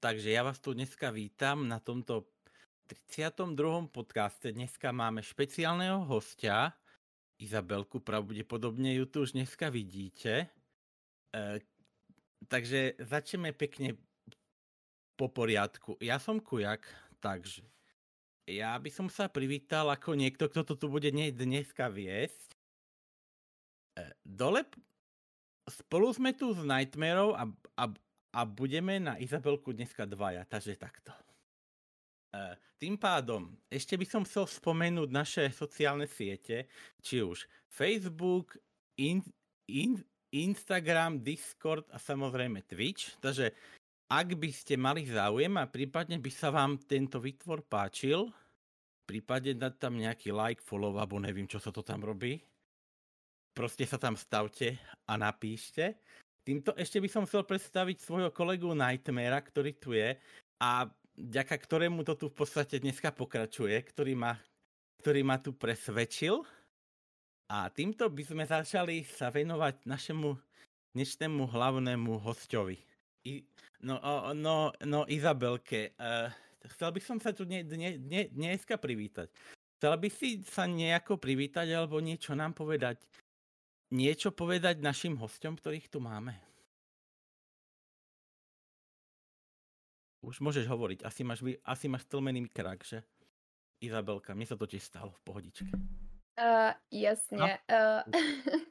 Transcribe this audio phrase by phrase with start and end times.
[0.00, 2.26] takže já vás tu dneska vítám na tomto
[3.06, 3.86] 32.
[3.86, 4.52] podcaste.
[4.52, 6.72] Dneska máme špeciálného hostia,
[7.38, 10.46] Izabelku, pravděpodobně ju tu už dneska vidíte.
[11.36, 11.60] E,
[12.48, 13.94] takže začneme pěkně
[15.16, 15.96] po poriadku.
[16.00, 16.88] Já jsem Kujak,
[17.20, 17.62] takže
[18.48, 22.56] já bych som sa privítal ako niekto, kto to tu bude dneska viesť.
[23.94, 24.64] E, dole
[25.70, 27.46] spolu sme tu s Nightmareou a,
[27.76, 27.84] a,
[28.30, 31.10] a budeme na Izabelku dneska dvaja, takže takto.
[32.30, 36.70] E, tým pádom, ešte by som chcel spomenúť naše sociálne siete,
[37.02, 38.54] či už Facebook,
[39.00, 39.24] in,
[39.66, 39.98] in,
[40.30, 43.18] Instagram, Discord a samozrejme Twitch.
[43.18, 43.50] Takže
[44.10, 48.30] ak by ste mali záujem a prípadne by sa vám tento výtvor páčil,
[49.08, 52.38] prípadne dať tam nejaký like, follow, alebo nevím, čo sa to tam robí,
[53.54, 55.94] prostě sa tam stavte a napíšte.
[56.40, 60.16] Týmto ešte by som chcel predstaviť svojho kolegu Nightmarea, ktorý tu je
[60.56, 64.40] a ďaka ktorému to tu v podstate dneska pokračuje, ktorý ma,
[65.04, 66.40] ktorý ma tu presvedčil.
[67.50, 70.38] A týmto by sme začali sa venovať našemu
[70.96, 72.78] dnešnému hlavnému hostovi.
[73.26, 73.44] I,
[73.84, 74.00] no,
[74.32, 76.32] no, no, Izabelke, uh,
[76.72, 79.28] chcel by som sa tu dne, dne, dne, dneska privítať.
[79.76, 83.00] Chcel by si sa nejako privítať alebo niečo nám povedať?
[83.90, 86.38] Niečo povedať našim hostom, ktorých tu máme?
[90.22, 91.02] Už môžeš hovoriť.
[91.02, 93.02] Asi máš, asi máš stlmený krak, že?
[93.80, 95.72] Izabelka, mne sa to tiež stalo v pohodičke.
[96.38, 97.38] Uh, jasně.
[97.38, 97.46] No.
[97.46, 98.02] Uh,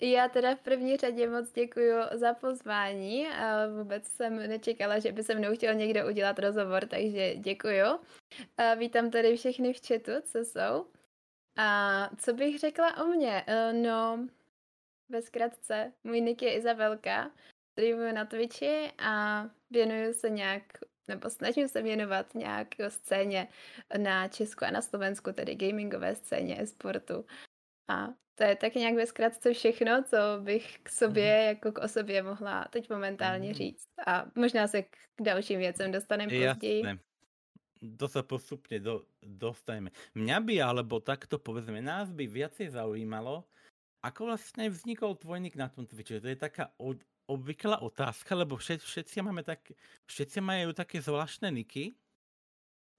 [0.00, 3.26] Já teda v první řadě moc děkuji za pozvání.
[3.78, 7.82] Vůbec jsem nečekala, že by se mnou chtěl někdo udělat rozhovor, takže děkuji.
[8.76, 10.86] Vítám tady všechny v chatu, co jsou.
[11.60, 13.44] A co bych řekla o mně?
[13.46, 14.26] E, no,
[15.08, 17.30] ve zkratce, můj nick je Izabelka,
[17.72, 20.62] streamuji na Twitchi a věnuju se nějak,
[21.08, 23.48] nebo snažím se věnovat nějak scéně
[23.98, 27.26] na Česku a na Slovensku, tedy gamingové scéně, sportu.
[27.88, 31.48] A to je tak nějak ve zkratce všechno, co bych k sobě mm.
[31.48, 33.54] jako k osobě mohla teď momentálně mm.
[33.54, 33.88] říct.
[34.06, 36.86] A možná se k dalším věcem dostaneme později.
[36.86, 37.09] Jasné.
[37.80, 39.88] To sa postupne do, dostaneme.
[40.12, 43.48] Mňa by, alebo takto povedzme, nás by viacej zaujímalo,
[44.04, 46.20] ako vlastne vznikol tvoj nick na tom Twitchi.
[46.20, 49.64] To je taká od, obvyklá otázka, lebo všet, všetci máme tak,
[50.08, 51.96] všetci majú také zvláštne niky,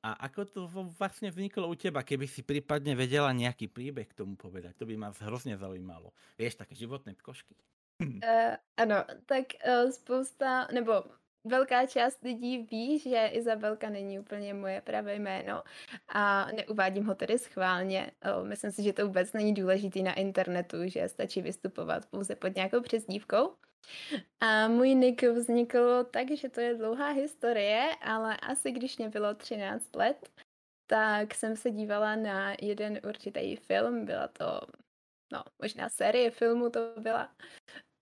[0.01, 0.59] a ako to
[0.97, 4.73] vlastne vzniklo u teba, keby si prípadne vedela nejaký príbeh k tomu povedať?
[4.81, 6.09] To by ma hrozně zaujímalo.
[6.41, 7.53] Vieš, také životné košky.
[8.01, 11.05] Uh, ano, tak uh, spousta, nebo
[11.43, 15.63] velká část lidí ví, že Izabelka není úplně moje pravé jméno
[16.07, 18.11] a neuvádím ho tedy schválně.
[18.43, 22.81] Myslím si, že to vůbec není důležitý na internetu, že stačí vystupovat pouze pod nějakou
[22.81, 23.55] přezdívkou.
[24.39, 29.35] A můj nick vznikl tak, že to je dlouhá historie, ale asi když mě bylo
[29.35, 30.29] 13 let,
[30.87, 34.61] tak jsem se dívala na jeden určitý film, byla to,
[35.33, 37.35] no, možná série filmů to byla,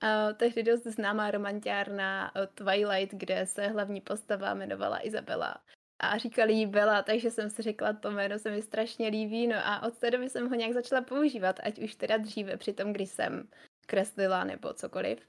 [0.02, 5.56] a tehdy dost známá romantiárna Twilight, kde se hlavní postava jmenovala Izabela.
[6.00, 9.56] A říkali jí Bela, takže jsem si řekla, to jméno se mi strašně líbí, no
[9.64, 12.94] a od té doby jsem ho nějak začala používat, ať už teda dříve při tom,
[12.94, 13.50] kdy jsem
[13.86, 15.28] kreslila nebo cokoliv.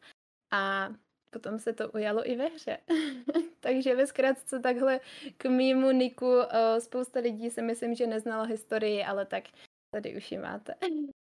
[0.53, 0.91] A
[1.31, 2.79] potom se to ujalo i ve hře.
[3.61, 5.01] Takže ve zkratce takhle
[5.37, 6.27] k mýmu niku
[6.79, 9.45] spousta lidí si myslím, že neznala historii, ale tak
[9.95, 10.75] tady už ji máte.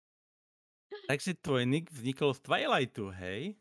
[1.08, 3.56] Takže tvoj nick vznikl z Twilightu, hej?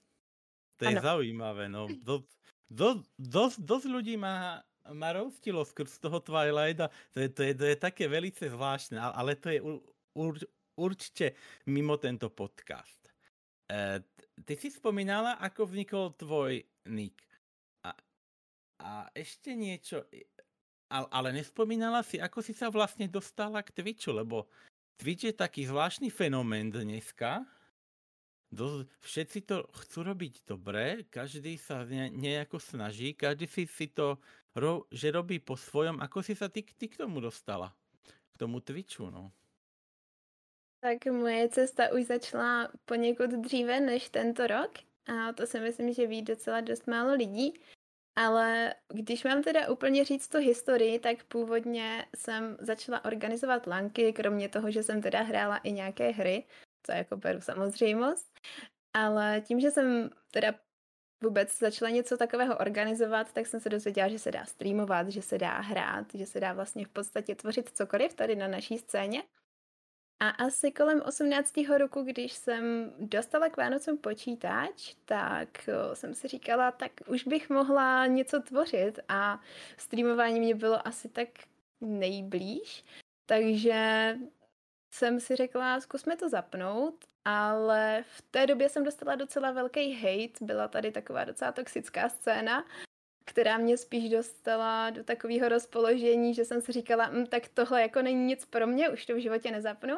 [0.81, 1.03] To je ano.
[1.03, 1.87] zaujímavé, no.
[2.03, 2.25] Do,
[2.71, 4.65] do, dost, dost ľudí má,
[4.95, 8.97] má roustilo skrz toho Twilight a to je, to je, to je také velice zvláštne,
[8.97, 9.79] ale to je ur,
[10.17, 10.35] ur,
[10.81, 11.37] určite
[11.69, 12.99] mimo tento podcast.
[13.69, 14.01] E,
[14.47, 17.21] ty si spomínala, ako vznikol tvoj nick.
[17.85, 17.93] A,
[18.81, 20.09] a ešte niečo,
[20.91, 24.49] ale nespomínala si, ako si sa vlastne dostala k Twitchu, lebo
[25.01, 27.49] Twitch je taký zvláštny fenomén dneska.
[28.53, 34.21] Do, všetci to chcú robiť dobre, každý sa ne, nejako snaží, každý si, si to,
[34.53, 36.05] ro, že robí po svojom.
[36.05, 37.73] Ako si sa ty, ty k tomu dostala?
[38.35, 39.33] K tomu Twitchu, no.
[40.85, 46.07] Tak moje cesta už začala poněkud dříve než tento rok a to si myslím, že
[46.07, 47.57] ví docela dost málo lidí.
[48.21, 54.49] Ale když mám teda úplně říct tu historii, tak původně jsem začala organizovat lanky, kromě
[54.49, 56.47] toho, že jsem teda hrála i nějaké hry,
[56.83, 58.41] co jako beru samozřejmost.
[58.95, 60.55] Ale tím, že jsem teda
[61.23, 65.39] vůbec začala něco takového organizovat, tak jsem se dozvěděla, že se dá streamovat, že se
[65.39, 69.23] dá hrát, že se dá vlastně v podstatě tvořit cokoliv tady na naší scéně.
[70.23, 71.53] A asi kolem 18.
[71.79, 78.07] roku, když jsem dostala k Vánocům počítač, tak jsem si říkala, tak už bych mohla
[78.07, 79.41] něco tvořit a
[79.77, 81.29] streamování mě bylo asi tak
[81.81, 82.85] nejblíž.
[83.27, 84.15] Takže
[84.95, 90.45] jsem si řekla, zkusme to zapnout, ale v té době jsem dostala docela velký hate,
[90.45, 92.65] byla tady taková docela toxická scéna,
[93.31, 98.03] která mě spíš dostala do takového rozpoložení, že jsem si říkala, hm, tak tohle jako
[98.03, 99.97] není nic pro mě, už to v životě nezapnu.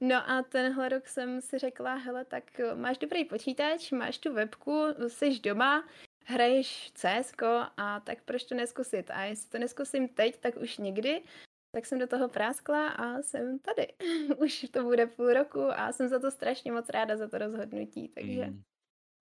[0.00, 4.86] No a tenhle rok jsem si řekla, hele, tak máš dobrý počítač, máš tu webku,
[5.08, 5.88] jsi doma,
[6.24, 7.32] hraješ CS
[7.76, 9.10] a tak proč to neskusit?
[9.10, 11.22] A jestli to neskusím teď, tak už nikdy.
[11.74, 13.88] Tak jsem do toho práskla a jsem tady.
[14.36, 18.08] už to bude půl roku a jsem za to strašně moc ráda za to rozhodnutí,
[18.08, 18.62] takže mm.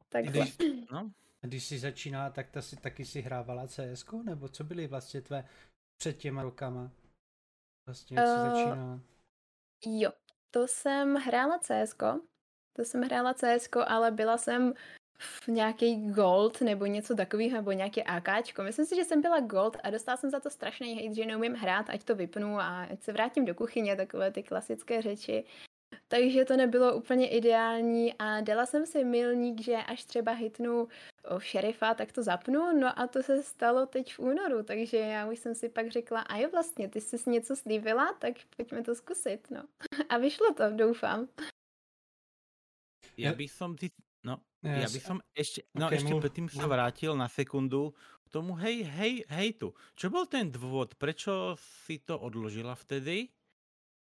[0.09, 0.45] takhle.
[0.45, 0.57] Když,
[0.91, 1.11] no,
[1.47, 5.45] když jsi začínala, tak ta si, taky si hrávala CS, nebo co byly vlastně tvé
[6.01, 6.91] před těma rokama?
[7.87, 8.99] Vlastně, jak uh, jsi eh, začínala?
[9.85, 10.11] Jo,
[10.51, 11.95] to jsem hrála CS,
[12.75, 14.73] to jsem hrála CS, ale byla jsem
[15.19, 18.63] v nějaký gold nebo něco takového, nebo nějaké AKčko.
[18.63, 21.53] Myslím si, že jsem byla gold a dostala jsem za to strašný hate, že neumím
[21.53, 25.45] hrát, ať to vypnu a ať se vrátím do kuchyně, takové ty klasické řeči.
[26.07, 30.87] Takže to nebylo úplně ideální a dala jsem si milník, že až třeba hitnu
[31.23, 32.79] o šerifa, tak to zapnu.
[32.79, 36.21] No a to se stalo teď v únoru, takže já už jsem si pak řekla,
[36.21, 39.63] a jo vlastně, ty jsi něco slíbila, tak pojďme to zkusit, no.
[40.09, 41.27] A vyšlo to, doufám.
[43.17, 43.89] Já bych som ty,
[44.23, 44.81] no, yes.
[44.81, 47.93] já bych som ešte, no okay, ešte předtím se vrátil na sekundu
[48.25, 49.73] k tomu hej, hej, hejtu.
[49.95, 51.55] Čo byl ten důvod, prečo
[51.85, 53.29] si to odložila vtedy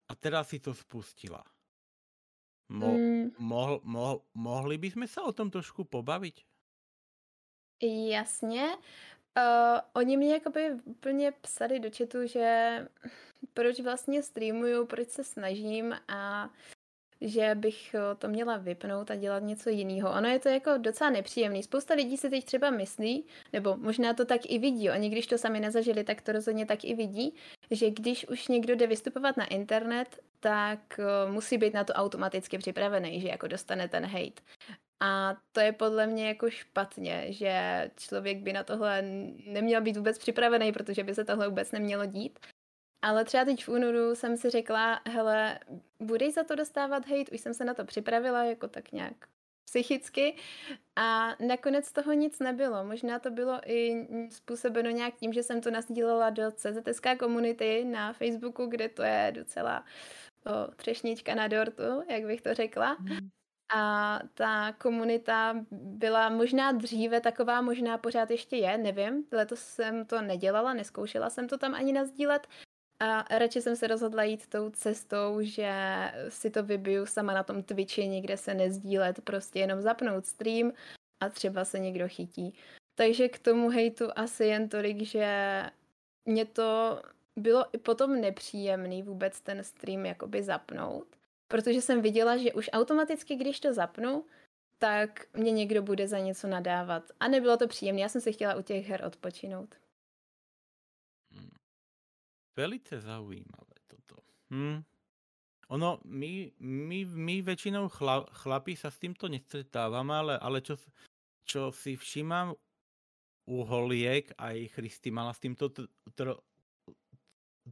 [0.09, 1.43] a teraz si to spustila?
[2.69, 3.31] Mo, mm.
[3.37, 6.35] mohl, mohl, mohli bychom se o tom trošku pobavit?
[7.81, 8.63] Jasně.
[9.37, 12.79] Uh, oni mě jakoby úplně psali do chatu, že
[13.53, 16.49] proč vlastně streamuju, proč se snažím a
[17.21, 20.11] že bych to měla vypnout a dělat něco jiného.
[20.11, 21.63] Ono je to jako docela nepříjemný.
[21.63, 25.37] Spousta lidí si teď třeba myslí, nebo možná to tak i vidí, oni když to
[25.37, 27.35] sami nezažili, tak to rozhodně tak i vidí,
[27.71, 30.99] že když už někdo jde vystupovat na internet, tak
[31.29, 34.41] musí být na to automaticky připravený, že jako dostane ten hate.
[34.99, 39.01] A to je podle mě jako špatně, že člověk by na tohle
[39.47, 42.39] neměl být vůbec připravený, protože by se tohle vůbec nemělo dít.
[43.01, 45.59] Ale třeba teď v únoru jsem si řekla, hele,
[45.99, 49.13] budeš za to dostávat hate, už jsem se na to připravila jako tak nějak
[49.65, 50.35] psychicky
[50.95, 52.83] a nakonec toho nic nebylo.
[52.83, 58.13] Možná to bylo i způsobeno nějak tím, že jsem to nasdílela do CZSK komunity na
[58.13, 59.83] Facebooku, kde to je docela o,
[60.75, 62.97] třešnička na dortu, jak bych to řekla.
[62.99, 63.29] Mm.
[63.75, 69.25] A ta komunita byla možná dříve taková, možná pořád ještě je, nevím.
[69.31, 72.47] Letos jsem to nedělala, neskoušela jsem to tam ani nazdílet,
[72.99, 75.71] a radši jsem se rozhodla jít tou cestou, že
[76.29, 80.71] si to vybiju sama na tom Twitchi, nikde se nezdílet, prostě jenom zapnout stream
[81.19, 82.53] a třeba se někdo chytí.
[82.95, 85.63] Takže k tomu hejtu asi jen tolik, že
[86.25, 87.01] mě to
[87.35, 91.07] bylo i potom nepříjemný vůbec ten stream jakoby zapnout,
[91.47, 94.25] protože jsem viděla, že už automaticky, když to zapnu,
[94.77, 97.11] tak mě někdo bude za něco nadávat.
[97.19, 99.75] A nebylo to příjemné, já jsem si chtěla u těch her odpočinout.
[102.55, 104.21] Velice zaujímavé toto.
[104.49, 104.83] Hm.
[105.67, 110.77] Ono, my, my, my väčšinou chla, chlapi sa s týmto nestretávame, ale, ale čo,
[111.41, 112.53] čo si všímam
[113.49, 115.73] u holiek, aj Christy mala s týmto
[116.13, 116.37] tro,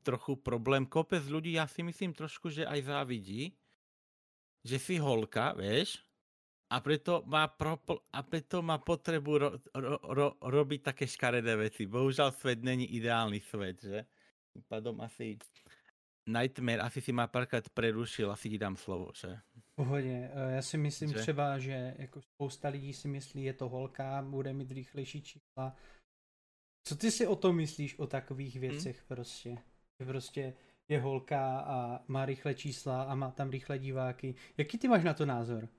[0.02, 0.86] trochu problém.
[0.90, 3.54] Kopec ľudí, ja si myslím trošku, že aj závidí,
[4.66, 6.02] že si holka, vieš,
[6.74, 7.78] a preto má, pro,
[8.10, 11.86] a preto má potrebu ro, ro, ro, robiť také škaredé veci.
[11.86, 14.00] Bohužel svet není ideálny svet, že?
[14.70, 15.38] pádom asi
[16.30, 19.40] Nightmare asi si má párkrát prerušil, asi ti dám slovo, že?
[19.76, 21.20] Pohodě, eh, já si myslím že?
[21.20, 25.76] třeba, že jako spousta lidí si myslí, je to holka, bude mít rychlejší čísla.
[26.88, 28.62] Co ty si o tom myslíš, o takových hmm?
[28.62, 29.08] věcech hmm?
[29.08, 29.58] prostě?
[30.06, 30.54] Prostě
[30.90, 34.36] je holka a má rychlé čísla a má tam rychlé diváky.
[34.58, 35.70] Jaký ty máš na to názor?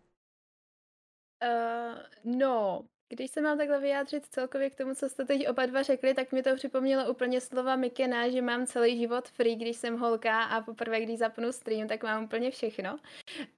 [1.44, 1.98] Uh,
[2.36, 6.14] no, když se mám takhle vyjádřit celkově k tomu, co jste teď oba dva řekli,
[6.14, 10.42] tak mi to připomnělo úplně slova Mikena, že mám celý život free, když jsem holka
[10.42, 12.98] a poprvé, když zapnu stream, tak mám úplně všechno.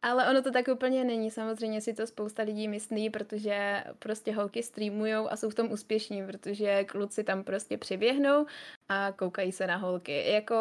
[0.03, 1.31] Ale ono to tak úplně není.
[1.31, 6.27] Samozřejmě si to spousta lidí myslí, protože prostě holky streamujou a jsou v tom úspěšní,
[6.27, 8.47] protože kluci tam prostě přiběhnou
[8.89, 10.31] a koukají se na holky.
[10.31, 10.57] Jako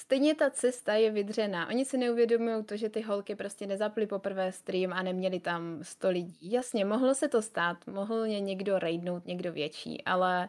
[0.00, 1.68] Stejně ta cesta je vydřená.
[1.68, 6.10] Oni si neuvědomují to, že ty holky prostě nezaply poprvé stream a neměli tam 100
[6.10, 6.52] lidí.
[6.52, 10.48] Jasně, mohlo se to stát, mohl je někdo raidnout, někdo větší, ale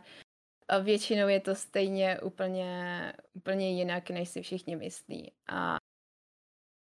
[0.82, 5.32] většinou je to stejně úplně, úplně jinak, než si všichni myslí.
[5.48, 5.78] A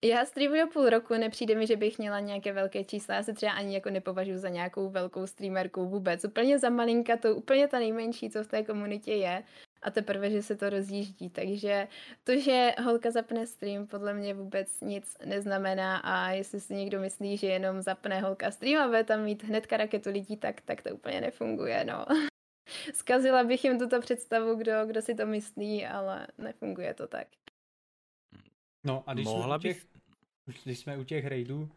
[0.05, 3.15] Já streamuju půl roku, nepřijde mi, že bych měla nějaké velké čísla.
[3.15, 6.25] Já se třeba ani jako nepovažuji za nějakou velkou streamerku vůbec.
[6.25, 9.43] Úplně za malinka, to úplně ta nejmenší, co v té komunitě je.
[9.81, 11.29] A teprve, že se to rozjíždí.
[11.29, 11.87] Takže
[12.23, 15.97] to, že holka zapne stream, podle mě vůbec nic neznamená.
[15.97, 19.77] A jestli si někdo myslí, že jenom zapne holka stream a bude tam mít hnedka
[19.77, 21.85] raketu lidí, tak, tak to úplně nefunguje.
[21.85, 22.05] No.
[22.93, 27.27] Zkazila bych jim tuto představu, kdo, kdo si to myslí, ale nefunguje to tak.
[28.85, 29.85] No a když, Mohla jsme, těch,
[30.47, 30.63] bych...
[30.63, 31.69] když jsme u těch raidů,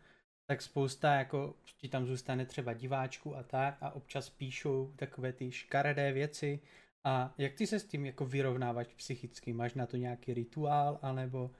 [0.46, 5.52] tak spousta jako ti tam zůstane třeba diváčku a tak a občas píšou takové ty
[5.52, 6.60] škaredé věci
[7.04, 9.52] a jak ty se s tím jako vyrovnáváš psychicky?
[9.52, 11.50] Máš na to nějaký rituál anebo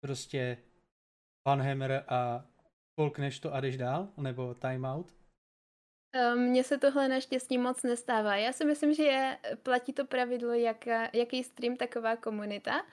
[0.00, 0.58] prostě
[1.42, 2.46] panhammer a
[2.94, 4.08] polkneš to a jdeš dál?
[4.16, 5.14] Nebo timeout?
[6.34, 8.36] Mně se tohle naštěstí moc nestává.
[8.36, 12.86] Já si myslím, že je, platí to pravidlo, jak, jaký stream, taková komunita.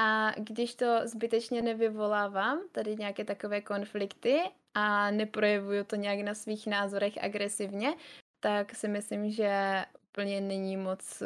[0.00, 4.40] A když to zbytečně nevyvolávám, tady nějaké takové konflikty
[4.74, 7.94] a neprojevuju to nějak na svých názorech agresivně,
[8.40, 11.22] tak si myslím, že úplně není moc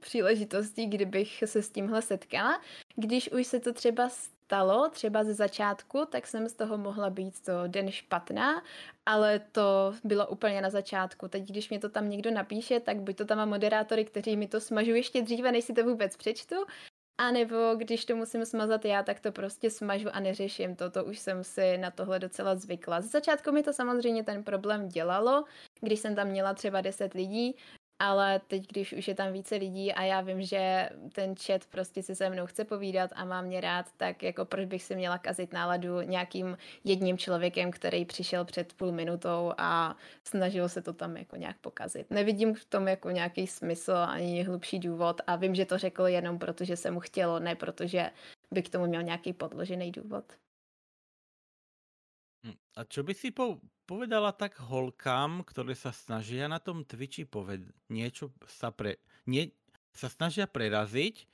[0.00, 2.60] příležitostí, kdybych se s tímhle setkala.
[2.96, 7.44] Když už se to třeba stalo, třeba ze začátku, tak jsem z toho mohla být
[7.44, 8.62] to den špatná,
[9.06, 11.28] ale to bylo úplně na začátku.
[11.28, 14.48] Teď, když mě to tam někdo napíše, tak buď to tam má moderátory, kteří mi
[14.48, 16.56] to smažu ještě dříve, než si to vůbec přečtu,
[17.18, 20.90] a nebo když to musím smazat já, tak to prostě smažu a neřeším to.
[20.90, 23.00] To už jsem si na tohle docela zvykla.
[23.00, 25.44] Z začátku mi to samozřejmě ten problém dělalo,
[25.80, 27.56] když jsem tam měla třeba 10 lidí,
[28.02, 32.02] ale teď, když už je tam více lidí a já vím, že ten chat prostě
[32.02, 35.18] si se mnou chce povídat a má mě rád, tak jako proč bych si měla
[35.18, 41.16] kazit náladu nějakým jedním člověkem, který přišel před půl minutou a snažil se to tam
[41.16, 42.10] jako nějak pokazit.
[42.10, 46.38] Nevidím v tom jako nějaký smysl ani hlubší důvod a vím, že to řekl jenom
[46.38, 48.10] proto, že se mu chtělo, ne protože
[48.50, 50.24] by k tomu měl nějaký podložený důvod.
[52.46, 53.58] Hm, a čo by si po,
[53.92, 57.60] povedala tak holkám, ktoré sa snažia na tom Twitchi poved
[57.92, 58.96] niečo sa pre...
[59.28, 59.52] Nie,
[59.92, 61.28] sa snažia preraziť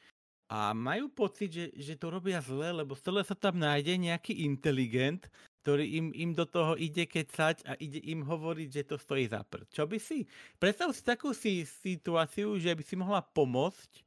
[0.51, 5.31] a majú pocit, že, že to robia zle, lebo stále sa tam nájde nejaký inteligent,
[5.63, 9.47] ktorý im, im do toho ide kecať a ide im hovoriť, že to stojí za
[9.47, 9.71] prd.
[9.71, 10.27] Čo by si...
[10.59, 14.03] Predstav si takú si situáciu, že by si mohla pomôcť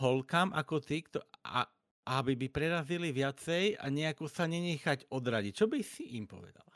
[0.00, 1.68] holkám ako ty, kto, a,
[2.08, 5.52] aby by prerazili viacej a nejako sa nenechať odradiť.
[5.52, 6.73] Čo by si im povedala?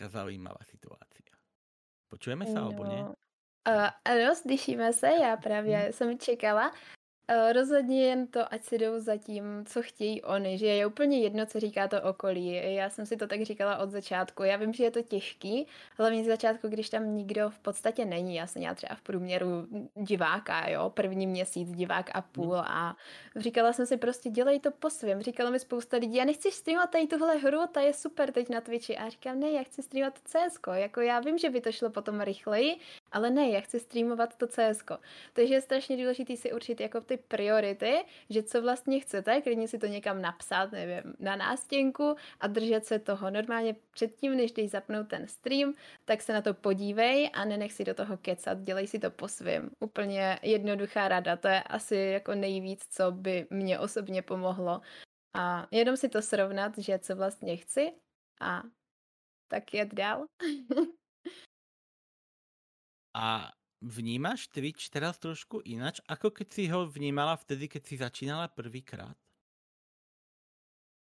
[0.00, 1.36] Taká zaujímavá situácia.
[2.08, 2.72] Počujeme sa, no.
[2.72, 3.04] alebo nie?
[3.68, 5.92] Uh, ano, slyšíme se, já právě hmm.
[5.92, 6.72] jsem čekala,
[7.52, 11.46] rozhodně jen to, ať si jdou za tím, co chtějí oni, že je úplně jedno,
[11.46, 12.74] co říká to okolí.
[12.74, 14.42] Já jsem si to tak říkala od začátku.
[14.42, 15.66] Já vím, že je to těžký,
[15.98, 18.34] hlavně z začátku, když tam nikdo v podstatě není.
[18.34, 22.64] Já jsem měla třeba v průměru diváka, jo, první měsíc divák a půl hmm.
[22.66, 22.96] a
[23.36, 25.22] říkala jsem si prostě dělej to po svém.
[25.22, 28.60] Říkala mi spousta lidí, já nechci streamovat tady tuhle hru, ta je super teď na
[28.60, 28.96] Twitchi.
[28.96, 30.58] A říkám, ne, já chci streamovat CS.
[30.72, 32.76] Jako já vím, že by to šlo potom rychleji,
[33.12, 34.84] ale ne, já chci streamovat to CS.
[35.32, 39.78] Takže je strašně důležité si určit jako ty priority, že co vlastně chcete, klidně si
[39.78, 43.30] to někam napsat, nevím, na nástěnku a držet se toho.
[43.30, 45.74] Normálně předtím, než jdeš zapnout ten stream,
[46.04, 49.28] tak se na to podívej a nenech si do toho kecat, dělej si to po
[49.28, 49.70] svým.
[49.80, 54.80] Úplně jednoduchá rada, to je asi jako nejvíc, co by mě osobně pomohlo.
[55.34, 57.92] A jenom si to srovnat, že co vlastně chci
[58.40, 58.62] a
[59.48, 60.26] tak jet dál.
[63.14, 68.52] a Vnímáš Twitch teraz trošku inač, ako keď si ho vnímala vtedy, keď si začínala
[68.52, 69.16] prvýkrát?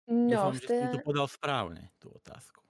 [0.07, 0.67] No, Doufám, v té...
[0.67, 2.61] že jsem to podal správně, tu otázku.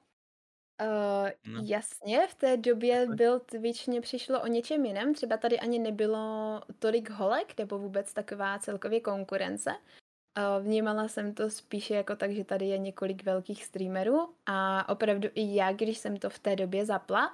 [0.82, 1.62] Uh, no.
[1.64, 6.62] Jasně, v té době byl Twitch, mě přišlo o něčem jiném, třeba tady ani nebylo
[6.80, 9.70] tolik holek, nebo vůbec taková celkově konkurence.
[9.70, 15.28] Uh, vnímala jsem to spíše jako tak, že tady je několik velkých streamerů a opravdu
[15.36, 17.34] i já, když jsem to v té době zapla,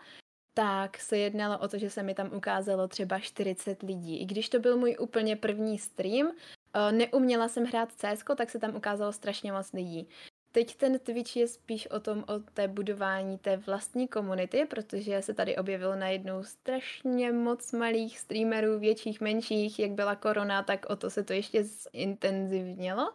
[0.54, 4.22] tak se jednalo o to, že se mi tam ukázalo třeba 40 lidí.
[4.22, 6.32] I když to byl můj úplně první stream,
[6.74, 10.10] eh, neuměla jsem hrát CS, tak se tam ukázalo strašně moc lidí.
[10.52, 15.34] Teď ten Twitch je spíš o tom, o té budování té vlastní komunity, protože se
[15.34, 21.10] tady objevilo najednou strašně moc malých streamerů, větších, menších, jak byla korona, tak o to
[21.10, 23.14] se to ještě zintenzivnělo.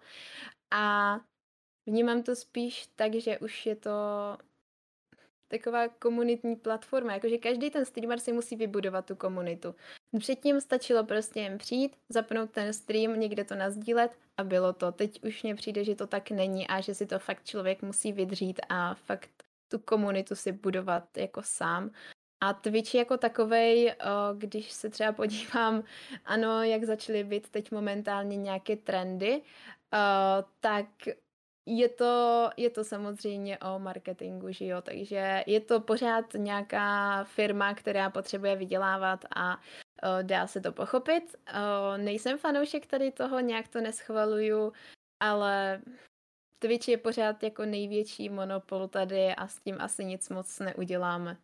[0.70, 1.14] A
[1.86, 3.90] vnímám to spíš tak, že už je to
[5.48, 9.74] taková komunitní platforma, jakože každý ten streamer si musí vybudovat tu komunitu.
[10.18, 14.92] Předtím stačilo prostě jen přijít, zapnout ten stream, někde to nazdílet a bylo to.
[14.92, 18.12] Teď už mně přijde, že to tak není a že si to fakt člověk musí
[18.12, 19.30] vydřít a fakt
[19.68, 21.90] tu komunitu si budovat jako sám.
[22.40, 23.94] A Twitch jako takovej,
[24.38, 25.84] když se třeba podívám,
[26.24, 29.42] ano, jak začaly být teď momentálně nějaké trendy,
[30.60, 30.86] tak
[31.68, 37.74] je to, je to samozřejmě o marketingu, že jo, takže je to pořád nějaká firma,
[37.74, 39.62] která potřebuje vydělávat a uh,
[40.22, 41.36] dá se to pochopit.
[41.48, 44.72] Uh, nejsem fanoušek tady toho, nějak to neschvaluju,
[45.20, 45.82] ale
[46.58, 51.36] Twitch je pořád jako největší monopol tady a s tím asi nic moc neuděláme.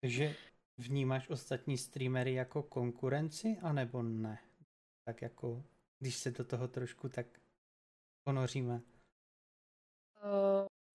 [0.00, 0.34] Takže
[0.78, 4.38] vnímáš ostatní streamery jako konkurenci, anebo ne?
[5.04, 5.62] Tak jako,
[5.98, 7.26] když se do toho trošku tak
[8.24, 8.80] ponoříme.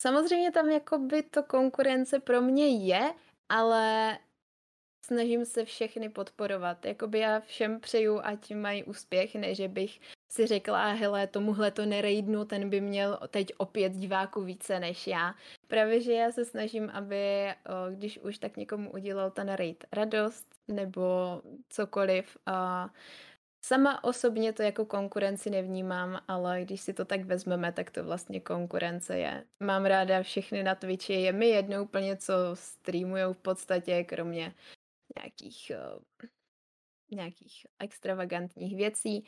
[0.01, 3.13] Samozřejmě tam jakoby to konkurence pro mě je,
[3.49, 4.17] ale
[5.05, 6.85] snažím se všechny podporovat.
[6.85, 9.99] Jakoby já všem přeju, ať mají úspěch, ne že bych
[10.31, 15.33] si řekla, hele, tomuhle to nerejdnu, ten by měl teď opět diváků více než já.
[15.67, 17.47] Právě, že já se snažím, aby,
[17.95, 22.37] když už tak někomu udělal ten raid radost, nebo cokoliv,
[23.65, 28.39] Sama osobně to jako konkurenci nevnímám, ale když si to tak vezmeme, tak to vlastně
[28.39, 29.43] konkurence je.
[29.59, 34.55] Mám ráda všechny na Twitchi, je mi jedno úplně, co streamujou v podstatě, kromě
[35.17, 36.01] nějakých, uh,
[37.11, 39.25] nějakých extravagantních věcí.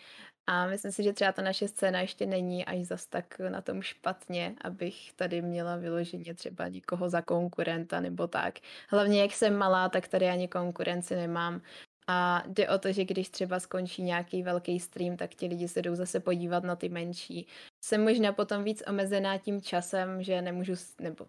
[0.47, 3.81] A myslím si, že třeba ta naše scéna ještě není až zas tak na tom
[3.81, 8.59] špatně, abych tady měla vyloženě třeba někoho za konkurenta nebo tak.
[8.89, 11.61] Hlavně jak jsem malá, tak tady ani konkurenci nemám.
[12.07, 15.81] A jde o to, že když třeba skončí nějaký velký stream, tak ti lidi se
[15.81, 17.47] jdou zase podívat na ty menší.
[17.83, 21.25] Jsem možná potom víc omezená tím časem, že nemůžu, nebo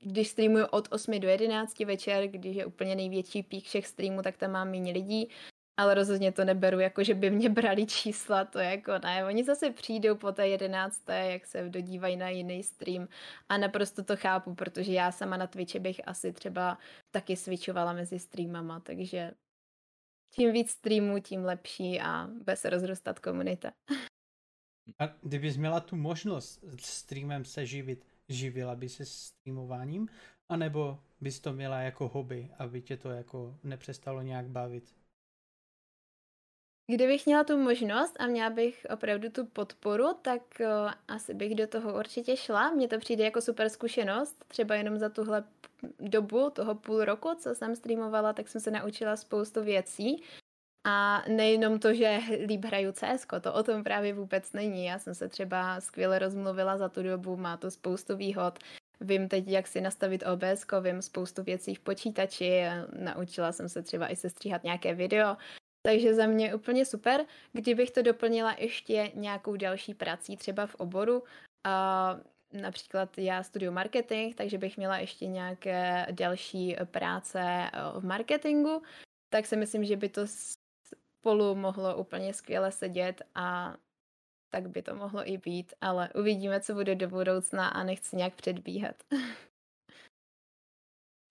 [0.00, 4.36] když streamuju od 8 do 11 večer, když je úplně největší pík všech streamů, tak
[4.36, 5.28] tam mám méně lidí,
[5.76, 9.24] ale rozhodně to neberu jako, že by mě brali čísla, to jako ne.
[9.24, 11.02] Oni zase přijdou po té 11.
[11.08, 13.08] jak se dodívají na jiný stream
[13.48, 16.78] a naprosto to chápu, protože já sama na Twitchi bych asi třeba
[17.10, 19.30] taky switchovala mezi streamama, takže
[20.34, 23.72] čím víc streamů, tím lepší a bez rozrůstat komunita.
[24.98, 30.08] A kdybys měla tu možnost streamem se živit, živila by se streamováním,
[30.48, 34.97] anebo bys to měla jako hobby, aby tě to jako nepřestalo nějak bavit?
[36.90, 41.66] Kdybych měla tu možnost a měla bych opravdu tu podporu, tak uh, asi bych do
[41.66, 42.70] toho určitě šla.
[42.70, 45.44] Mně to přijde jako super zkušenost, třeba jenom za tuhle
[46.00, 50.22] dobu, toho půl roku, co jsem streamovala, tak jsem se naučila spoustu věcí.
[50.86, 54.84] A nejenom to, že líp hraju CS, to o tom právě vůbec není.
[54.84, 58.58] Já jsem se třeba skvěle rozmluvila za tu dobu, má to spoustu výhod.
[59.00, 62.62] Vím teď, jak si nastavit OBS, vím spoustu věcí v počítači,
[62.98, 65.36] naučila jsem se třeba i sestříhat nějaké video,
[65.82, 67.26] takže za mě úplně super.
[67.52, 71.22] Kdybych to doplnila ještě nějakou další prací, třeba v oboru,
[71.64, 72.16] a
[72.52, 78.82] například já studuju marketing, takže bych měla ještě nějaké další práce eh, v marketingu,
[79.32, 80.22] tak si myslím, že by to
[81.20, 83.76] spolu mohlo úplně skvěle sedět a
[84.50, 88.34] tak by to mohlo i být, ale uvidíme, co bude do budoucna a nechci nějak
[88.34, 88.96] předbíhat.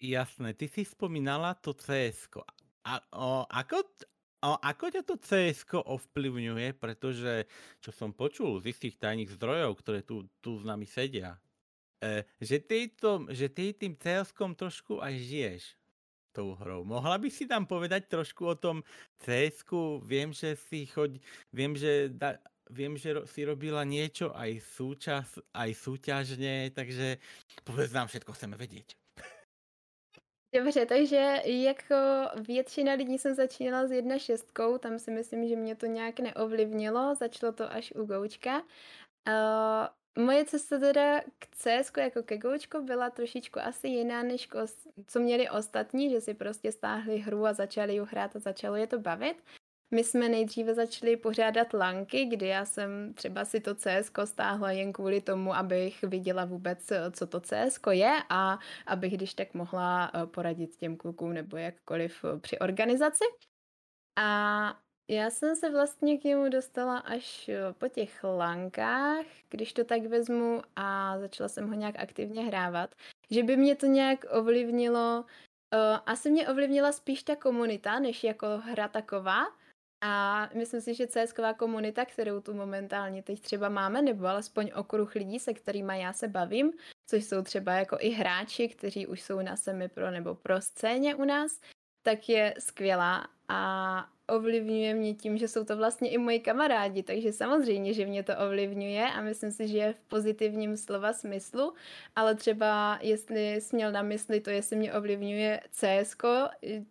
[0.02, 2.30] Jasné, ty si vzpomínala to CS.
[2.84, 3.84] A o, ako,
[4.42, 7.46] o, ako ťa to CS ovplyvňuje, pretože,
[7.82, 11.38] čo som počul z istých tajných zdrojov, ktoré tu, tu s nami sedia,
[12.02, 15.64] e, že, ty to, že ty tým cs trošku aj žiješ
[16.38, 16.86] tou hrou.
[16.86, 18.86] Mohla by si tam povedať trošku o tom
[19.26, 19.66] cs
[20.06, 21.18] Viem, že si choď,
[21.50, 22.38] viem, že da,
[22.70, 27.18] viem, že si robila niečo aj súčas, aj súťažne, takže
[27.66, 29.07] povedz nám všetko, chceme vedieť.
[30.56, 31.96] Dobře, takže jako
[32.48, 37.16] většina lidí jsem začínala s jedna šestkou, tam si myslím, že mě to nějak neovlivnilo,
[37.16, 38.62] začalo to až u Goučka.
[39.28, 44.50] Uh, moje cesta teda k CS jako ke Goučko byla trošičku asi jiná, než
[45.08, 48.88] co měli ostatní, že si prostě stáhli hru a začali ji hrát a začalo je
[48.88, 49.44] to bavit.
[49.92, 54.94] My jsme nejdříve začali pořádat lanky, kdy já jsem třeba si to CS stáhla jen
[54.94, 60.26] kvůli tomu, abych viděla vůbec, co to CS je a abych když tak mohla eh,
[60.26, 63.24] poradit těm klukům nebo jakkoliv eh, při organizaci.
[64.20, 69.84] A já jsem se vlastně k němu dostala až eh, po těch lankách, když to
[69.84, 72.96] tak vezmu a začala jsem ho nějak aktivně hrávat.
[73.32, 75.26] Že by mě to nějak ovlivnilo,
[76.06, 79.46] asi mě ovlivnila spíš ta komunita, než jako hra taková,
[80.02, 85.16] a myslím si, že cs komunita, kterou tu momentálně teď třeba máme, nebo alespoň okruh
[85.16, 86.74] lidí, se kterými já se bavím,
[87.08, 91.24] což jsou třeba jako i hráči, kteří už jsou na semi-pro nebo pro scéně u
[91.24, 91.60] nás,
[92.02, 93.28] tak je skvělá.
[93.48, 98.24] A ovlivňuje mě tím, že jsou to vlastně i moji kamarádi, takže samozřejmě, že mě
[98.24, 101.74] to ovlivňuje a myslím si, že je v pozitivním slova smyslu,
[102.16, 106.16] ale třeba jestli jsi měl na mysli to, jestli mě ovlivňuje CS,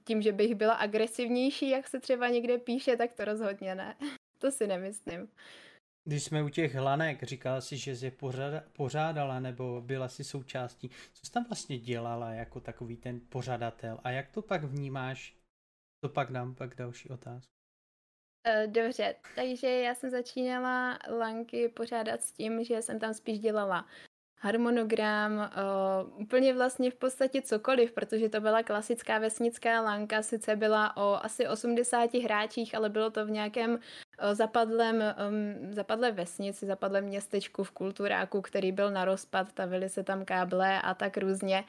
[0.05, 3.94] tím, že bych byla agresivnější, jak se třeba někde píše, tak to rozhodně ne.
[4.38, 5.29] To si nemyslím.
[6.05, 8.12] Když jsme u těch hlanek, říkala si, že jsi je
[8.72, 10.88] pořádala nebo byla si součástí.
[10.88, 15.36] Co jsi tam vlastně dělala jako takový ten pořadatel a jak to pak vnímáš?
[16.07, 17.53] To pak dám pak další otázku.
[18.45, 23.87] Eh, dobře, takže já jsem začínala lanky pořádat s tím, že jsem tam spíš dělala
[24.40, 30.97] harmonogram, uh, úplně vlastně v podstatě cokoliv, protože to byla klasická vesnická lanka, sice byla
[30.97, 33.79] o asi 80 hráčích, ale bylo to v nějakém
[34.33, 40.24] zapadlém, um, zapadlé vesnici, zapadlém městečku v kulturáku, který byl na rozpad, tavily se tam
[40.24, 41.64] káble a tak různě,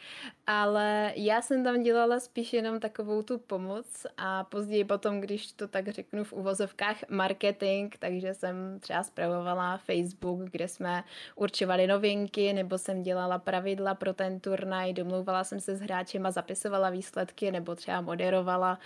[0.47, 5.67] ale já jsem tam dělala spíš jenom takovou tu pomoc a později potom, když to
[5.67, 11.03] tak řeknu v uvozovkách, marketing, takže jsem třeba zpravovala Facebook, kde jsme
[11.35, 16.31] určovali novinky, nebo jsem dělala pravidla pro ten turnaj, domlouvala jsem se s hráčem a
[16.31, 18.79] zapisovala výsledky, nebo třeba moderovala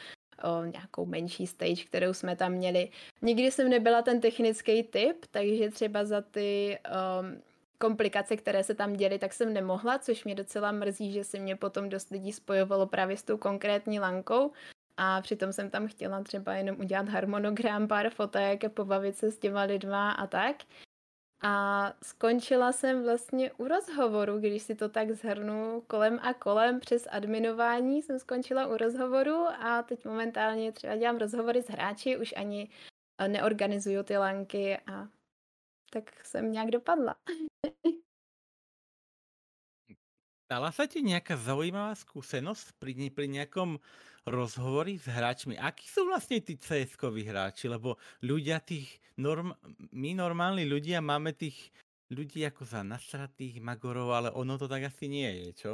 [0.44, 2.90] o nějakou menší stage, kterou jsme tam měli.
[3.22, 6.80] Nikdy jsem nebyla ten technický typ, takže třeba za ty
[7.22, 7.42] um,
[7.78, 11.56] komplikace, které se tam děly, tak jsem nemohla, což mě docela mrzí, že se mě
[11.56, 14.52] potom dost lidí spojovalo právě s tou konkrétní lankou.
[14.98, 19.62] A přitom jsem tam chtěla třeba jenom udělat harmonogram, pár fotek, pobavit se s těma
[19.62, 20.56] lidma a tak.
[21.44, 27.08] A skončila jsem vlastně u rozhovoru, když si to tak zhrnu kolem a kolem přes
[27.12, 32.70] adminování jsem skončila u rozhovoru a teď momentálně třeba dělám rozhovory s hráči, už ani
[33.18, 35.08] eh, neorganizuju ty lanky a
[35.92, 37.16] tak jsem nějak dopadla.
[40.52, 43.80] Stala sa ti nejaká zaujímavá skúsenosť pri, nejakom
[44.26, 45.58] rozhovory s hráčmi?
[45.58, 47.72] Akí sú vlastne tí CS-koví hráči?
[47.72, 49.54] Lebo ľudia tých, norm,
[49.94, 51.74] my normálni ľudia máme tých
[52.12, 55.74] ľudí ako za nasratých magorov, ale ono to tak asi nie je, čo?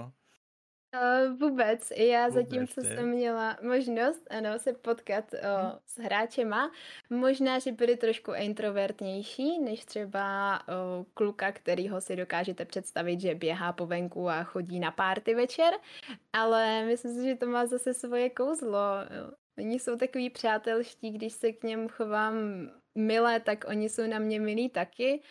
[0.96, 1.92] Uh, vůbec.
[1.98, 5.40] Já zatím, co jsem měla možnost, ano, se potkat uh,
[5.86, 6.72] s hráčema,
[7.10, 13.74] možná, že byli trošku introvertnější, než třeba uh, kluka, kterýho si dokážete představit, že běhá
[13.74, 15.74] po venku a chodí na párty večer,
[16.34, 18.82] ale myslím si, že to má zase svoje kouzlo.
[19.58, 22.36] Oni jsou takový přátelští, když se k něm chovám
[22.96, 25.22] milé, tak oni jsou na mě milí taky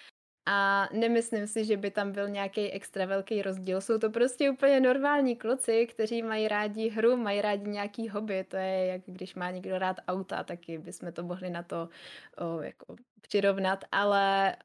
[0.46, 3.80] a nemyslím si, že by tam byl nějaký extra velký rozdíl.
[3.80, 8.44] Jsou to prostě úplně normální kluci, kteří mají rádi hru, mají rádi nějaký hobby.
[8.44, 11.88] To je jak když má někdo rád auta, taky bychom to mohli na to
[12.38, 14.56] o, jako přirovnat, ale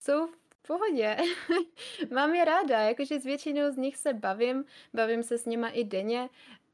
[0.00, 1.16] jsou v pohodě.
[2.14, 5.84] Mám je ráda, jakože s většinou z nich se bavím, bavím se s nima i
[5.84, 6.28] denně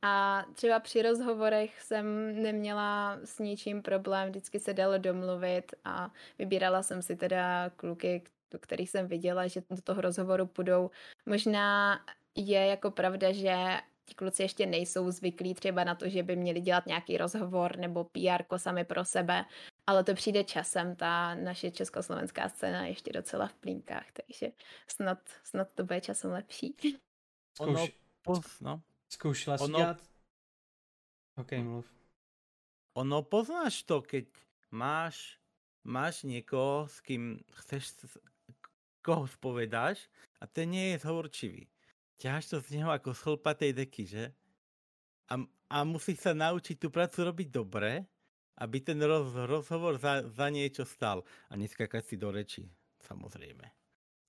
[0.07, 2.07] a třeba při rozhovorech jsem
[2.43, 8.59] neměla s ničím problém, vždycky se dalo domluvit a vybírala jsem si teda kluky, do
[8.59, 10.91] kterých jsem viděla, že do toho rozhovoru půjdou.
[11.27, 12.01] Možná
[12.37, 13.55] je jako pravda, že
[14.05, 18.05] ti kluci ještě nejsou zvyklí třeba na to, že by měli dělat nějaký rozhovor nebo
[18.05, 19.45] PR sami pro sebe,
[19.87, 24.53] ale to přijde časem, ta naše československá scéna je ještě docela v plínkách, takže
[24.89, 26.77] snad, snad to bude časem lepší.
[27.61, 27.87] Ono,
[28.61, 29.79] no, Zkoušela jsi ono...
[29.79, 29.99] dělat...
[31.37, 31.87] OK, mluv.
[32.95, 34.31] Ono poznáš to, keď
[34.71, 35.39] máš,
[35.85, 37.93] máš někoho, s kým chceš,
[39.03, 40.09] koho spovedáš
[40.41, 41.67] a ten nie je zhovorčivý.
[42.17, 44.33] Ťaháš to z něho jako z chlpatej deky, že?
[45.29, 45.35] A,
[45.71, 48.07] a musíš se naučit tu prácu robiť dobre,
[48.59, 51.27] aby ten roz, rozhovor za, za niečo stal.
[51.51, 52.71] A neskakať si do reči,
[53.03, 53.67] samozrejme.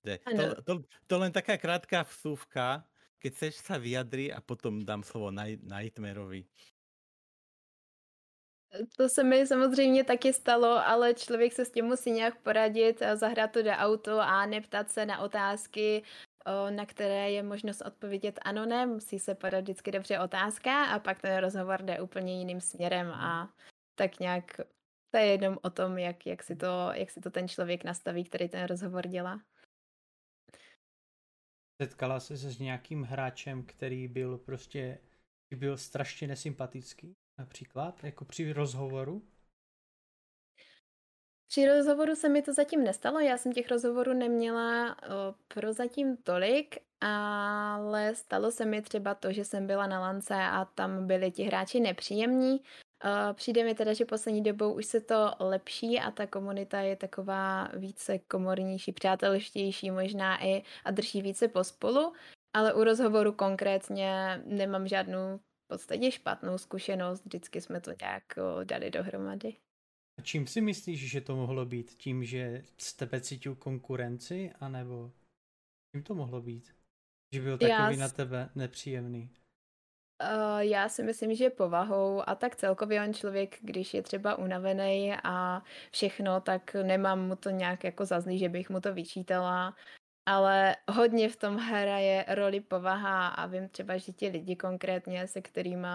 [0.06, 0.72] To, to,
[1.06, 2.86] to len taká krátká vsúvka,
[3.18, 5.30] keď chceš sa vyjadri a potom dám slovo
[5.62, 6.46] Nightmareovi.
[8.96, 13.52] To se mi samozřejmě taky stalo, ale člověk se s tím musí nějak poradit, zahrát
[13.52, 16.02] to do auto a neptat se na otázky,
[16.70, 21.20] na které je možnost odpovědět ano, ne, musí se podat vždycky dobře otázka a pak
[21.20, 23.52] ten rozhovor jde úplně jiným směrem a
[23.94, 24.60] tak nějak
[25.10, 28.24] to je jenom o tom, jak, jak, si to, jak si to ten člověk nastaví,
[28.24, 29.40] který ten rozhovor dělá.
[31.82, 34.98] Setkala se s nějakým hráčem, který byl prostě
[35.56, 39.22] byl strašně nesympatický, například, jako při rozhovoru?
[41.48, 44.96] Při rozhovoru se mi to zatím nestalo, já jsem těch rozhovorů neměla
[45.54, 51.06] prozatím tolik, ale stalo se mi třeba to, že jsem byla na lance a tam
[51.06, 52.60] byli ti hráči nepříjemní,
[53.32, 57.68] přijde mi teda, že poslední dobou už se to lepší a ta komunita je taková
[57.76, 62.12] více komornější, přátelštější možná i a drží více pospolu,
[62.56, 68.24] ale u rozhovoru konkrétně nemám žádnou v podstatě špatnou zkušenost, vždycky jsme to nějak
[68.64, 69.56] dali dohromady.
[70.18, 71.90] A čím si myslíš, že to mohlo být?
[71.90, 75.12] Tím, že z tebe cítil konkurenci, anebo
[75.94, 76.74] čím to mohlo být?
[77.34, 77.96] Že byl takový Já...
[77.96, 79.30] na tebe nepříjemný?
[80.22, 85.14] Uh, já si myslím, že povahou a tak celkově on člověk, když je třeba unavený
[85.24, 89.74] a všechno, tak nemám mu to nějak jako zazlý, že bych mu to vyčítala,
[90.26, 95.42] ale hodně v tom hraje roli povaha a vím třeba, že ti lidi konkrétně, se
[95.42, 95.88] kterými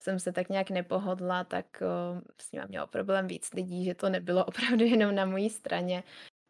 [0.00, 4.08] jsem se tak nějak nepohodla, tak uh, s nimi mělo problém víc lidí, že to
[4.10, 6.04] nebylo opravdu jenom na mojí straně.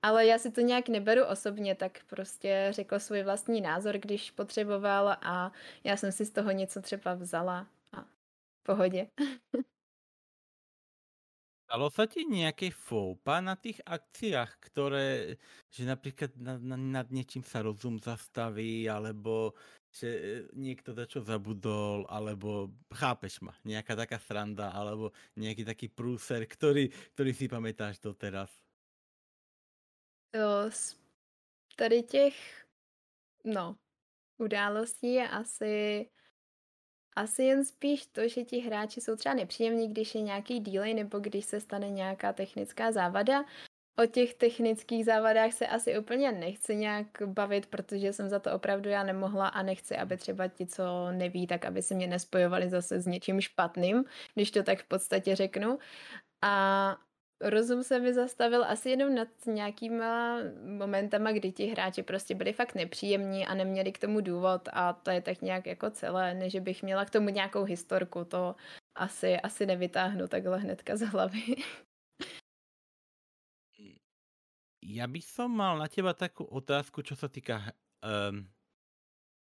[0.05, 5.09] Ale já si to nějak neberu osobně, tak prostě řekl svůj vlastní názor, když potřeboval
[5.09, 5.53] a
[5.85, 9.07] já jsem si z toho něco třeba vzala a v pohodě.
[11.65, 15.41] Stalo sa ti nejaké foupa na tých akciách, ktoré,
[15.73, 19.57] že napríklad nad, nad niečím sa rozum zastaví, alebo
[19.89, 20.21] že e,
[20.55, 27.33] niekto čo zabudol, alebo chápeš ma, nejaká taká sranda, alebo nejaký taký prúser, ktorý, ktorý
[27.33, 28.64] si pamätáš doteraz?
[30.69, 30.97] Z
[31.77, 32.65] tady těch,
[33.45, 33.77] no,
[34.39, 36.07] událostí je asi
[37.17, 41.19] asi jen spíš to, že ti hráči jsou třeba nepříjemní, když je nějaký delay nebo
[41.19, 43.45] když se stane nějaká technická závada.
[43.99, 48.91] O těch technických závadách se asi úplně nechci nějak bavit, protože jsem za to opravdu
[48.91, 53.01] já nemohla a nechci, aby třeba ti, co neví, tak aby se mě nespojovali zase
[53.01, 55.79] s něčím špatným, když to tak v podstatě řeknu.
[56.43, 56.97] A
[57.51, 60.39] rozum se mi zastavil asi jenom nad nějakýma
[60.79, 65.11] momentama, kdy ti hráči prostě byli fakt nepříjemní a neměli k tomu důvod a to
[65.11, 68.55] je tak nějak jako celé, než bych měla k tomu nějakou historku, to
[68.95, 71.57] asi, asi nevytáhnu takhle hnedka z hlavy.
[74.85, 77.73] Ja by som mal na teba takú otázku, čo sa týka
[78.05, 78.45] um,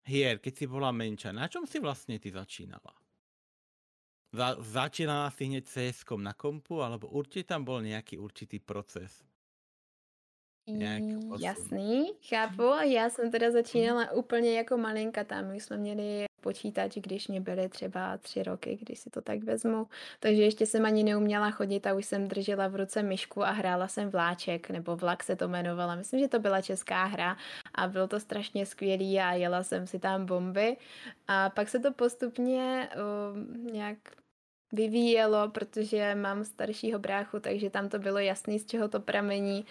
[0.02, 1.30] hier, keď si bola menšia.
[1.30, 2.90] Na čom si vlastne ty začínala?
[4.32, 9.24] Za, začínala si hneď cs na kompu, alebo určite tam bol nejaký určitý proces?
[11.40, 12.62] Jasný, chápu.
[12.84, 15.48] Já jsem teda začínala úplně jako malinka tam.
[15.48, 19.86] My jsme měli počítač, když mě byly třeba tři roky, když si to tak vezmu.
[20.20, 23.88] Takže ještě jsem ani neuměla chodit a už jsem držela v ruce myšku a hrála
[23.88, 25.96] jsem vláček, nebo vlak se to jmenovalo.
[25.96, 27.36] Myslím, že to byla česká hra
[27.74, 30.76] a bylo to strašně skvělý a jela jsem si tam bomby.
[31.28, 33.98] A pak se to postupně uh, nějak
[34.72, 39.64] vyvíjelo, protože mám staršího bráchu, takže tam to bylo jasný, z čeho to pramení.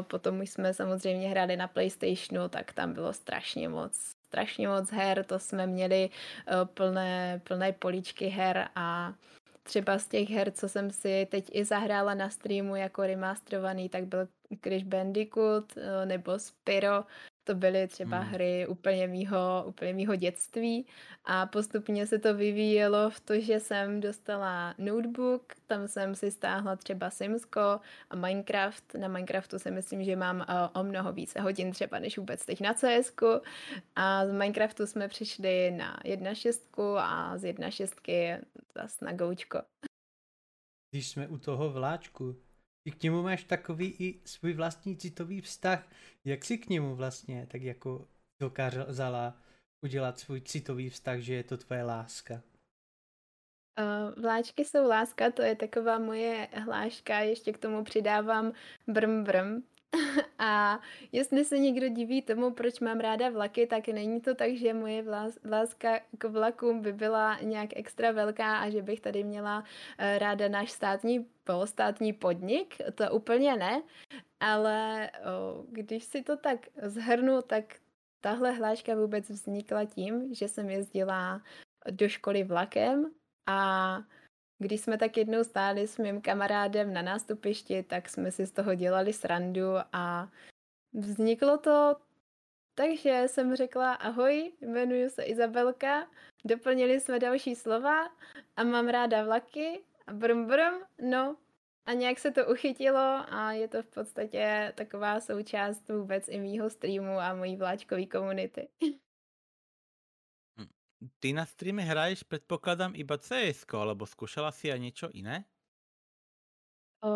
[0.00, 5.24] Potom už jsme samozřejmě hráli na PlayStationu, tak tam bylo strašně moc, strašně moc her,
[5.24, 6.10] to jsme měli
[6.74, 9.14] plné, plné políčky her a
[9.62, 14.04] třeba z těch her, co jsem si teď i zahrála na streamu jako remasterovaný, tak
[14.04, 14.28] byl
[14.64, 15.72] Crash Bandicoot
[16.04, 17.04] nebo Spyro,
[17.44, 18.32] to byly třeba hmm.
[18.32, 20.86] hry úplně mýho, úplně mýho dětství
[21.24, 26.76] a postupně se to vyvíjelo v to, že jsem dostala notebook, tam jsem si stáhla
[26.76, 28.94] třeba Simsko a Minecraft.
[28.94, 32.60] Na Minecraftu si myslím, že mám uh, o mnoho více hodin třeba než vůbec teď
[32.60, 33.12] na cs
[33.96, 38.40] a z Minecraftu jsme přišli na 1.6 a z 1.6
[38.74, 39.62] zase na Goučko.
[40.90, 42.36] Když jsme u toho vláčku,
[42.84, 45.88] ty k němu máš takový i svůj vlastní citový vztah.
[46.24, 48.08] Jak si k němu vlastně tak jako
[48.40, 49.36] dokázala
[49.84, 52.42] udělat svůj citový vztah, že je to tvoje láska?
[53.80, 58.52] Uh, vláčky jsou láska, to je taková moje hláška, ještě k tomu přidávám
[58.86, 59.62] brm brm,
[60.38, 60.80] a
[61.12, 65.04] jestli se někdo diví tomu, proč mám ráda vlaky, tak není to tak, že moje
[65.50, 69.64] láska k vlakům by byla nějak extra velká a že bych tady měla
[69.98, 72.76] eh, ráda náš státní, polostátní podnik.
[72.94, 73.82] To úplně ne,
[74.40, 75.10] ale
[75.68, 77.64] když si to tak zhrnu, tak
[78.20, 81.42] tahle hláška vůbec vznikla tím, že jsem jezdila
[81.90, 83.10] do školy vlakem
[83.46, 83.98] a
[84.62, 88.74] když jsme tak jednou stáli s mým kamarádem na nástupišti, tak jsme si z toho
[88.74, 90.28] dělali srandu a
[90.92, 91.96] vzniklo to
[92.74, 96.06] takže jsem řekla ahoj, jmenuji se Izabelka,
[96.44, 98.08] doplnili jsme další slova
[98.56, 101.36] a mám ráda vlaky a brum brum, no
[101.86, 106.70] a nějak se to uchytilo a je to v podstatě taková součást vůbec i mýho
[106.70, 108.68] streamu a mojí vláčkové komunity.
[111.20, 115.44] Ty na streame hraješ, predpokladám, iba cs alebo skúšala si aj niečo iné?
[117.02, 117.10] O,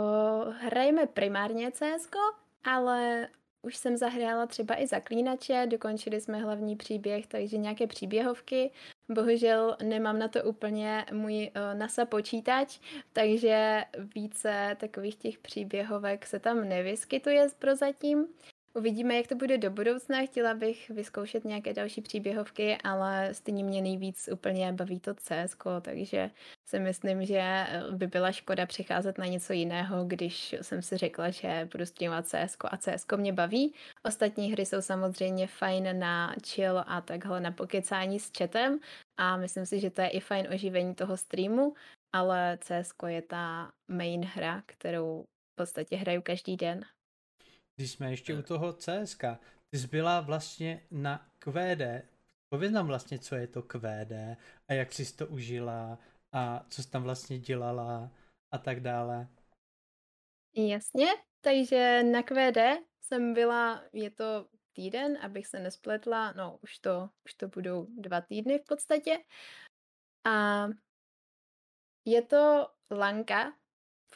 [0.51, 2.11] hrajeme primárně cs
[2.65, 3.29] ale
[3.63, 8.71] už jsem zahrála třeba i zaklínače, dokončili jsme hlavní příběh, takže nějaké příběhovky.
[9.09, 12.81] Bohužel nemám na to úplně můj uh, NASA počítač,
[13.13, 18.27] takže více takových těch příběhovek se tam nevyskytuje prozatím.
[18.77, 20.27] Uvidíme, jak to bude do budoucna.
[20.27, 26.31] Chtěla bych vyzkoušet nějaké další příběhovky, ale stejně mě nejvíc úplně baví to CS, takže
[26.69, 31.31] si myslím, že eh, by byla škoda přecházet na něco jiného, když jsem si řekla,
[31.31, 33.75] že budu streamovat CS a CS mě baví.
[34.05, 38.79] Ostatní hry jsou samozřejmě fajn na chill a takhle na pokecání s chatem
[39.17, 41.75] a myslím si, že to je i fajn oživení toho streamu,
[42.13, 46.85] ale CS je ta main hra, kterou v podstatě hraju každý den.
[47.77, 49.25] Když jsme ještě u toho CSK,
[49.71, 51.83] ty jsi byla vlastně na QD.
[52.49, 54.13] Pověz nám vlastně, co je to QD
[54.69, 55.99] a jak jsi to užila
[56.33, 58.11] a co jsi tam vlastně dělala
[58.55, 59.29] a tak dále.
[60.57, 61.07] Jasně,
[61.41, 62.59] takže na QD
[63.01, 68.21] jsem byla, je to týden, abych se nespletla, no už to, už to budou dva
[68.21, 69.19] týdny v podstatě.
[70.25, 70.67] A
[72.05, 73.53] je to lanka,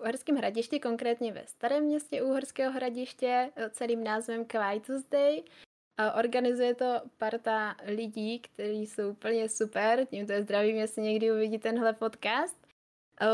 [0.01, 4.45] Uherském hradišti, konkrétně ve Starém městě Uherského hradiště, eh, celým názvem
[4.87, 5.43] Tuesday.
[5.97, 10.07] A organizuje to parta lidí, kteří jsou úplně super.
[10.07, 12.67] Tímto je zdravím, jestli někdy uvidí tenhle podcast.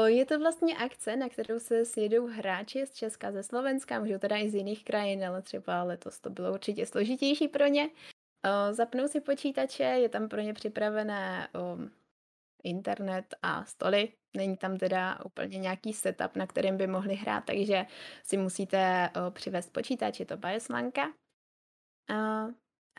[0.06, 4.36] Je to vlastně akce, na kterou se sjedou hráči z Česka, ze Slovenska, můžou teda
[4.36, 7.90] i z jiných krajin, ale třeba letos to bylo určitě složitější pro ně.
[8.70, 11.48] Zapnou si počítače, je tam pro ně připravené
[12.64, 14.12] internet a stoly.
[14.36, 17.86] Není tam teda úplně nějaký setup, na kterém by mohli hrát, takže
[18.24, 21.12] si musíte přivést počítač, je to Bioslanka.
[22.08, 22.46] A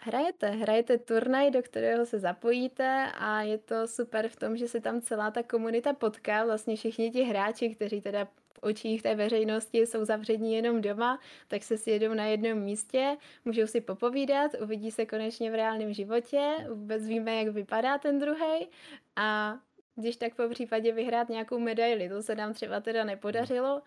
[0.01, 4.81] hrajete, hrajete turnaj, do kterého se zapojíte a je to super v tom, že se
[4.81, 9.77] tam celá ta komunita potká, vlastně všichni ti hráči, kteří teda v očích té veřejnosti
[9.77, 15.05] jsou zavření jenom doma, tak se sjedou na jednom místě, můžou si popovídat, uvidí se
[15.05, 18.67] konečně v reálném životě, vůbec víme, jak vypadá ten druhý
[19.15, 19.59] a
[19.97, 22.09] když tak po případě vyhrát nějakou medaili.
[22.09, 23.81] To se nám třeba teda nepodařilo,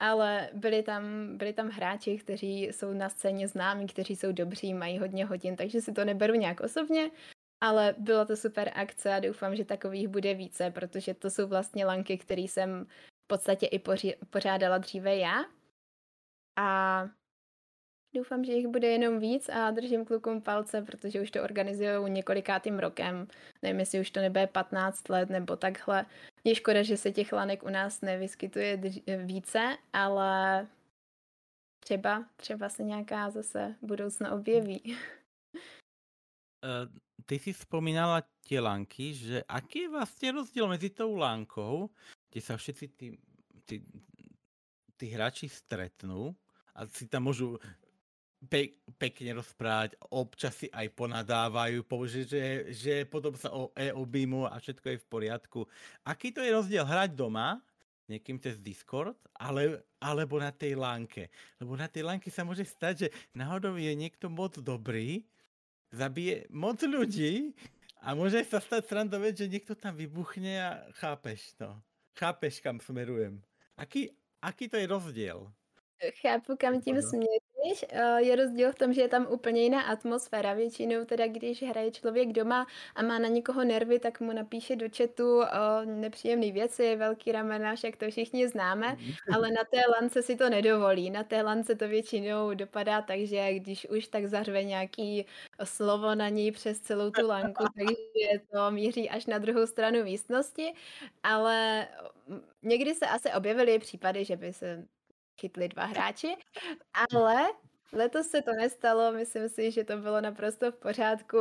[0.00, 4.98] ale byli tam, byli tam hráči, kteří jsou na scéně známí, kteří jsou dobří, mají
[4.98, 7.10] hodně hodin, takže si to neberu nějak osobně,
[7.60, 11.86] ale byla to super akce a doufám, že takových bude více, protože to jsou vlastně
[11.86, 12.84] lanky, které jsem
[13.24, 13.82] v podstatě i
[14.30, 15.44] pořádala dříve já.
[16.58, 17.02] A
[18.16, 22.78] Doufám, že jich bude jenom víc a držím klukům palce, protože už to organizují několikátým
[22.78, 23.28] rokem.
[23.62, 26.06] Nevím, jestli už to nebude 15 let nebo takhle.
[26.44, 28.76] Je škoda, že se těch lanek u nás nevyskytuje
[29.24, 30.66] více, ale
[31.84, 34.82] třeba, třeba se nějaká zase budoucna objeví.
[34.84, 34.92] Uh,
[37.26, 41.90] ty si vzpomínala tie lanky, že aký je vlastně rozdíl mezi tou lankou,
[42.30, 43.18] kde sa všetci tí,
[43.64, 43.82] tí,
[44.96, 46.36] tí hráči stretnú
[46.76, 47.56] a si tam môžu
[48.44, 54.44] pe pekne rozprávať, občas si aj ponadávajú, použiť, že, že potom sa o, e objímu
[54.44, 55.60] a všetko je v poriadku.
[56.04, 57.64] Aký to je rozdiel hrať doma,
[58.06, 61.32] niekým cez Discord, ale, alebo na tej lánke.
[61.58, 65.26] Lebo na tej lánke sa môže stať, že náhodou je niekto moc dobrý,
[65.90, 67.56] zabije moc ľudí
[68.04, 71.72] a môže sa stať srandové, že niekto tam vybuchne a chápeš to.
[72.16, 73.42] Chápeš, kam smerujem.
[73.76, 74.08] Aký,
[74.40, 75.52] aký to je rozdiel?
[76.22, 77.45] Chápu, kam tím směřuješ.
[77.88, 80.54] Eh, je rozdíl v tom, že je tam úplně jiná atmosféra.
[80.54, 84.86] Většinou teda, když hraje člověk doma a má na někoho nervy, tak mu napíše do
[84.96, 89.34] chatu eh, nepříjemné věci, velký ramena, však to všichni známe, mhm.
[89.34, 91.10] ale na té lance si to nedovolí.
[91.10, 95.26] Na té lance to většinou dopadá tak, že když už tak zařve nějaký
[95.64, 100.72] slovo na něj přes celou tu lanku, takže to míří až na druhou stranu místnosti,
[101.22, 101.88] ale
[102.26, 104.86] mm, někdy se asi objevily případy, že by se
[105.40, 106.36] chytli dva hráči,
[107.14, 107.46] ale
[107.92, 111.38] letos se to nestalo, myslím si, že to bylo naprosto v pořádku,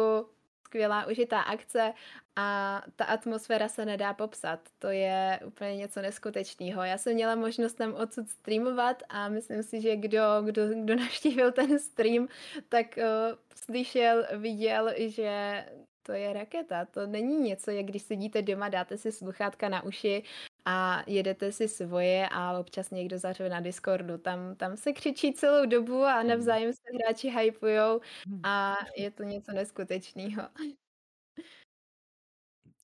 [0.75, 1.93] skvělá užitá akce
[2.35, 4.59] a ta atmosféra se nedá popsat.
[4.79, 6.83] To je úplně něco neskutečného.
[6.83, 11.51] Já jsem měla možnost tam odsud streamovat a myslím si, že kdo, kdo, kdo navštívil
[11.51, 12.27] ten stream,
[12.69, 15.65] tak uh, slyšel, viděl, že
[16.03, 16.85] to je raketa.
[16.85, 20.23] To není něco, jak když sedíte doma, dáte si sluchátka na uši
[20.65, 24.17] a jedete si svoje a občas někdo zařve na Discordu.
[24.17, 26.29] Tam, tam se křičí celou dobu a hmm.
[26.29, 28.41] navzájem se hráči hypujou hmm.
[28.43, 30.49] a je to něco neskutečného.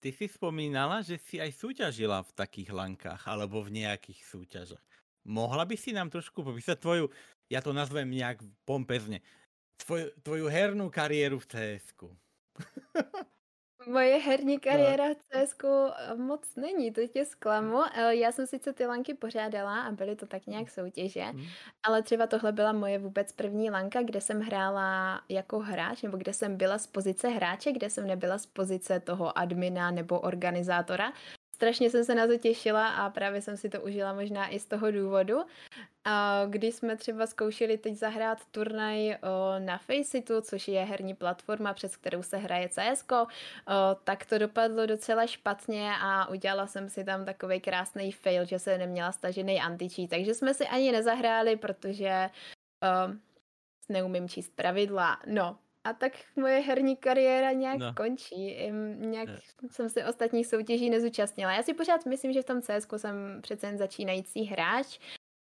[0.02, 4.82] Ty si vzpomínala, že si aj súťažila v takých lankách alebo v nejakých súťažách.
[5.30, 7.06] Mohla by si nám trošku popísať tvoju,
[7.54, 9.22] ja to nazvem nejak pompezne,
[9.78, 12.10] tvoju, tvoju hernú kariéru v CS-ku.
[13.88, 15.68] Moje herní kariéra v CSku
[16.16, 17.84] moc není, to tě zklamu.
[17.94, 21.46] Eh, já jsem sice ty lanky pořádala a byly to tak nějak soutěže, hmm.
[21.84, 26.34] ale třeba tohle byla moje vůbec první lanka, kde jsem hrála jako hráč, nebo kde
[26.34, 31.14] jsem byla z pozice hráče, kde jsem nebyla z pozice toho admina nebo organizátora.
[31.62, 34.66] Strašně jsem se na to těšila a právě jsem si to užila možná i z
[34.66, 35.42] toho důvodu.
[36.48, 41.98] Když jsme třeba zkoušeli teď zahrát turnaj o, na Faceitu, což je herní platforma, přes
[41.98, 43.06] kterou se hraje CS,
[44.04, 48.78] tak to dopadlo docela špatně a udělala jsem si tam takový krásný fail, že se
[48.78, 52.30] neměla stažený anti takže jsme si ani nezahráli, protože
[52.84, 53.14] o,
[53.90, 55.20] neumím číst pravidla.
[55.28, 57.94] No, a tak moje herní kariéra nějak no.
[57.94, 58.70] končí.
[58.98, 59.40] Nějak ne.
[59.72, 61.54] jsem se ostatních soutěží nezúčastnila.
[61.54, 65.00] Já si pořád myslím, že v tom CS jsem přece jen začínající hráč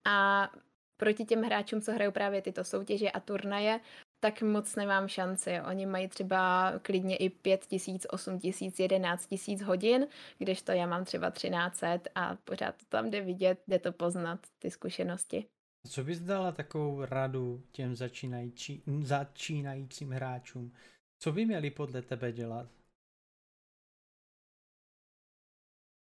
[0.07, 0.49] a
[0.97, 3.79] proti těm hráčům, co hrajou právě tyto soutěže a turnaje,
[4.19, 5.61] tak moc nemám šanci.
[5.69, 11.05] Oni mají třeba klidně i 5 tisíc, 8 tisíc, 11 tisíc hodin, kdežto já mám
[11.05, 15.45] třeba 1300 a pořád to tam jde vidět, jde to poznat, ty zkušenosti.
[15.87, 20.75] Co bys dala takovou radu těm začínající, začínajícím hráčům?
[21.19, 22.67] Co by měli podle tebe dělat?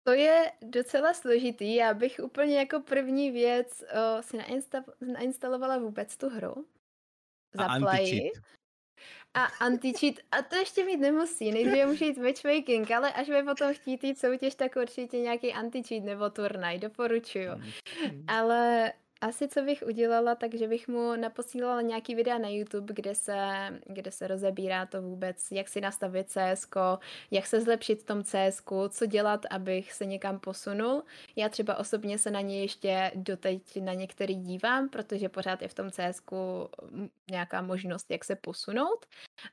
[0.08, 1.76] To je docela složitý.
[1.76, 6.68] Já bych úplně jako první věc o, si nainsta- nainstalovala vůbec tu hru.
[7.54, 8.32] Zaplají.
[9.34, 10.20] A anti-cheat.
[10.32, 11.52] A to ještě mít nemusí.
[11.52, 16.04] Nejdříve může jít matchmaking, ale až by potom chtít jít soutěž, tak určitě nějaký anti-cheat
[16.04, 16.80] nebo turnaj.
[16.80, 17.50] Doporučuju.
[18.28, 18.94] Ale
[19.24, 23.38] asi co bych udělala, takže bych mu naposílala nějaký videa na YouTube, kde se,
[23.86, 26.68] kde se rozebírá to vůbec, jak si nastavit CS,
[27.32, 31.04] jak se zlepšit v tom CS, co dělat, abych se někam posunul.
[31.36, 35.74] Já třeba osobně se na ně ještě doteď na některý dívám, protože pořád je v
[35.74, 36.22] tom CS
[37.32, 39.06] nějaká možnost, jak se posunout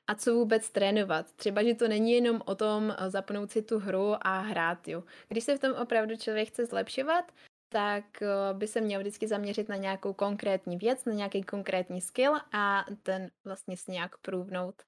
[0.07, 1.33] a co vůbec trénovat.
[1.33, 5.05] Třeba, že to není jenom o tom zapnout si tu hru a hrát ju.
[5.29, 7.33] Když se v tom opravdu člověk chce zlepšovat,
[7.73, 12.35] tak eh, by se měl vždycky zaměřit na nějakou konkrétní věc, na nějaký konkrétní skill
[12.53, 14.83] a ten vlastně si nějak průvnout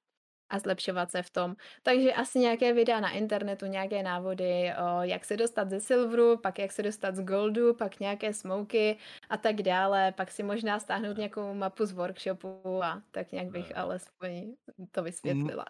[0.49, 1.55] a zlepšovat se v tom.
[1.83, 6.59] Takže asi nějaké videa na internetu, nějaké návody, o, jak se dostat ze silveru, pak
[6.59, 8.97] jak se dostat z goldu, pak nějaké smoky
[9.29, 13.77] a tak dále, pak si možná stáhnout nějakou mapu z workshopu a tak nějak bych
[13.77, 14.53] alespoň
[14.91, 15.65] to vysvětlila.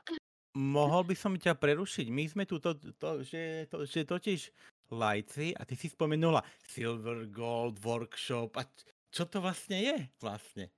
[0.53, 2.13] Mohl by som ťa prerušiť.
[2.13, 4.53] My sme tu to, to, že, to, že totiž
[4.97, 8.63] lajci a ty si spomenula Silver Gold Workshop a
[9.11, 10.69] čo to vlastně je vlastně?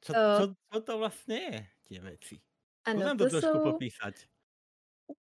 [0.00, 0.20] Co, to...
[0.38, 2.40] co, co to vlastně je, tie věci?
[2.84, 3.72] Ano, to, to trošku jsou...
[3.72, 4.14] popísat.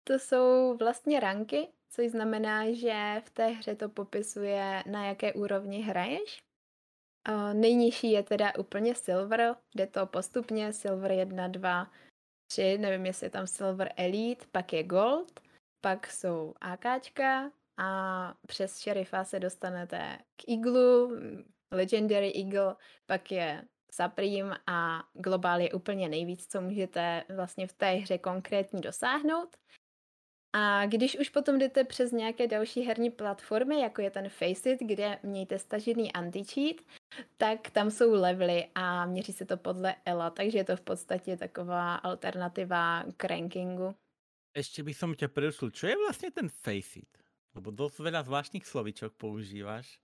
[0.04, 5.82] To jsou vlastně ranky, což znamená, že v té hře to popisuje, na jaké úrovni
[5.82, 6.42] hraješ.
[7.28, 11.90] Uh, nejnižší je teda úplně Silver, jde to postupně, Silver 1, 2,
[12.46, 15.40] 3, nevím, jestli je tam Silver Elite, pak je Gold,
[15.80, 21.16] pak jsou AKčka, a přes šerifa se dostanete k Iglu,
[21.72, 27.90] Legendary Eagle, pak je Supreme a Global je úplně nejvíc, co můžete vlastně v té
[27.90, 29.56] hře konkrétně dosáhnout.
[30.54, 35.18] A když už potom jdete přes nějaké další herní platformy, jako je ten Faceit, kde
[35.22, 36.76] mějte stažený anti-cheat,
[37.36, 41.36] tak tam jsou levely a měří se to podle ELA, takže je to v podstatě
[41.36, 43.94] taková alternativa k rankingu.
[44.56, 47.18] Ještě bych som tě prerušil, čo je vlastně ten Faceit?
[47.54, 50.00] Lebo dosť veľa zvláštnych slovíčok používáš.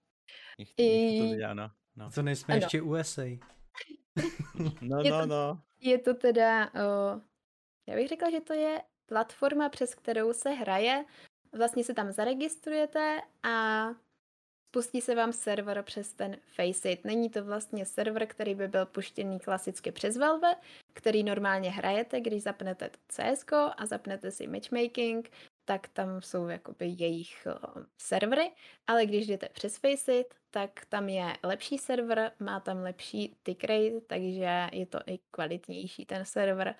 [0.59, 1.67] Nech, nech to ano.
[1.97, 2.11] No.
[2.11, 2.63] To nejsme ano.
[2.63, 3.29] ještě USA.
[4.81, 5.63] no, no, no.
[5.81, 7.21] Je to teda, o,
[7.89, 11.05] já bych řekla, že to je platforma, přes kterou se hraje.
[11.53, 13.87] Vlastně se tam zaregistrujete a
[14.69, 17.05] spustí se vám server přes ten Faceit.
[17.05, 20.55] Není to vlastně server, který by byl puštěný klasicky přes Valve,
[20.93, 23.45] který normálně hrajete, když zapnete CS
[23.77, 25.31] a zapnete si matchmaking,
[25.69, 28.51] tak tam jsou jakoby jejich uh, servery,
[28.87, 34.01] ale když jdete přes Faceit, tak tam je lepší server, má tam lepší tick rate,
[34.07, 36.75] takže je to i kvalitnější ten server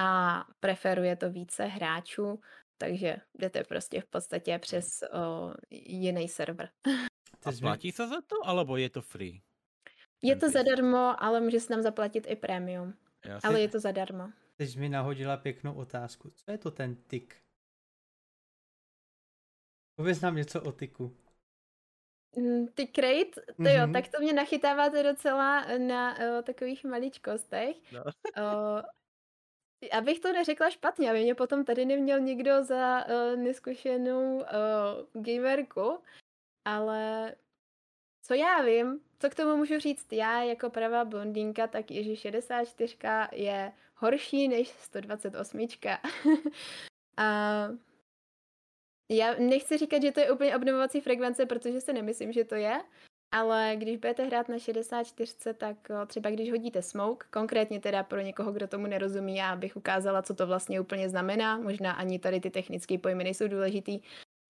[0.00, 2.40] a preferuje to více hráčů,
[2.78, 6.68] takže jdete prostě v podstatě přes uh, jiný server.
[7.44, 9.42] A platí se za to, alebo je to free?
[10.22, 12.94] Je to zadarmo, ale může se nám zaplatit i premium.
[13.24, 13.48] Jasně.
[13.48, 14.28] Ale je to zadarmo.
[14.56, 16.30] Teď mi nahodila pěknou otázku.
[16.30, 17.45] Co je to ten tick?
[19.96, 21.16] Pověz nám něco o tyku.
[22.36, 23.78] Mm, ty crate, to mm-hmm.
[23.80, 23.92] jo, mhm.
[23.92, 27.92] tak to mě nachytáváte docela na uh, takových maličkostech.
[27.92, 28.02] No.
[28.04, 28.82] uh,
[29.98, 35.98] abych to neřekla špatně, aby mě potom tady neměl nikdo za uh, neskušenou uh, gamerku,
[36.64, 37.34] ale
[38.22, 42.16] co já vím, co k tomu můžu říct já jako pravá blondýnka, tak je, že
[42.16, 42.96] 64
[43.32, 45.66] je horší než 128.
[47.16, 47.68] A
[49.10, 52.80] já nechci říkat, že to je úplně obnovovací frekvence, protože si nemyslím, že to je,
[53.32, 55.76] ale když budete hrát na 64, tak
[56.06, 60.34] třeba když hodíte smoke, konkrétně teda pro někoho, kdo tomu nerozumí, já bych ukázala, co
[60.34, 64.00] to vlastně úplně znamená, možná ani tady ty technické pojmy nejsou důležitý,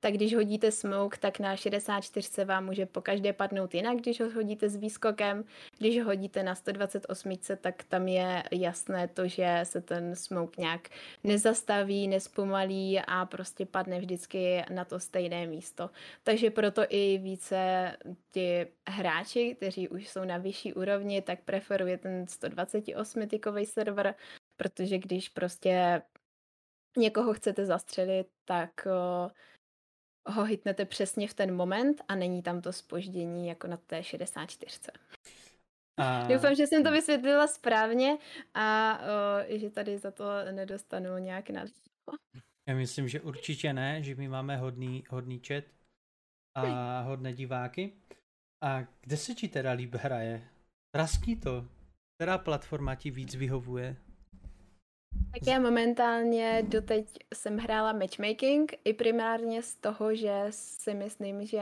[0.06, 4.30] tak když hodíte smoke, tak na 64 vám může po každé padnout jinak, když ho
[4.30, 5.44] hodíte s výskokem.
[5.78, 10.88] Když ho hodíte na 128, tak tam je jasné to, že se ten smoke nějak
[11.24, 15.90] nezastaví, nespomalí a prostě padne vždycky na to stejné místo.
[16.22, 17.92] Takže proto i více
[18.32, 24.14] ti hráči, kteří už jsou na vyšší úrovni, tak preferuje ten 128 tykový server,
[24.56, 26.02] protože když prostě
[26.96, 28.70] někoho chcete zastřelit, tak
[30.26, 34.80] ho hitnete přesně v ten moment a není tam to spoždění jako na té 64.
[36.00, 36.26] A...
[36.26, 38.18] Doufám, že jsem to vysvětlila správně
[38.54, 41.64] a o, že tady za to nedostanu nějak na.
[42.68, 45.64] Já myslím, že určitě ne, že my máme hodný, hodný chat
[46.54, 47.92] a hodné diváky.
[48.64, 50.48] A kde se ti teda líp hraje?
[50.90, 51.68] Praský to.
[52.18, 53.96] Která platforma ti víc vyhovuje?
[55.32, 61.58] Tak já momentálně doteď jsem hrála matchmaking i primárně z toho, že si myslím, že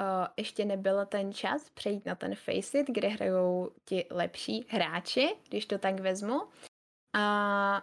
[0.00, 5.66] uh, ještě nebyl ten čas přejít na ten Faceit, kde hrajou ti lepší hráči, když
[5.66, 6.40] to tak vezmu.
[7.14, 7.82] A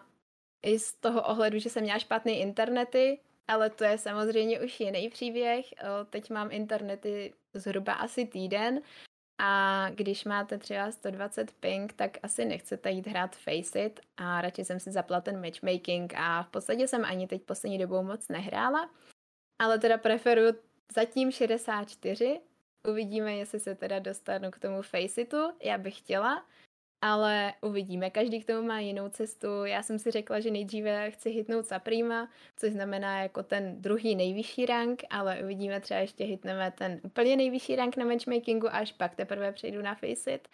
[0.66, 5.10] i z toho ohledu, že jsem měla špatný internety, ale to je samozřejmě už jiný
[5.10, 5.66] příběh.
[6.10, 8.82] Teď mám internety zhruba asi týden
[9.40, 14.80] a když máte třeba 120 ping, tak asi nechcete jít hrát Faceit a radši jsem
[14.80, 18.90] si zapla ten matchmaking a v podstatě jsem ani teď poslední dobou moc nehrála,
[19.62, 20.54] ale teda preferuju
[20.96, 22.42] zatím 64.
[22.88, 25.38] Uvidíme, jestli se teda dostanu k tomu Faceitu.
[25.64, 26.46] Já bych chtěla,
[27.02, 28.10] ale uvidíme.
[28.10, 29.66] Každý k tomu má jinou cestu.
[29.66, 34.66] Já jsem si řekla, že nejdříve chci hitnout Saprima, což znamená jako ten druhý nejvyšší
[34.66, 39.52] rank, ale uvidíme, třeba ještě hitneme ten úplně nejvyšší rank na matchmakingu, až pak teprve
[39.52, 40.48] přejdu na Faceit.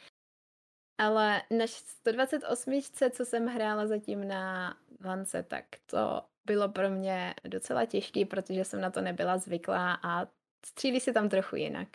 [0.97, 2.81] Ale na 128,
[3.11, 8.81] co jsem hrála zatím na Lance, tak to bylo pro mě docela těžké, protože jsem
[8.81, 10.27] na to nebyla zvyklá a
[10.65, 11.87] střílí se tam trochu jinak.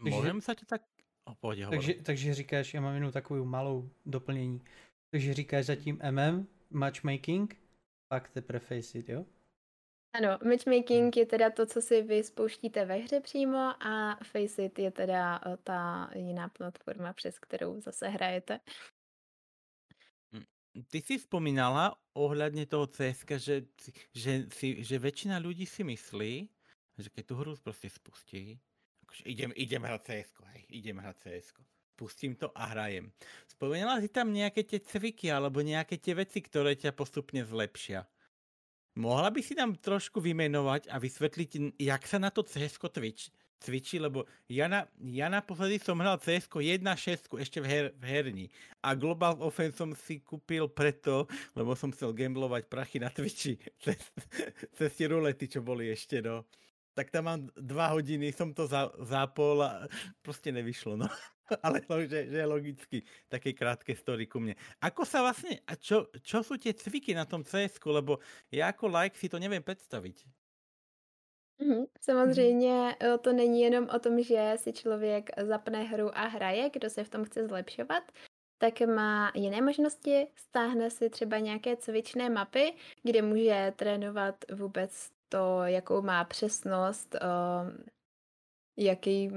[0.00, 0.82] Můžeme se tak
[1.24, 4.60] O, pohodě, takže, takže říkáš, já mám jenom takovou malou doplnění.
[5.10, 7.56] Takže říkáš zatím MM, matchmaking,
[8.08, 9.26] pak teprve Faceit, jo?
[10.14, 14.90] Ano, matchmaking je teda to, co si vy spouštíte ve hře přímo a Faceit je
[14.90, 18.60] teda eh, ta jiná platforma, přes kterou zase hrajete.
[20.34, 20.44] Hm,
[20.90, 23.62] ty si vzpomínala ohledně toho CSK, že,
[24.14, 26.50] že, že, že většina lidí si myslí,
[26.98, 28.60] že když tu hru prostě spustí,
[29.14, 31.46] akože idem, idem hrať cs hej, idem hrať cs
[31.94, 33.14] Pustím to a hrajem.
[33.46, 38.02] Spomenula si tam nejaké tie cviky alebo nejaké tie veci, ktoré ťa postupne zlepšia.
[38.98, 43.30] Mohla by si nám trošku vymenovať a vysvetliť, jak sa na to cs cvič,
[43.62, 48.46] cvičí, lebo ja, na, ja naposledy som hral cs 1.6 ešte v, her, v herni
[48.82, 54.02] a Global Offense som si kúpil preto, lebo som chcel gamblovať prachy na Twitchi cez,
[54.74, 56.42] cez tie rulety, čo boli ešte, no
[56.94, 59.88] tak tam mám dva hodiny, som to za, zápol a
[60.22, 61.06] prostě nevyšlo, no.
[61.62, 64.56] Ale že, že je logicky také krátké story ku mne.
[64.80, 68.18] Ako sa vlastne, a čo, čo sú tie cviky na tom cs lebo
[68.48, 70.24] ja jako like si to nevím představit.
[71.58, 76.90] Mm, samozřejmě to není jenom o tom, že si člověk zapne hru a hraje, kdo
[76.90, 78.02] se v tom chce zlepšovat,
[78.58, 85.64] tak má jiné možnosti, stáhne si třeba nějaké cvičné mapy, kde může trénovat vůbec to,
[85.64, 87.70] jakou má přesnost, uh,
[88.76, 89.30] jaký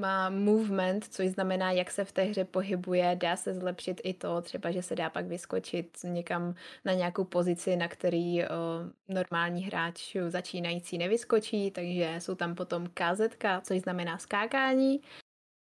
[0.00, 4.42] má movement, což znamená, jak se v té hře pohybuje, dá se zlepšit i to,
[4.42, 8.46] třeba, že se dá pak vyskočit někam na nějakou pozici, na který uh,
[9.08, 13.20] normální hráč začínající nevyskočí, takže jsou tam potom KZ,
[13.62, 15.00] což znamená skákání.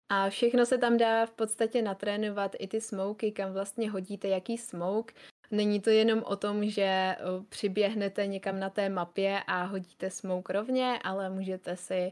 [0.10, 4.58] A všechno se tam dá v podstatě natrénovat, i ty smoky, kam vlastně hodíte jaký
[4.58, 5.14] smoke,
[5.52, 7.16] Není to jenom o tom, že
[7.50, 12.12] přiběhnete někam na té mapě a hodíte smoke rovně, ale můžete si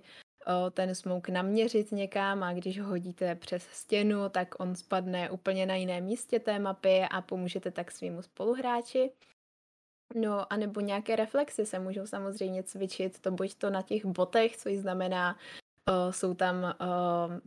[0.72, 5.76] ten smoke naměřit někam a když ho hodíte přes stěnu, tak on spadne úplně na
[5.76, 9.12] jiném místě té mapy a pomůžete tak svýmu spoluhráči.
[10.16, 14.58] No a nebo nějaké reflexy se můžou samozřejmě cvičit, to buď to na těch botech,
[14.58, 15.38] což znamená,
[15.90, 16.74] o, jsou tam o,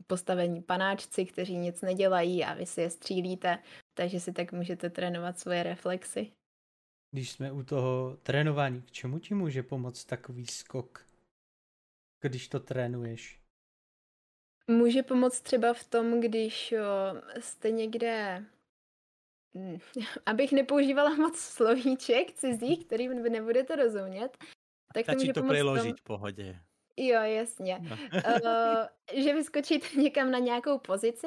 [0.07, 3.59] postavení panáčci, kteří nic nedělají a vy si je střílíte,
[3.95, 6.33] takže si tak můžete trénovat svoje reflexy.
[7.15, 11.07] Když jsme u toho trénování, k čemu ti může pomoct takový skok,
[12.21, 13.41] když to trénuješ?
[14.71, 18.45] Může pomoct třeba v tom, když o, jste někde
[19.57, 19.79] hm,
[20.27, 24.37] abych nepoužívala moc slovíček cizích, kterým nebudete rozumět,
[24.95, 26.61] tak to může to preložiť v pohodě.
[26.97, 27.79] Jo, jasně.
[27.81, 27.97] No.
[28.25, 31.27] uh, že vyskočíte někam na nějakou pozici,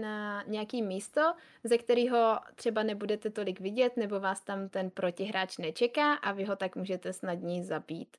[0.00, 1.34] na nějaký místo,
[1.64, 6.56] ze kterého třeba nebudete tolik vidět, nebo vás tam ten protihráč nečeká a vy ho
[6.56, 8.16] tak můžete snadněji zabít.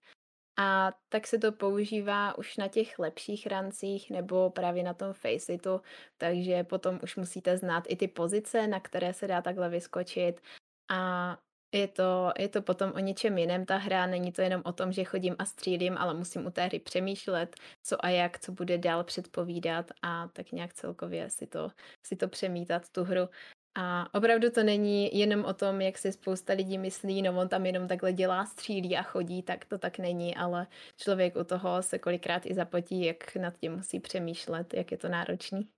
[0.58, 5.82] A tak se to používá už na těch lepších rancích nebo právě na tom Faceitu,
[6.18, 10.42] takže potom už musíte znát i ty pozice, na které se dá takhle vyskočit
[10.89, 11.38] a
[11.72, 14.91] je to, je to potom o něčem jiném ta hra, není to jenom o tom,
[14.91, 18.78] že chodím a střílím, ale musím u té hry přemýšlet, co a jak, co bude
[18.78, 21.72] dál předpovídat a tak nějak celkově si to,
[22.05, 23.30] si to přemítat tu hru.
[23.76, 27.65] A opravdu to není jenom o tom, jak si spousta lidí myslí, no on tam
[27.65, 30.67] jenom takhle dělá, střílí a chodí, tak to tak není, ale
[30.97, 35.09] člověk u toho se kolikrát i zapotí, jak nad tím musí přemýšlet, jak je to
[35.09, 35.69] náročný.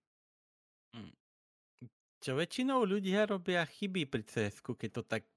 [0.95, 1.09] Hmm.
[2.23, 5.27] Čo väčšinou ľudia robia chyby pri cs keď to tak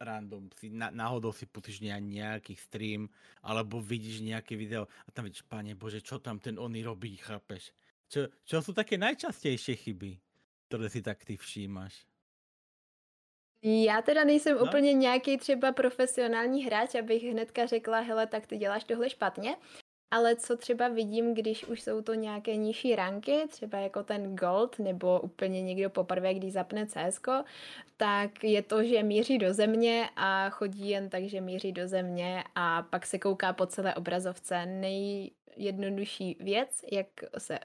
[0.00, 3.06] random si na, náhodou si pustíš nejaký stream
[3.44, 7.70] alebo vidíš nejaké video a tam vidíš, pane Bože, čo tam ten oni robí, chápeš?
[8.08, 10.18] Čo, čo sú také najčastejšie chyby,
[10.66, 12.08] ktoré si tak ty všímáš?
[13.62, 14.64] Já teda nejsem no.
[14.64, 19.56] úplně nějaký třeba profesionální hráč, abych hnedka řekla, hele, tak ty děláš tohle špatně,
[20.10, 24.78] ale co třeba vidím, když už jsou to nějaké nižší ranky, třeba jako ten Gold,
[24.78, 27.20] nebo úplně někdo poprvé, když zapne CS,
[27.96, 32.44] tak je to, že míří do země a chodí jen tak, že míří do země
[32.54, 34.66] a pak se kouká po celé obrazovce.
[34.66, 37.06] Nejjednodušší věc, jak
[37.38, 37.58] se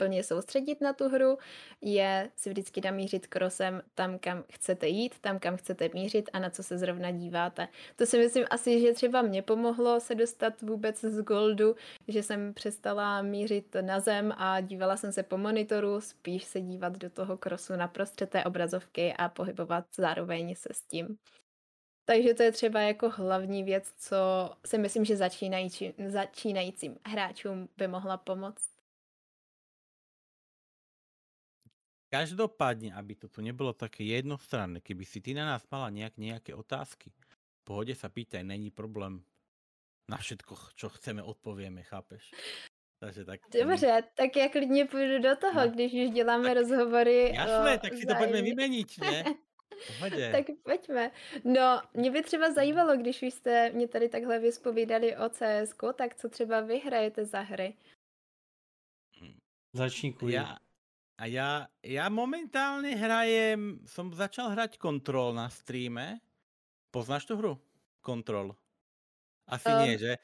[0.00, 1.38] plně soustředit na tu hru,
[1.80, 6.50] je si vždycky namířit krosem tam, kam chcete jít, tam, kam chcete mířit a na
[6.50, 7.68] co se zrovna díváte.
[7.96, 11.76] To si myslím asi, že třeba mě pomohlo se dostat vůbec z Goldu,
[12.08, 16.98] že jsem přestala mířit na zem a dívala jsem se po monitoru, spíš se dívat
[16.98, 21.16] do toho krosu naprostřed té obrazovky a pohybovat zároveň se s tím.
[22.04, 24.16] Takže to je třeba jako hlavní věc, co
[24.66, 28.69] si myslím, že začínající, začínajícím hráčům by mohla pomoct.
[32.10, 36.50] Každopádne, aby to tu nebolo také jednostranné, keby si ty na nás mala nejak, nejaké
[36.50, 39.22] otázky, v pohode sa pýtaj, není problém.
[40.10, 42.34] Na všetko, čo chceme, odpovieme, chápeš?
[42.98, 43.40] Takže tak...
[43.62, 45.70] Dobře, tak já klidně půjdu do toho, no.
[45.70, 47.32] když už děláme tak, rozhovory.
[47.34, 49.24] Jasné, tak si to pojďme vymeniť, ne?
[49.86, 50.32] Pohodě.
[50.36, 51.10] tak pojďme.
[51.44, 56.14] No, mě by třeba zajímalo, když už jste mě tady takhle vyspovídali o CS, tak
[56.14, 57.74] co třeba vy hrajete za hry?
[59.72, 60.56] Začni Já,
[61.20, 66.16] a ja, ja momentálne hrajem, som začal hrať Control na streame.
[66.88, 67.60] Poznáš tú hru?
[68.00, 68.56] Control.
[69.44, 69.84] Asi um.
[69.84, 70.16] nie, že?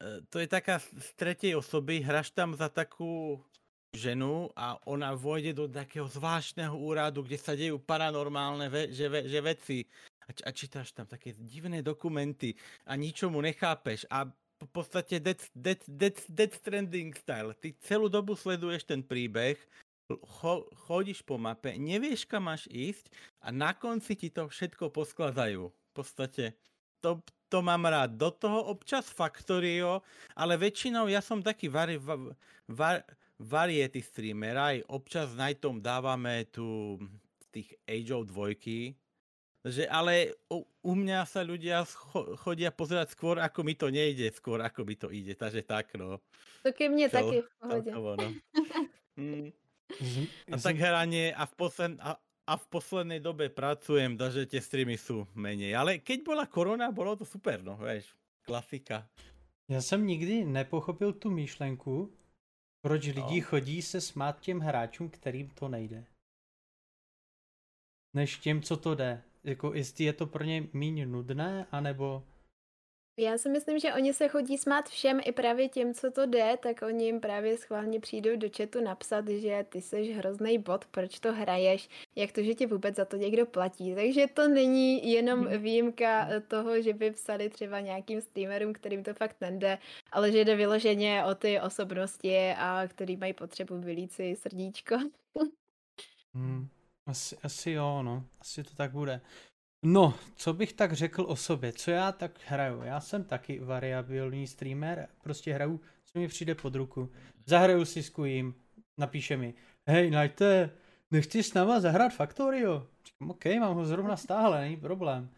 [0.00, 3.36] E, to je taká z tretej osoby, hraš tam za takú
[3.92, 9.28] ženu a ona vojde do takého zvláštneho úradu, kde sa dejú paranormálne ve, že, ve,
[9.28, 9.78] že veci
[10.24, 12.56] a, a čítaš tam také divné dokumenty
[12.88, 14.26] a ničomu nechápeš a
[14.64, 17.52] v podstate Death, Death, Death, Death Stranding style.
[17.52, 19.60] Ty celú dobu sleduješ ten príbeh,
[20.08, 23.08] cho, chodíš po mape, nevieš kam máš ísť
[23.44, 25.68] a na konci ti to všetko poskladajú.
[25.68, 26.56] V podstate
[27.04, 27.20] to,
[27.52, 28.16] to mám rád.
[28.16, 30.00] Do toho občas Factorio,
[30.32, 33.04] ale väčšinou ja som taký vari, var,
[33.36, 36.96] variety streamer, aj občas Nightom dávame tu
[37.54, 38.98] tých Ageov dvojky,
[39.64, 44.28] že ale u, u mňa sa ľudia scho- chodia pozerať skôr, ako mi to nejde,
[44.36, 46.20] skôr ako mi to ide, takže tak no.
[46.62, 47.90] To ke mne Cel, taky v pohodě.
[47.90, 48.28] Celkovo, no.
[49.16, 49.48] mm.
[50.52, 55.00] A tak hranie a v, posled, a, a v poslednej dobe pracujem, takže tie streamy
[55.00, 55.76] sú menej.
[55.76, 58.12] Ale keď bola korona, bolo to super, no, vieš,
[58.44, 59.08] klasika.
[59.68, 62.12] Já jsem nikdy nepochopil tu myšlenku,
[62.80, 63.12] proč no.
[63.14, 66.04] lidi chodí se smát těm hráčům, kterým to nejde.
[68.14, 72.22] Než těm, co to jde jako jestli je to pro ně méně nudné, anebo...
[73.18, 76.58] Já si myslím, že oni se chodí smát všem, i právě těm, co to jde,
[76.62, 81.20] tak oni jim právě schválně přijdou do chatu napsat, že ty jsi hrozný bot, proč
[81.20, 83.94] to hraješ, jak to, že ti vůbec za to někdo platí.
[83.94, 85.62] Takže to není jenom mhm.
[85.62, 89.78] výjimka toho, že by psali třeba nějakým streamerům, kterým to fakt nejde,
[90.12, 94.96] ale že jde vyloženě o ty osobnosti a který mají potřebu vylít si srdíčko.
[96.34, 96.68] hmm.
[97.06, 98.24] Asi, asi jo, no.
[98.40, 99.20] Asi to tak bude.
[99.86, 102.82] No, co bych tak řekl o sobě, co já tak hraju?
[102.82, 107.12] Já jsem taky variabilní streamer, prostě hraju, co mi přijde pod ruku.
[107.46, 108.54] Zahraju si s Kujím,
[108.98, 109.54] napíše mi,
[109.86, 110.70] hej, najte,
[111.10, 112.86] nechci s náma zahrát Factorio?
[113.06, 115.30] Říkám, OK, mám ho zrovna stáhle, není problém.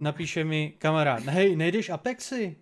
[0.00, 2.56] Napíše mi kamarád, hej, nejdeš Apexy?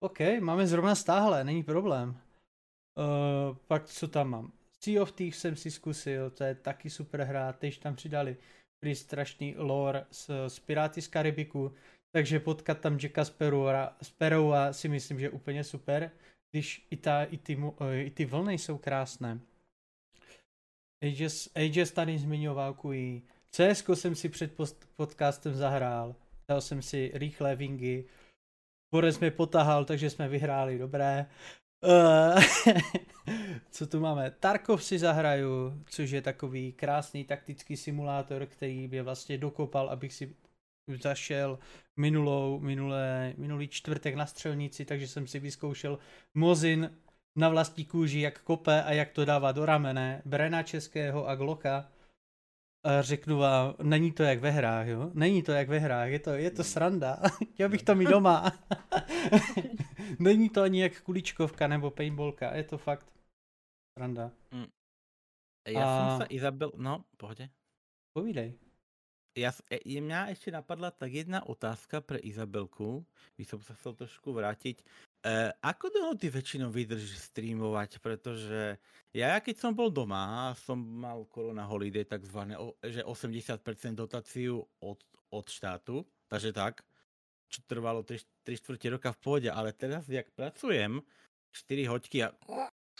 [0.00, 2.10] OK, máme zrovna stáhle, není problém.
[2.10, 4.52] Uh, pak co tam mám?
[4.84, 8.36] Sea of Thieves jsem si zkusil, to je taky super hra, teď tam přidali
[8.80, 11.74] prý strašný lore z, z Piráty z Karibiku,
[12.12, 16.10] takže potkat tam Jacka Sparrowa, Sparrowa si myslím, že je úplně super.
[16.50, 17.58] když i, ta, i, ty,
[18.04, 19.40] i ty vlny jsou krásné.
[21.04, 23.22] Ages, Ages tady zmiňoval kui.
[23.50, 26.16] CS jsem si před post, podcastem zahrál.
[26.48, 28.04] Dal jsem si rychlé vingy.
[28.94, 31.26] Borec mě potahal, takže jsme vyhráli, dobré.
[31.82, 32.42] Uh,
[33.70, 34.30] co tu máme?
[34.30, 40.36] Tarkov si zahraju, což je takový krásný taktický simulátor, který mě vlastně dokopal, abych si
[41.02, 41.58] zašel
[41.96, 45.98] minulou, minulé, minulý čtvrtek na střelnici, takže jsem si vyzkoušel
[46.34, 46.90] Mozin
[47.36, 51.88] na vlastní kůži, jak kope a jak to dává do ramene, Brena českého a Glocka.
[52.84, 55.10] A řeknu vám, není to jak ve hrách, jo?
[55.14, 57.20] Není to jak ve hrách, je to, je to sranda.
[57.52, 58.52] Chtěl bych to mít doma.
[60.18, 63.06] není to ani jak kuličkovka nebo paintballka, je to fakt
[63.98, 64.30] sranda.
[64.50, 64.66] Mm.
[65.68, 66.08] Já a...
[66.08, 67.50] jsem se Izabel, no, pohodě.
[68.12, 68.58] Povídej.
[69.38, 69.52] Já,
[69.84, 73.06] je, mě ještě napadla tak jedna otázka pro Izabelku,
[73.36, 74.82] když jsem se chcel trošku vrátit.
[75.26, 78.78] E, ako dlho ty většinou vydržíš streamovat, protože
[79.14, 82.56] já, keď jsem byl doma, jsem mal korona holiday takzvané,
[82.86, 84.50] že 80% dotací
[84.80, 86.82] od, od štátu, takže tak,
[87.48, 91.02] čo trvalo 3, 3 čtvrtě roka v pohodě, ale teraz, jak pracujem,
[91.52, 92.32] 4 hoďky a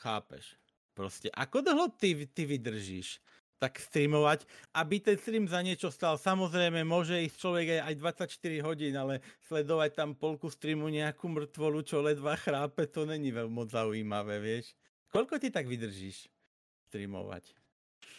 [0.01, 0.57] chápeš.
[0.95, 3.21] Prostě, ako dlho ty, ty vydržíš?
[3.59, 6.15] Tak streamovať, aby ten stream za niečo stal.
[6.15, 7.95] Samozrejme, môže ísť človek aj
[8.31, 13.71] 24 hodín, ale sledovať tam polku streamu nejakú mrtvolu, čo ledva chrápe, to není moc
[13.75, 14.79] zaujímavé, vieš.
[15.11, 16.31] Koľko ty tak vydržíš
[16.87, 17.43] streamovat?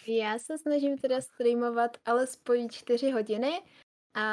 [0.08, 3.62] Já se snažím teda streamovat alespoň 4 hodiny
[4.16, 4.28] a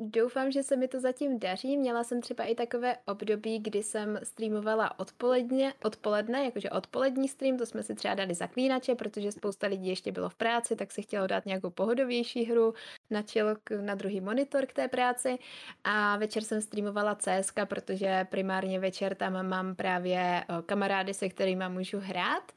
[0.00, 1.76] Doufám, že se mi to zatím daří.
[1.76, 7.66] Měla jsem třeba i takové období, kdy jsem streamovala odpoledne, odpoledne, jakože odpolední stream, to
[7.66, 11.26] jsme si třeba dali zaklínače, protože spousta lidí ještě bylo v práci, tak si chtělo
[11.26, 12.74] dát nějakou pohodovější hru
[13.10, 15.38] na čelo na druhý monitor k té práci
[15.84, 21.98] a večer jsem streamovala CS, protože primárně večer tam mám právě kamarády, se kterými můžu
[21.98, 22.52] hrát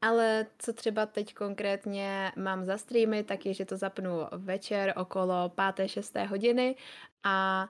[0.00, 5.52] ale co třeba teď konkrétně mám za streamy, tak je, že to zapnu večer okolo
[5.76, 5.88] 5.
[5.88, 6.16] 6.
[6.16, 6.76] hodiny
[7.24, 7.66] a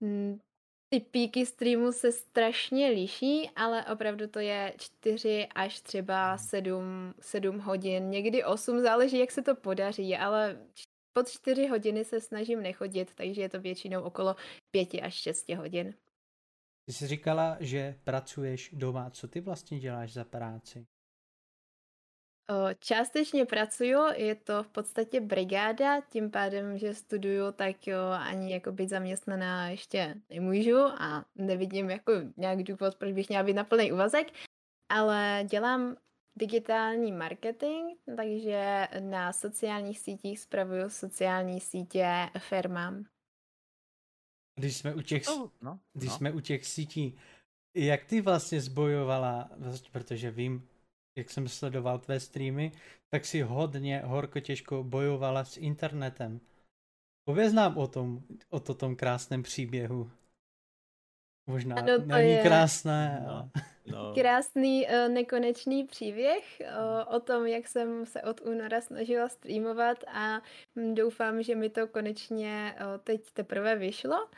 [0.00, 0.38] mm,
[0.88, 7.58] ty píky streamu se strašně liší, ale opravdu to je 4 až třeba 7, 7
[7.58, 10.58] hodin, někdy 8, záleží, jak se to podaří, ale
[11.12, 14.36] pod 4 hodiny se snažím nechodit, takže je to většinou okolo
[14.70, 15.94] 5 až 6 hodin.
[16.86, 19.10] Ty jsi říkala, že pracuješ doma.
[19.10, 20.86] Co ty vlastně děláš za práci?
[22.78, 28.72] Částečně pracuju, je to v podstatě brigáda, tím pádem, že studuju, tak jo, ani jako
[28.72, 33.92] být zaměstnaná ještě nemůžu a nevidím jako nějak důvod, proč bych měla být na plný
[33.92, 34.26] úvazek,
[34.88, 35.96] ale dělám
[36.38, 43.04] digitální marketing, takže na sociálních sítích spravuju sociální sítě firmám.
[44.58, 46.16] Když jsme u těch, oh, no, když no.
[46.16, 47.18] jsme u těch sítí,
[47.76, 49.50] jak ty vlastně zbojovala,
[49.92, 50.68] protože vím,
[51.16, 52.72] jak jsem sledoval tvé streamy,
[53.10, 56.40] tak si hodně horko těžko bojovala s internetem.
[57.28, 60.10] Pověz nám o tom, o to tom krásném příběhu.
[61.46, 62.42] Možná ano, to není je...
[62.42, 63.22] krásné.
[63.26, 63.50] No, ale...
[63.86, 64.14] no.
[64.14, 70.40] Krásný uh, nekonečný příběh uh, o tom, jak jsem se od února snažila streamovat a
[70.76, 74.28] hm, doufám, že mi to konečně uh, teď teprve vyšlo.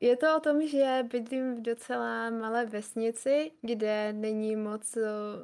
[0.00, 4.98] Je to o tom, že bydlím v docela malé vesnici, kde není moc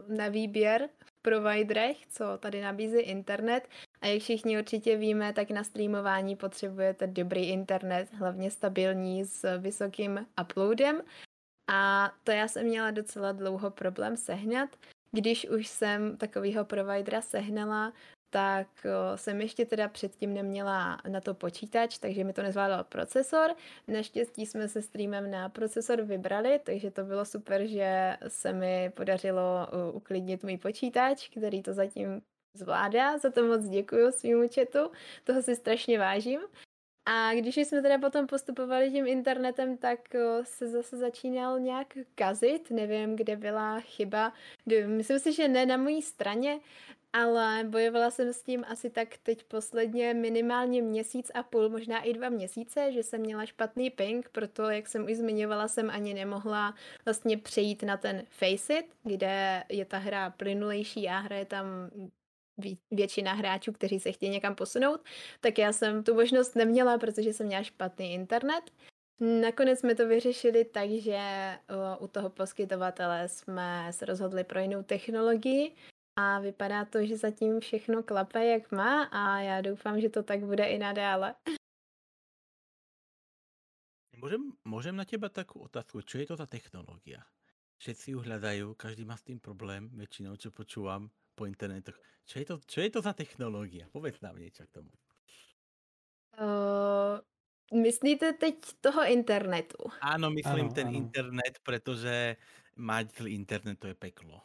[0.08, 3.68] na výběr v providerech, co tady nabízí internet.
[4.00, 10.26] A jak všichni určitě víme, tak na streamování potřebujete dobrý internet, hlavně stabilní s vysokým
[10.42, 11.02] uploadem.
[11.72, 14.76] A to já jsem měla docela dlouho problém sehnat.
[15.12, 17.92] Když už jsem takového providera sehnala,
[18.30, 18.66] tak
[19.14, 23.54] jsem ještě teda předtím neměla na to počítač, takže mi to nezvládal procesor.
[23.88, 29.68] Naštěstí jsme se streamem na procesor vybrali, takže to bylo super, že se mi podařilo
[29.92, 32.22] uklidnit můj počítač, který to zatím
[32.56, 33.18] zvládá.
[33.18, 34.90] Za to moc děkuji svým chatu,
[35.24, 36.40] toho si strašně vážím.
[37.06, 40.00] A když jsme teda potom postupovali tím internetem, tak
[40.42, 44.32] se zase začínal nějak kazit, nevím, kde byla chyba.
[44.86, 46.60] Myslím si, že ne na mojí straně,
[47.12, 52.12] ale bojovala jsem s tím asi tak teď posledně minimálně měsíc a půl, možná i
[52.12, 56.74] dva měsíce, že jsem měla špatný ping, proto, jak jsem už zmiňovala, jsem ani nemohla
[57.04, 61.66] vlastně přejít na ten Faceit, kde je ta hra plynulejší a hraje tam
[62.90, 65.00] většina hráčů, kteří se chtějí někam posunout,
[65.40, 68.70] tak já jsem tu možnost neměla, protože jsem měla špatný internet.
[69.20, 71.18] Nakonec jsme to vyřešili tak, že
[71.98, 75.72] u toho poskytovatele jsme se rozhodli pro jinou technologii,
[76.16, 80.40] a vypadá to, že zatím všechno klape, jak má a já doufám, že to tak
[80.40, 81.34] bude i nadále.
[84.16, 87.22] Můžem, můžem na těba takovou otázku, co je to za technologie?
[87.80, 91.96] všetci ju hľadajú, každý má s tým problém, väčšinou, čo počúvam po internetoch.
[92.28, 93.88] Čo je to, čo je to za technológia?
[93.88, 94.92] Povedz nám niečo k tomu.
[96.36, 97.18] Uh,
[97.72, 99.80] myslíte teď toho internetu?
[100.04, 101.00] Áno, myslím ano, ten ano.
[101.00, 102.36] internet, pretože
[102.76, 104.44] mať zlý internet to je peklo.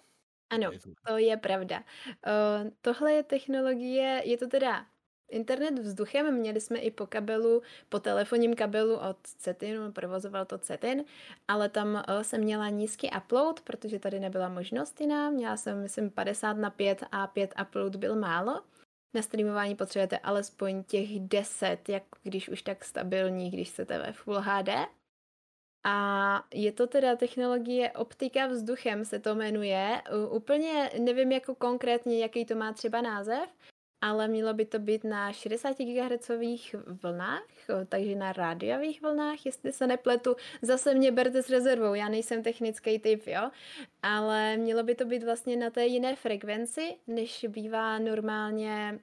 [0.49, 0.71] Ano,
[1.07, 1.83] to je pravda.
[2.27, 4.85] Uh, tohle je technologie, je to teda
[5.29, 11.03] internet vzduchem, měli jsme i po kabelu, po telefonním kabelu od Cetin, provozoval to Cetin,
[11.47, 16.09] ale tam uh, jsem měla nízký upload, protože tady nebyla možnost jiná, měla jsem, myslím,
[16.11, 18.61] 50 na 5 a 5 upload byl málo.
[19.13, 24.39] Na streamování potřebujete alespoň těch 10, jak když už tak stabilní, když chcete ve Full
[24.39, 24.69] HD.
[25.87, 30.01] A je to teda technologie optika vzduchem se to jmenuje.
[30.29, 33.49] Úplně nevím jako konkrétně, jaký to má třeba název,
[34.01, 36.31] ale mělo by to být na 60 GHz
[37.03, 37.47] vlnách,
[37.89, 40.35] takže na rádiových vlnách, jestli se nepletu.
[40.61, 43.51] Zase mě berte s rezervou, já nejsem technický typ, jo,
[44.01, 48.99] ale mělo by to být vlastně na té jiné frekvenci, než bývá normálně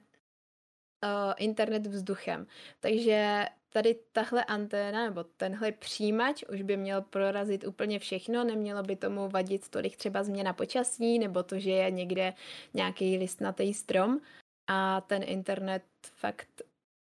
[1.37, 2.47] internet vzduchem.
[2.79, 8.95] Takže tady tahle anténa nebo tenhle přijímač už by měl prorazit úplně všechno, nemělo by
[8.95, 12.33] tomu vadit tolik třeba změna počasí nebo to, že je někde
[12.73, 14.19] nějaký listnatý strom
[14.67, 15.83] a ten internet
[16.15, 16.61] fakt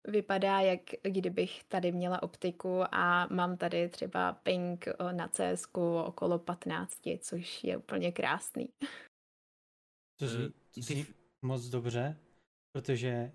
[0.08, 5.68] vypadá, jak kdybych tady měla optiku a mám tady třeba ping na CS
[6.04, 8.68] okolo 15, což je úplně krásný.
[10.18, 10.26] To
[10.76, 11.06] zní
[11.42, 12.16] moc dobře,
[12.72, 13.32] protože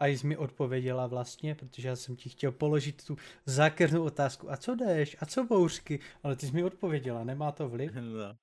[0.00, 4.50] a jsi mi odpověděla vlastně, protože já jsem ti chtěl položit tu zákernou otázku.
[4.50, 5.16] A co jdeš?
[5.20, 6.00] A co bouřky?
[6.22, 7.92] Ale ty jsi mi odpověděla, nemá to vliv?
[8.00, 8.36] No.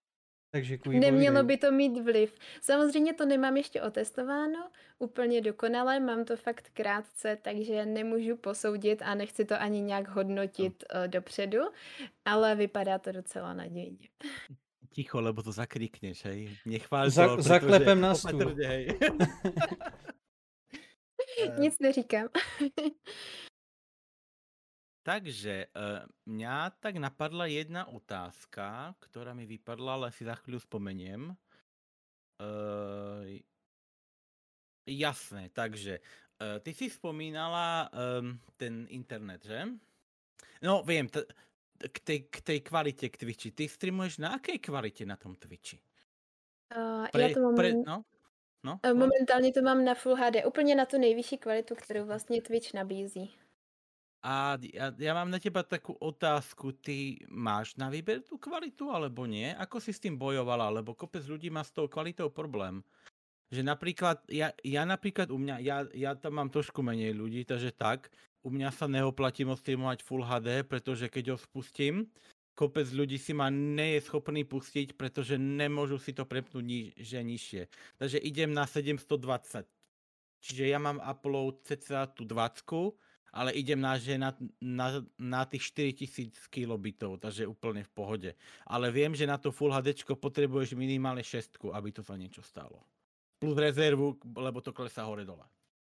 [0.51, 2.35] Takže Nemělo by to mít vliv.
[2.61, 9.15] Samozřejmě to nemám ještě otestováno úplně dokonale, mám to fakt krátce, takže nemůžu posoudit a
[9.15, 11.07] nechci to ani nějak hodnotit no.
[11.07, 11.59] dopředu,
[12.25, 14.07] ale vypadá to docela nadějně.
[14.89, 16.57] Ticho, lebo to zakrikneš, hej.
[16.65, 18.55] Nechvál Za, to, Zaklepem na stůl.
[21.57, 22.27] Nic neříkám.
[25.05, 31.29] Takže uh, mňa tak napadla jedna otázka, ktorá mi vypadla, ale si za chvíľu spomeniem.
[32.41, 33.37] Uh,
[34.89, 36.01] jasné, takže
[36.41, 39.77] uh, ty si spomínala um, ten internet, že?
[40.65, 41.29] No, viem, t-
[41.77, 43.53] k tej, k tej kvalite k Twitchi.
[43.53, 45.77] Ty streamuješ na akej kvalite na tom Twitchi?
[46.73, 47.53] Uh, pre, ja to mám...
[47.53, 47.97] Pre, no?
[48.65, 52.73] No, Momentálně to mám na Full HD, úplně na tu nejvyšší kvalitu, kterou vlastně Twitch
[52.73, 53.33] nabízí.
[54.25, 56.73] A ja, ja mám na teba takú otázku.
[56.73, 59.53] Ty máš na výber tú kvalitu alebo nie?
[59.53, 60.73] Ako si s tým bojovala?
[60.73, 62.81] Lebo kopec ľudí má s tou kvalitou problém.
[63.53, 67.69] Že napríklad, ja, ja napríklad u mňa, ja, ja tam mám trošku menej ľudí, takže
[67.77, 68.09] tak,
[68.41, 72.09] u mňa sa neoplatí moc streamovať Full HD, pretože keď ho spustím,
[72.55, 77.61] kopec ľudí si ma nie je schopný pustiť, pretože nemôžu si to prepnúť niže nižšie.
[77.99, 79.67] Takže idem na 720.
[80.39, 82.95] Čiže ja mám upload cca tú 20
[83.35, 84.31] ale idem na, že na,
[84.63, 88.31] na, na tých 4000 kilobitov, takže úplne v pohode.
[88.63, 92.79] Ale viem, že na to Full HD potrebuješ minimálne šestku, aby to za niečo stálo.
[93.35, 95.43] Plus rezervu, lebo to klesá hore dole.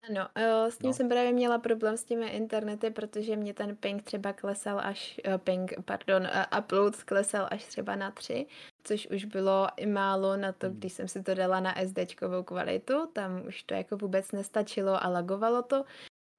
[0.09, 0.93] Ano, eh, s tím no.
[0.93, 5.37] jsem právě měla problém s těmi internety, protože mě ten ping třeba klesal až, uh,
[5.37, 8.47] ping, pardon, uh, upload klesal až třeba na tři,
[8.83, 10.77] což už bylo i málo na to, hmm.
[10.77, 15.07] když jsem si to dala na SDčkovou kvalitu, tam už to jako vůbec nestačilo a
[15.07, 15.83] lagovalo to,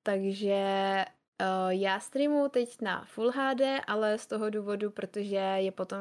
[0.02, 1.04] takže
[1.68, 6.00] já streamu teď na Full HD, ale z toho důvodu, protože je potom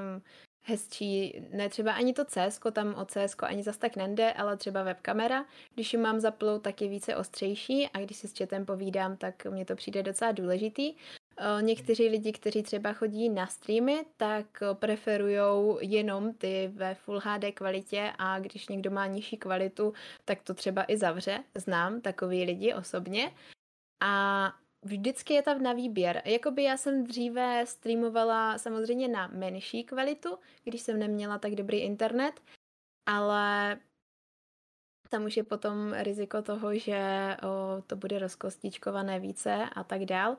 [0.64, 4.84] hezčí, ne třeba ani to CS, tam o CS ani zas tak nende, ale třeba
[4.84, 5.46] webkamera.
[5.74, 9.46] Když ji mám zaplou, tak je více ostřejší a když si s chatem povídám, tak
[9.46, 10.94] mně to přijde docela důležitý.
[11.62, 15.38] Někteří lidi, kteří třeba chodí na streamy, tak preferují
[15.82, 19.94] jenom ty ve Full HD kvalitě a když někdo má nižší kvalitu,
[20.26, 21.44] tak to třeba i zavře.
[21.56, 23.32] Znám takový lidi osobně.
[24.04, 24.54] A
[24.86, 26.22] vždycky je tam na výběr.
[26.26, 32.42] Jakoby já jsem dříve streamovala samozřejmě na menší kvalitu, když jsem neměla tak dobrý internet,
[33.06, 33.78] ale
[35.10, 37.00] tam už je potom riziko toho, že
[37.44, 40.38] o, to bude rozkostičkované více a tak dál.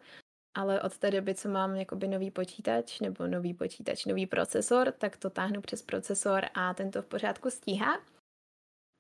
[0.55, 5.17] Ale od té doby, co mám jakoby nový počítač, nebo nový počítač, nový procesor, tak
[5.17, 8.01] to táhnu přes procesor a tento v pořádku stíhá.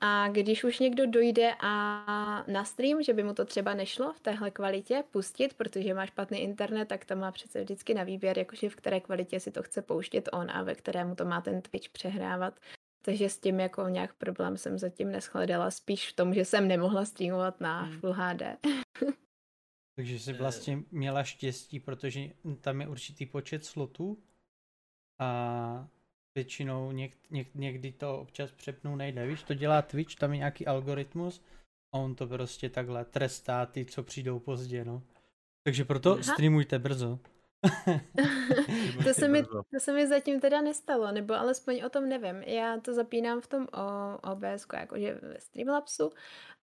[0.05, 4.21] A když už někdo dojde a na stream, že by mu to třeba nešlo v
[4.21, 8.69] téhle kvalitě pustit, protože má špatný internet, tak to má přece vždycky na výběr, jakože
[8.69, 11.89] v které kvalitě si to chce pouštět on a ve kterému to má ten Twitch
[11.89, 12.61] přehrávat.
[13.05, 17.05] Takže s tím jako nějak problém jsem zatím neschledala, spíš v tom, že jsem nemohla
[17.05, 18.01] streamovat na hmm.
[18.01, 18.43] Full HD.
[19.97, 22.21] Takže jsi vlastně měla štěstí, protože
[22.61, 24.23] tam je určitý počet slotů
[25.19, 25.89] a
[26.35, 29.27] většinou něk, něk, někdy to občas přepnou nejde.
[29.27, 31.43] Víš, to dělá Twitch, tam je nějaký algoritmus
[31.95, 35.03] a on to prostě takhle trestá ty, co přijdou pozdě, no.
[35.65, 36.23] Takže proto Aha.
[36.23, 37.19] streamujte brzo.
[39.05, 42.43] to, se mi, to se mi zatím teda nestalo, nebo alespoň o tom nevím.
[42.43, 43.67] Já to zapínám v tom
[44.23, 46.11] OBS, jakože ve Streamlabsu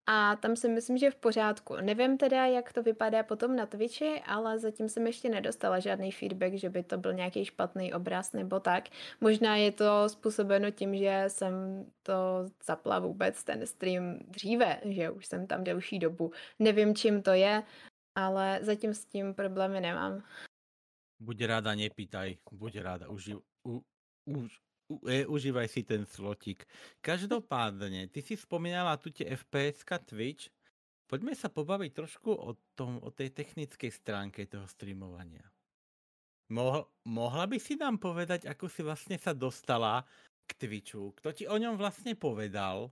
[0.07, 1.75] a tam si myslím, že v pořádku.
[1.75, 6.53] Nevím teda, jak to vypadá potom na Twitchi, ale zatím jsem ještě nedostala žádný feedback,
[6.53, 8.83] že by to byl nějaký špatný obraz nebo tak.
[9.21, 12.13] Možná je to způsobeno tím, že jsem to
[12.63, 16.31] zapla vůbec ten stream dříve, že už jsem tam delší dobu.
[16.59, 17.63] Nevím, čím to je,
[18.15, 20.23] ale zatím s tím problémy nemám.
[21.19, 22.37] Buď ráda, nepýtaj.
[22.51, 23.35] Buď ráda, uži,
[23.67, 23.81] u,
[24.25, 24.59] už,
[25.07, 26.65] je, užívaj si ten slotik.
[27.01, 30.49] Každopádně, ty si vzpomínala tu tě FPS Twitch.
[31.07, 35.41] Pojďme se pobavit trošku o, tom, o té technické stránke toho streamovania.
[36.49, 40.05] Mohl, mohla by si nám povedať, ako si vlastně se dostala
[40.45, 41.11] k Twitchu?
[41.11, 42.91] Kto ti o něm vlastně povedal?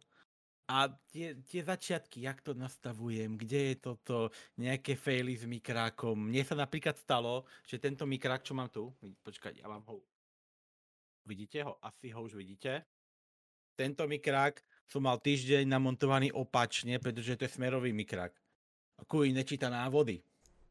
[0.68, 6.16] A tie, tie začiatky, jak to nastavujem, kde je toto, nejaké faily s mikrákom.
[6.16, 8.96] Mne sa napríklad stalo, že tento mikrák, čo mám tu,
[9.28, 10.00] počkať, ja vám ho
[11.26, 11.80] Vidíte ho?
[11.86, 12.84] Asi ho už vidíte.
[13.80, 18.32] Tento mikrák som mal týždeň namontovaný opačne, pretože to je smerový mikrák.
[19.08, 20.22] Kvůli nečíta návody.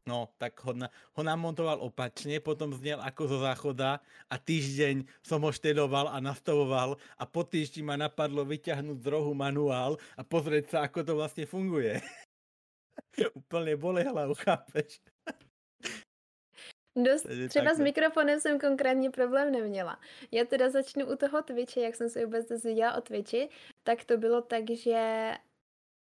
[0.03, 5.39] No, tak ho, na, ho namontoval opačne, potom znel ako zo záchoda a týždeň som
[5.39, 10.75] ho štedoval a nastavoval a po týždni ma napadlo vyťahnuť z rohu manuál a pozrieť
[10.75, 12.03] sa, ako to vlastne funguje.
[13.39, 14.99] Úplne bole hlavu, chápeš?
[16.95, 19.99] Dost, třeba s mikrofonem jsem konkrétně problém neměla.
[20.31, 23.49] Já teda začnu u toho Twitche, jak jsem se vůbec dozvěděla o Twitchi,
[23.83, 25.31] tak to bylo tak, že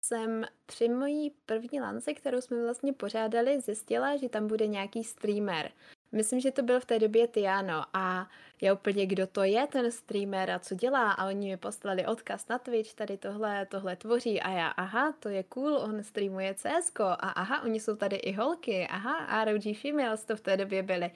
[0.05, 5.73] jsem při mojí první lance, kterou jsme vlastně pořádali, zjistila, že tam bude nějaký streamer.
[6.17, 8.31] Myslím, že to byl v té době Tiano a
[8.63, 12.49] já úplně, kdo to je ten streamer a co dělá a oni mi poslali odkaz
[12.49, 17.03] na Twitch, tady tohle, tohle tvoří a já, aha, to je cool, on streamuje CSko
[17.05, 21.11] a aha, oni jsou tady i holky, aha, ROG Females to v té době byly.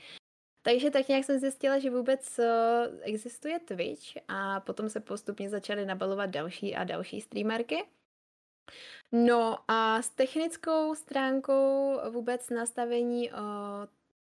[0.63, 2.45] Takže tak nějak jsem zjistila, že vůbec uh,
[3.03, 7.85] existuje Twitch a potom se postupně začaly nabalovat další a další streamerky.
[9.13, 13.37] No a s technickou stránkou vůbec nastavení uh,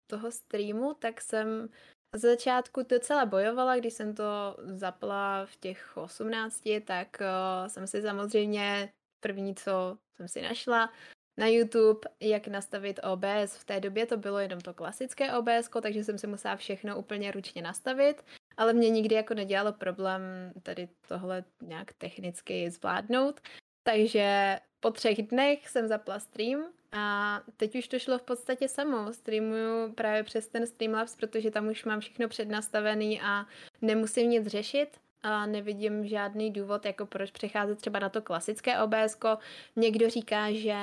[0.06, 1.68] toho streamu, tak jsem
[2.14, 8.02] z začátku docela bojovala, když jsem to zapla v těch 18, tak uh, jsem si
[8.02, 10.92] samozřejmě první, co jsem si našla,
[11.36, 13.56] na YouTube, jak nastavit OBS.
[13.56, 17.32] V té době to bylo jenom to klasické OBS, takže jsem si musela všechno úplně
[17.32, 18.24] ručně nastavit,
[18.56, 20.22] ale mě nikdy jako nedělalo problém
[20.62, 23.40] tady tohle nějak technicky zvládnout.
[23.82, 29.12] Takže po třech dnech jsem zapla stream a teď už to šlo v podstatě samo.
[29.12, 33.46] Streamuju právě přes ten Streamlabs, protože tam už mám všechno přednastavený a
[33.82, 39.18] nemusím nic řešit a nevidím žádný důvod, jako proč přecházet třeba na to klasické OBS.
[39.18, 39.38] -ko.
[39.76, 40.76] Někdo říká, že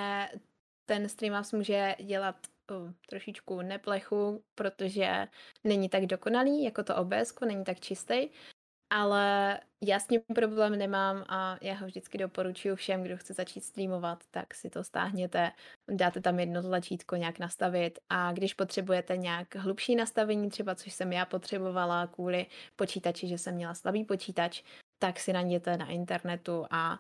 [0.85, 2.35] ten Streamlabs může dělat
[3.09, 5.27] trošičku neplechu, protože
[5.63, 8.29] není tak dokonalý, jako to OBS, není tak čistý,
[8.91, 13.61] ale já s tím problém nemám a já ho vždycky doporučuji všem, kdo chce začít
[13.61, 15.51] streamovat, tak si to stáhněte,
[15.91, 21.13] dáte tam jedno tlačítko nějak nastavit a když potřebujete nějak hlubší nastavení, třeba což jsem
[21.13, 24.63] já potřebovala kvůli počítači, že jsem měla slabý počítač,
[24.99, 26.99] tak si najděte na internetu a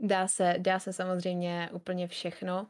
[0.00, 2.66] dá se, dá se samozřejmě úplně všechno.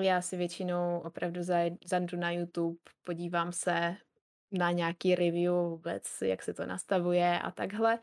[0.00, 1.42] Já si většinou opravdu
[1.84, 3.96] zajdu na YouTube, podívám se,
[4.52, 7.98] na nějaký review vůbec, jak se to nastavuje a takhle.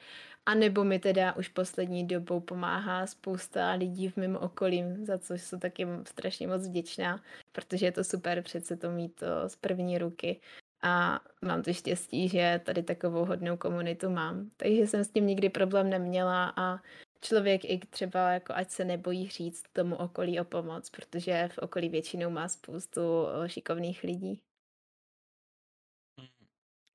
[0.46, 5.42] A nebo mi teda už poslední dobou pomáhá spousta lidí v mém okolí, za což
[5.42, 9.98] jsou taky strašně moc vděčná, protože je to super přece to mít to z první
[9.98, 10.42] ruky.
[10.82, 14.52] A mám to štěstí, že tady takovou hodnou komunitu mám.
[14.58, 16.80] Takže jsem s tím nikdy problém neměla a
[17.22, 21.90] člověk i třeba jako ať se nebojí říct tomu okolí o pomoc, protože v okolí
[21.90, 23.02] většinou má spoustu
[23.48, 24.42] šikovných lidí.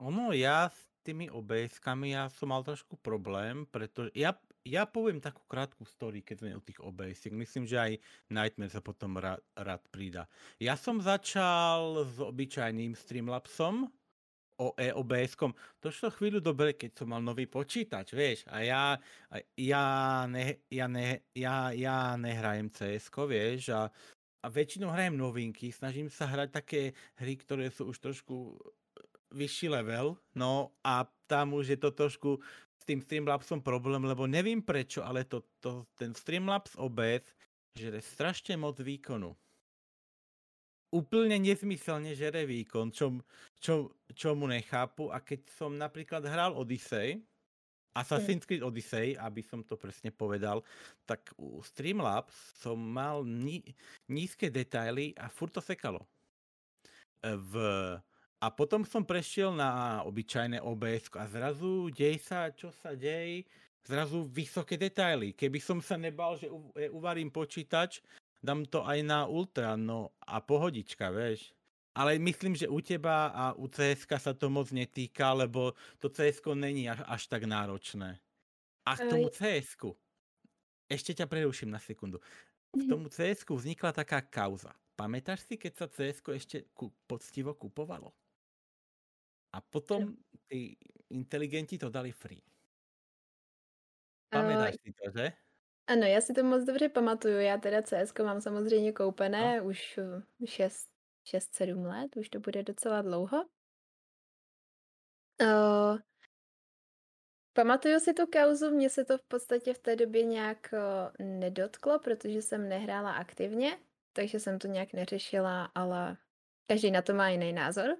[0.03, 4.35] Ono, ja s tými OBS-kami, ja som mal trošku problém, pretože ja,
[4.67, 7.93] ja poviem takú krátku story, keď sme o tých obs Myslím, že aj
[8.31, 10.27] Nightmare sa potom rád, rád prída.
[10.59, 13.91] Ja som začal s obyčajným Streamlabsom,
[14.63, 15.51] o e OBS-kom.
[15.83, 18.47] To šlo chvíľu dobre, keď som mal nový počítač, vieš.
[18.47, 18.85] A ja,
[19.59, 19.85] ja,
[20.31, 23.75] ne, ja, ne, ja, ja nehrajem cs vieš.
[23.75, 23.91] A,
[24.43, 25.75] a väčšinou hrajem novinky.
[25.75, 26.81] Snažím sa hrať také
[27.19, 28.55] hry, ktoré sú už trošku
[29.33, 32.41] vyšší level, no a tam už je to trošku
[32.77, 37.23] s tým Streamlabsom problém, lebo nevím prečo, ale to, to, ten Streamlabs OBS
[37.79, 39.37] žere strašně moc výkonu.
[40.91, 43.17] Úplně nezmyselně žere výkon, čo,
[43.61, 47.25] čo, čo mu nechápu a keď som napríklad hral Odyssey,
[47.97, 50.65] Assassin's Creed Odyssey, aby som to presne povedal,
[51.05, 53.65] tak u Streamlabs som mal ní,
[54.09, 56.05] nízke detaily a furt to sekalo.
[57.25, 57.53] V,
[58.43, 63.47] a potom som prešiel na obyčajné OBS a zrazu dej sa, čo sa dej,
[63.87, 65.31] zrazu vysoké detaily.
[65.31, 66.51] Keby som sa nebal, že
[66.91, 68.03] uvarím počítač,
[68.43, 71.55] dám to aj na ultra, no a pohodička, vieš.
[71.95, 76.59] Ale myslím, že u teba a u CSK sa to moc netýka, lebo to CSK
[76.59, 78.19] není až, tak náročné.
[78.83, 79.95] A k tomu CSK,
[80.91, 82.19] ešte ťa preruším na sekundu.
[82.75, 82.91] K mhm.
[82.91, 84.75] tomu CSK vznikla taká kauza.
[84.99, 88.11] Pamätáš si, keď sa CSK ešte ku, poctivo kupovalo?
[89.53, 90.17] A potom
[90.49, 90.77] tí
[91.11, 92.43] inteligenti to dali free.
[94.33, 95.33] Pamätáš uh, si to, že?
[95.87, 97.39] Ano, já si to moc dobře pamatuju.
[97.39, 99.65] Já teda CS mám samozřejmě koupené no.
[99.65, 99.99] už
[100.45, 100.93] 6
[101.25, 103.45] 6-7 let, už to bude docela dlouho.
[105.43, 105.99] Uh,
[107.53, 111.99] pamatuju si tu kauzu, mně se to v podstatě v té době nějak uh, nedotklo,
[111.99, 113.79] protože jsem nehrála aktivně,
[114.13, 116.17] takže jsem to nějak neřešila, ale
[116.67, 117.97] každý na to má jiný názor.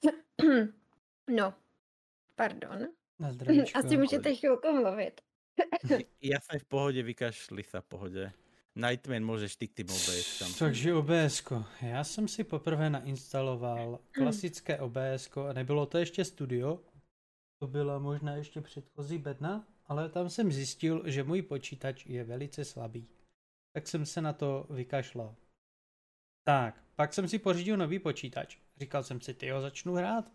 [1.30, 1.54] no,
[2.34, 2.88] pardon.
[3.18, 3.28] Na
[3.74, 5.20] Asi můžete chvilku mluvit.
[6.20, 8.32] Já jsem v pohodě, vykašli se v pohodě.
[8.74, 10.54] Nightman, můžeš ty k tým OBS tam.
[10.58, 11.42] Takže OBS.
[11.82, 16.80] Já jsem si poprvé nainstaloval klasické OBS a nebylo to ještě studio.
[17.58, 22.64] To byla možná ještě předchozí bedna, ale tam jsem zjistil, že můj počítač je velice
[22.64, 23.08] slabý.
[23.72, 25.36] Tak jsem se na to vykašlal.
[26.44, 28.58] Tak, pak jsem si pořídil nový počítač.
[28.76, 30.32] Říkal jsem si, ty ho začnu hrát.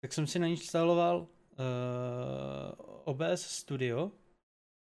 [0.00, 1.26] Tak jsem si nainstaloval uh,
[1.58, 2.72] eh,
[3.04, 4.12] OBS Studio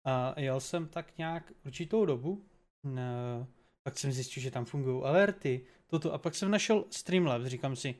[0.04, 2.44] a jel jsem tak nějak určitou dobu
[2.84, 3.46] No,
[3.82, 7.94] pak jsem zjistil, že tam fungují alerty, toto a pak jsem našel Streamlabs, říkám si,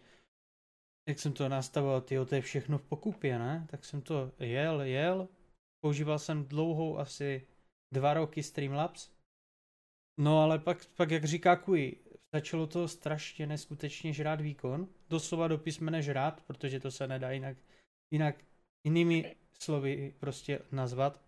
[1.08, 3.66] jak jsem to nastavoval, ty to je všechno v pokupě, ne?
[3.70, 5.28] Tak jsem to jel, jel,
[5.80, 7.46] používal jsem dlouhou asi
[7.94, 9.10] dva roky Streamlabs,
[10.20, 11.96] no ale pak, pak jak říká Kui,
[12.34, 17.56] začalo to strašně neskutečně žrát výkon, doslova do písmene žrát, protože to se nedá jinak,
[18.10, 18.44] jinak
[18.84, 21.20] jinými slovy prostě nazvat.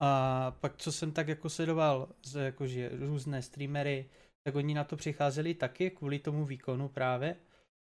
[0.00, 4.10] A pak, co jsem tak jako sledoval, jakože různé streamery,
[4.44, 7.36] tak oni na to přicházeli taky kvůli tomu výkonu právě.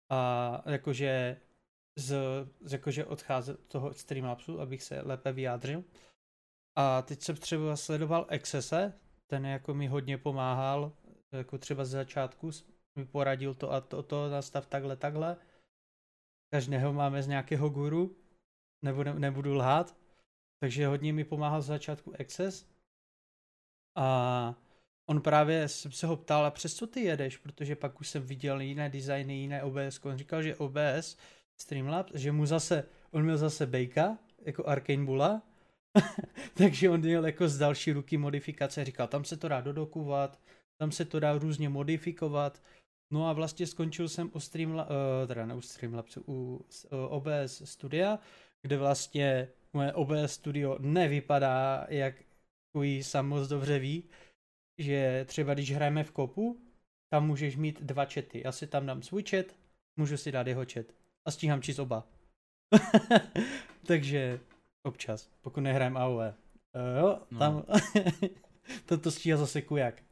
[0.09, 1.37] A jakože
[1.97, 2.15] z,
[2.71, 5.83] jakože odcházet toho Streamlabsu, abych se lépe vyjádřil.
[6.75, 8.93] A teď jsem třeba sledoval Excese,
[9.27, 10.91] ten jako mi hodně pomáhal,
[11.31, 12.51] jako třeba z začátku
[12.95, 15.37] mi poradil to a to, to nastav takhle, takhle.
[16.53, 18.15] Každého máme z nějakého guru,
[18.81, 19.97] nebudu, nebudu lhát.
[20.59, 22.65] Takže hodně mi pomáhal z začátku Access.
[23.95, 24.55] A
[25.09, 28.23] on právě jsem se ho ptal, a přes co ty jedeš, protože pak už jsem
[28.23, 30.05] viděl jiné designy, jiné OBS.
[30.05, 31.17] On říkal, že OBS
[31.57, 35.41] Streamlabs, že mu zase, on měl zase Bejka, jako Arcane Bulla,
[36.53, 40.39] takže on měl jako z další ruky modifikace, říkal, tam se to dá dodokovat,
[40.77, 42.61] tam se to dá různě modifikovat,
[43.13, 47.61] no a vlastně skončil jsem u Streamlabs, uh, teda ne u Streamlabsu, u uh, OBS
[47.65, 48.19] Studia,
[48.61, 52.15] kde vlastně moje OBS studio nevypadá, jak
[52.71, 54.09] Kui sam moc dobře ví,
[54.77, 56.61] že třeba když hrajeme v kopu,
[57.09, 58.41] tam můžeš mít dva chaty.
[58.45, 59.45] Já si tam dám svůj chat,
[59.97, 60.85] můžu si dát jeho chat
[61.25, 62.07] a stíhám číst oba.
[63.87, 64.39] Takže
[64.83, 66.33] občas, pokud nehrajem AOE.
[66.75, 67.39] Uh, jo, no.
[67.39, 67.63] tam
[68.85, 70.03] toto stíhá zase kujak.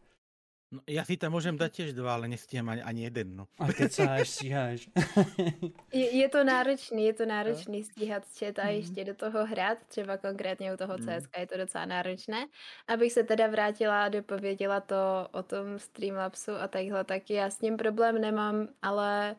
[0.76, 3.36] No, já si tam můžem dát těž dva, ale nestíhám ani, ani jeden.
[3.36, 3.48] No.
[3.60, 4.90] A kecáš, stíháš.
[5.94, 8.72] je, je, to náročný, je to náročný stíhat chat a mhm.
[8.72, 11.08] ještě do toho hrát, třeba konkrétně u toho mhm.
[11.08, 12.48] CSK je to docela náročné.
[12.88, 17.58] Abych se teda vrátila a dopověděla to o tom Streamlabsu a takhle, tak já s
[17.58, 19.36] tím problém nemám, ale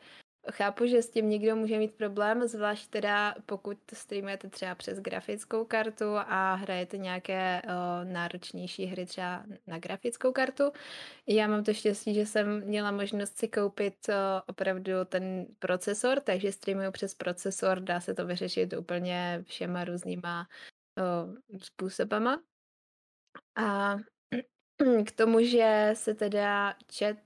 [0.51, 5.65] Chápu, že s tím někdo může mít problém, zvlášť teda pokud streamujete třeba přes grafickou
[5.65, 10.63] kartu a hrajete nějaké o, náročnější hry třeba na grafickou kartu.
[11.27, 14.13] Já mám to štěstí, že jsem měla možnost si koupit o,
[14.47, 20.47] opravdu ten procesor, takže streamuju přes procesor, dá se to vyřešit úplně všema různýma
[20.97, 22.41] o, způsobama.
[23.55, 23.97] A
[25.07, 27.17] k tomu, že se teda chat,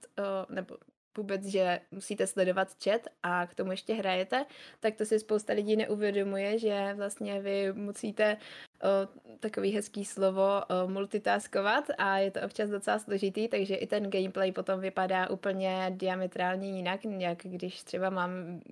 [0.49, 0.77] nebo
[1.17, 4.45] vůbec, že musíte sledovat chat a k tomu ještě hrajete,
[4.79, 8.37] tak to si spousta lidí neuvědomuje, že vlastně vy musíte
[8.83, 14.09] o, takový hezký slovo o, multitaskovat a je to občas docela složitý, takže i ten
[14.09, 18.31] gameplay potom vypadá úplně diametrálně jinak, jak když třeba mám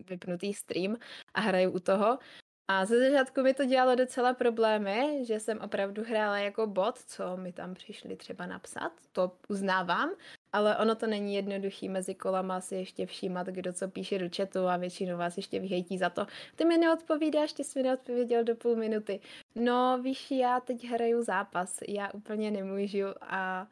[0.09, 0.95] vypnutý stream
[1.33, 2.19] a hraju u toho.
[2.71, 7.37] A ze začátku mi to dělalo docela problémy, že jsem opravdu hrála jako bot, co
[7.37, 10.11] mi tam přišli třeba napsat, to uznávám,
[10.53, 14.67] ale ono to není jednoduchý mezi kolama si ještě všímat, kdo co píše do chatu
[14.67, 16.27] a většinou vás ještě vyhejtí za to.
[16.55, 19.19] Ty mi neodpovídáš, ty jsi mi neodpověděl do půl minuty.
[19.55, 23.67] No víš, já teď hraju zápas, já úplně nemůžu a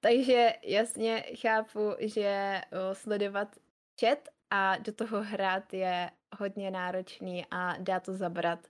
[0.00, 2.60] takže jasně chápu, že
[2.92, 3.56] sledovat
[4.00, 8.66] chat a do toho hrát je hodně náročný a dá to zabrat.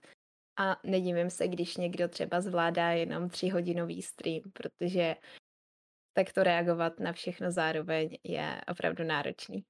[0.59, 5.15] A nedivím se, když někdo třeba zvládá jenom tříhodinový stream, protože
[6.13, 9.65] takto reagovat na všechno zároveň je opravdu náročný.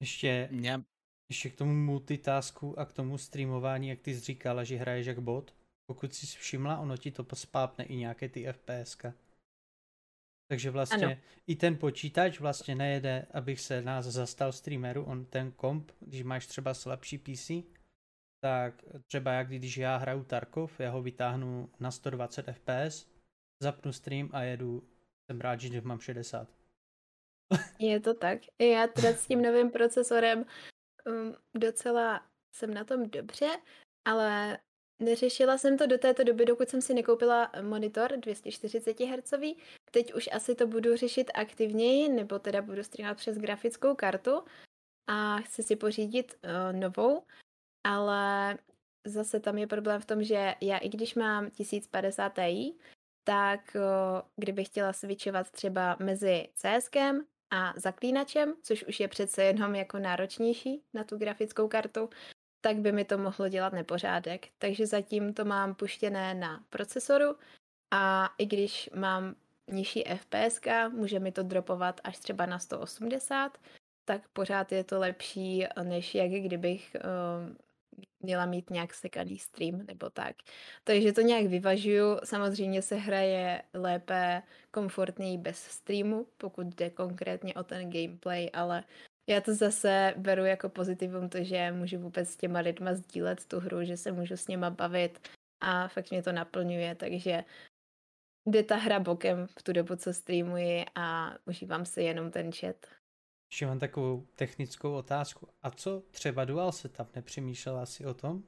[0.00, 0.84] Ještě, Mě...
[1.30, 5.18] ještě k tomu multitasku a k tomu streamování, jak ty jsi říkala, že hraješ jak
[5.18, 5.54] bot,
[5.86, 9.14] pokud jsi všimla, ono ti to spápne i nějaké ty FPSka.
[10.54, 11.16] Takže vlastně ano.
[11.46, 16.46] i ten počítač vlastně nejede, abych se nás zastal streameru, on ten komp, když máš
[16.46, 17.50] třeba slabší PC,
[18.40, 23.06] tak třeba jak když já hraju Tarkov, já ho vytáhnu na 120 fps,
[23.62, 24.88] zapnu stream a jedu,
[25.26, 26.48] jsem rád, že mám 60.
[27.78, 28.38] Je to tak.
[28.58, 30.44] Já teda s tím novým procesorem
[31.06, 33.48] um, docela jsem na tom dobře,
[34.04, 34.58] ale
[34.98, 39.32] Neřešila jsem to do této doby, dokud jsem si nekoupila monitor 240 Hz.
[39.90, 44.44] Teď už asi to budu řešit aktivněji, nebo teda budu streamovat přes grafickou kartu
[45.06, 47.22] a chci si pořídit uh, novou,
[47.86, 48.58] ale
[49.06, 52.74] zase tam je problém v tom, že já i když mám 1050 Ti,
[53.24, 53.82] tak uh,
[54.36, 60.82] kdybych chtěla switchovat třeba mezi CSkem a zaklínačem, což už je přece jenom jako náročnější
[60.94, 62.10] na tu grafickou kartu,
[62.64, 64.48] tak by mi to mohlo dělat nepořádek.
[64.58, 67.36] Takže zatím to mám puštěné na procesoru
[67.90, 69.34] a i když mám
[69.70, 73.58] nižší FPS, může mi to dropovat až třeba na 180,
[74.04, 77.56] tak pořád je to lepší, než jak kdybych uh,
[78.20, 80.36] měla mít nějak sekaný stream nebo tak.
[80.84, 82.18] Takže to nějak vyvažuju.
[82.24, 88.84] Samozřejmě se hraje lépe, komfortněji bez streamu, pokud jde konkrétně o ten gameplay, ale
[89.26, 93.60] já to zase beru jako pozitivum to, že můžu vůbec s těma lidma sdílet tu
[93.60, 95.28] hru, že se můžu s něma bavit
[95.60, 97.44] a fakt mě to naplňuje, takže
[98.46, 102.76] jde ta hra bokem v tu dobu, co streamuji a užívám si jenom ten chat.
[103.52, 105.48] Ještě mám takovou technickou otázku.
[105.62, 107.16] A co třeba dual setup?
[107.16, 108.42] Nepřemýšlela si o tom?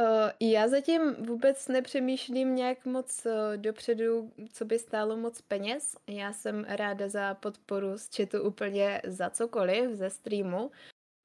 [0.00, 5.96] Uh, já zatím vůbec nepřemýšlím nějak moc uh, dopředu, co by stálo moc peněz.
[6.06, 10.70] Já jsem ráda za podporu z chatu úplně za cokoliv ze streamu.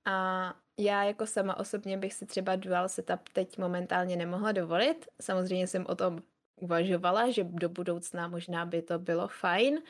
[0.08, 5.06] A já jako sama osobně bych si třeba dual setup teď momentálně nemohla dovolit.
[5.22, 6.20] Samozřejmě jsem o tom
[6.62, 9.82] uvažovala, že do budoucna možná by to bylo fajn,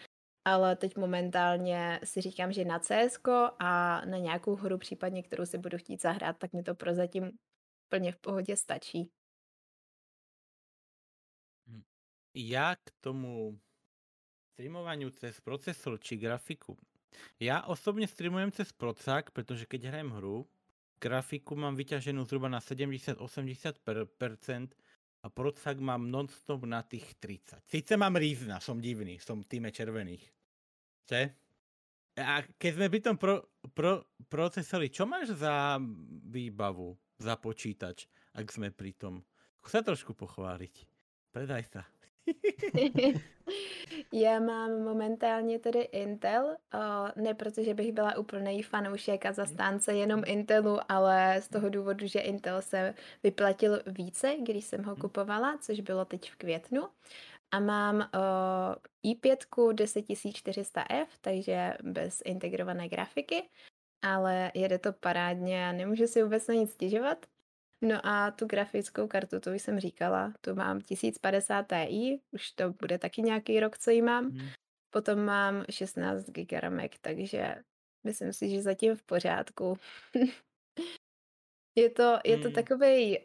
[0.45, 3.19] ale teď momentálně si říkám, že na CS
[3.59, 7.31] a na nějakou hru případně, kterou si budu chtít zahrát, tak mi to prozatím
[7.89, 9.11] plně v pohodě stačí.
[11.67, 11.83] Hm.
[12.33, 13.59] Já k tomu
[14.53, 16.77] streamovaniu cez procesor či grafiku.
[17.39, 20.47] Já osobně streamujem cez procák, protože keď hrajem hru,
[21.01, 24.67] grafiku mám vyťaženou zhruba na 70-80%
[25.23, 27.63] a procák mám non-stop na tých 30.
[27.67, 30.31] Sice mám rýzna, som divný, som týme červených.
[31.07, 31.35] Če?
[32.19, 35.79] A keď sme pri tom pro, pro, procesori, čo máš za
[36.27, 36.99] výbavu?
[37.19, 39.21] Za počítač, ak sme pri tom.
[39.61, 40.87] Chce trošku pochváliť.
[41.35, 41.83] Predaj sa.
[44.13, 46.55] Já mám momentálně tedy Intel,
[47.15, 52.19] ne protože bych byla úplný fanoušek a zastánce jenom Intelu, ale z toho důvodu, že
[52.19, 52.93] Intel se
[53.23, 56.87] vyplatil více, když jsem ho kupovala, což bylo teď v květnu.
[57.51, 58.09] A mám
[59.05, 63.43] i5 10400F, takže bez integrované grafiky
[64.01, 67.25] ale jede to parádně a nemůžu si vůbec na nic stěžovat.
[67.81, 72.71] No a tu grafickou kartu, to už jsem říkala, tu mám 1050 Ti, už to
[72.71, 74.29] bude taky nějaký rok, co ji mám.
[74.29, 74.49] Hmm.
[74.89, 77.55] Potom mám 16 GB ramek, takže
[78.03, 79.77] myslím si, že zatím v pořádku.
[81.75, 82.53] je to, je to hmm.
[82.53, 83.17] takový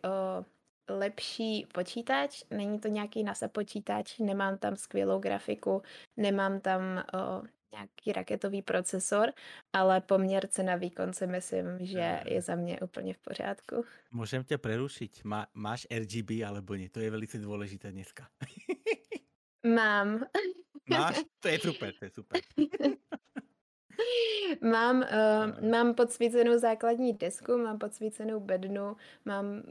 [0.91, 5.83] lepší počítač, není to nějaký NASA počítač, nemám tam skvělou grafiku,
[6.17, 7.43] nemám tam o,
[7.75, 9.33] nějaký raketový procesor,
[9.73, 13.85] ale poměr cena výkon si myslím, že je za mě úplně v pořádku.
[14.11, 15.25] Můžem tě prerušit.
[15.25, 16.89] Má, máš RGB alebo nie?
[16.89, 18.29] To je velice důležité dneska.
[19.67, 20.25] Mám.
[20.91, 21.21] Máš?
[21.41, 22.41] To je super, to je super.
[24.63, 29.63] mám, uh, mám podsvícenou základní desku, mám podsvícenou bednu, mám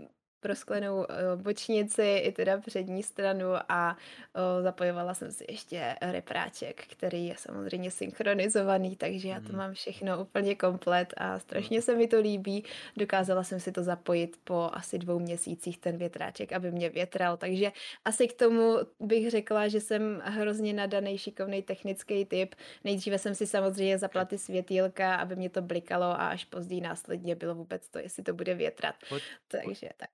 [0.44, 1.06] prosklenou uh,
[1.42, 3.98] bočnici i teda přední stranu a
[4.36, 9.58] uh, zapojovala jsem si ještě repráček, který je samozřejmě synchronizovaný, takže já to mm.
[9.58, 12.64] mám všechno úplně komplet a strašně se mi to líbí.
[12.98, 17.72] Dokázala jsem si to zapojit po asi dvou měsících ten větráček, aby mě větral, takže
[18.06, 22.56] asi k tomu bych řekla, že jsem hrozně nadaný, šikovný technický typ.
[22.84, 27.36] Nejdříve jsem si samozřejmě zapla ty světýlka, aby mě to blikalo a až později následně
[27.36, 28.96] bylo vůbec to, jestli to bude větrat.
[29.10, 30.10] Poď, takže tak.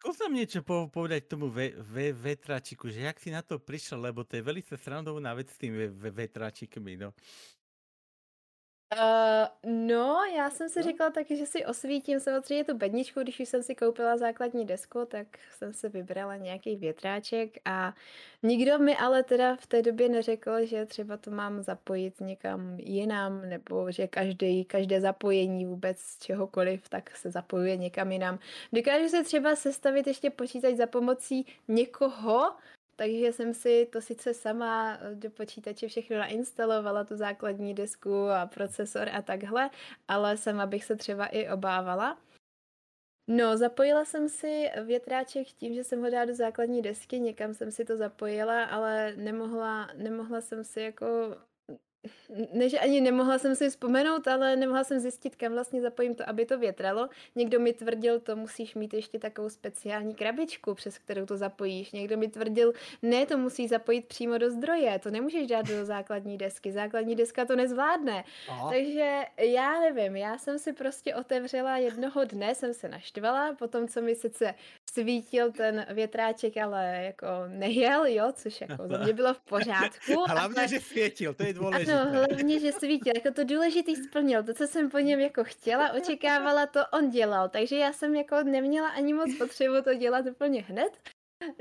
[0.00, 4.24] Skús nám niečo povedať tomu ve, ve, vetračiku, že jak si na to prišiel, lebo
[4.24, 7.12] to je velice srandovná vec s tým ve, ve, vetračikmi, no.
[8.94, 10.86] Uh, no, já jsem si no.
[10.86, 15.04] říkala taky, že si osvítím samozřejmě tu bedničku, když už jsem si koupila základní desku,
[15.08, 17.94] tak jsem si vybrala nějaký větráček a
[18.42, 23.48] nikdo mi ale teda v té době neřekl, že třeba to mám zapojit někam jinam,
[23.48, 28.38] nebo že každý, každé zapojení vůbec čehokoliv, tak se zapojuje někam jinam.
[28.72, 32.52] Dokážu se třeba sestavit ještě počítač za pomocí někoho,
[32.96, 38.46] takže jsem si to sice sama eh, do počítače všechno nainstalovala, tu základní desku a
[38.46, 39.70] procesor a takhle,
[40.08, 42.18] ale sama bych se třeba i obávala.
[43.28, 47.70] No, zapojila jsem si větráček tím, že jsem ho dala do základní desky, někam jsem
[47.70, 51.36] si to zapojila, ale nemohla, nemohla jsem si jako
[52.52, 56.28] ne, že ani nemohla jsem si vzpomenout, ale nemohla jsem zjistit, kam vlastně zapojím to,
[56.28, 57.08] aby to větralo.
[57.34, 61.92] Někdo mi tvrdil, to musíš mít ještě takovou speciální krabičku, přes kterou to zapojíš.
[61.92, 62.72] Někdo mi tvrdil,
[63.02, 67.44] ne, to musí zapojit přímo do zdroje, to nemůžeš dát do základní desky, základní deska
[67.44, 68.24] to nezvládne.
[68.48, 68.70] Aha.
[68.70, 74.02] Takže já nevím, já jsem si prostě otevřela jednoho dne, jsem se naštvala, potom co
[74.02, 74.54] mi sice
[74.92, 80.24] svítil ten větráček, ale jako nejel, jo, což jako za mě bylo v pořádku.
[80.28, 81.93] Hlavně, že světil, to je důležité.
[81.94, 85.92] Ano, hlavně, že svítil, jako to důležitý splnil, to, co jsem po něm jako chtěla,
[85.92, 90.62] očekávala, to on dělal, takže já jsem jako neměla ani moc potřebu to dělat úplně
[90.62, 90.90] hned.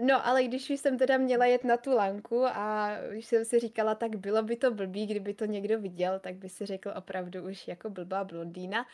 [0.01, 3.59] No, ale když už jsem teda měla jet na tu lanku a už jsem si
[3.59, 7.43] říkala, tak bylo by to blbý, kdyby to někdo viděl, tak by si řekl opravdu
[7.43, 8.85] už jako blbá blondýna,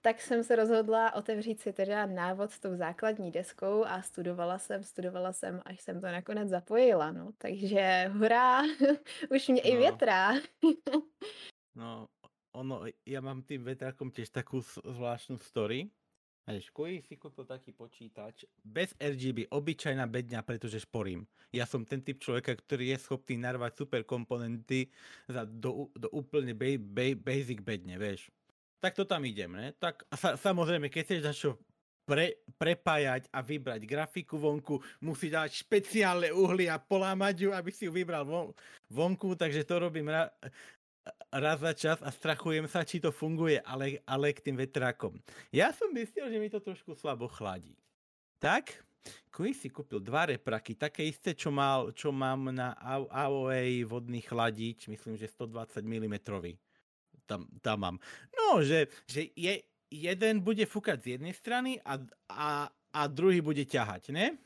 [0.00, 4.82] tak jsem se rozhodla otevřít si teda návod s tou základní deskou a studovala jsem,
[4.82, 7.32] studovala jsem, až jsem to nakonec zapojila, no.
[7.38, 8.62] Takže hurá,
[9.30, 9.70] už mě no.
[9.70, 10.32] i větrá.
[11.74, 12.08] no,
[12.52, 15.86] ono, ja mám tým vetrákom tiež takú zvláštnu story,
[16.48, 21.28] Vieš, kuj si kúpil taký počítač bez RGB, obyčajná bedňa, pretože šporím.
[21.52, 24.88] Ja som ten typ človeka, ktorý je schopný narvať super komponenty
[25.28, 28.32] za, do, do úplne ba, ba, basic bedne, vieš.
[28.80, 29.76] Tak to tam idem, ne?
[29.76, 31.52] Tak a sa, samozrejme, keď chceš čo
[32.08, 37.84] pre, prepájať a vybrať grafiku vonku, musí dať špeciálne uhly a polámať ju, aby si
[37.84, 38.56] ju vybral von,
[38.88, 40.32] vonku, takže to robím ra,
[41.28, 45.16] raz za čas a strachujem sa, či to funguje, ale, ale k tým vetrákom.
[45.52, 47.76] Ja som myslel, že mi to trošku slabo chladí.
[48.38, 48.88] Tak,
[49.32, 52.74] Kui si kúpil dva repraky, také isté, čo, mal, čo mám na
[53.08, 56.14] AOA vodný chladič, myslím, že 120 mm.
[57.28, 57.96] Tam, tam mám.
[58.34, 59.62] No, že, že je,
[59.92, 62.00] jeden bude fúkať z jednej strany a,
[62.32, 64.36] a, a druhý bude ťahať, ne?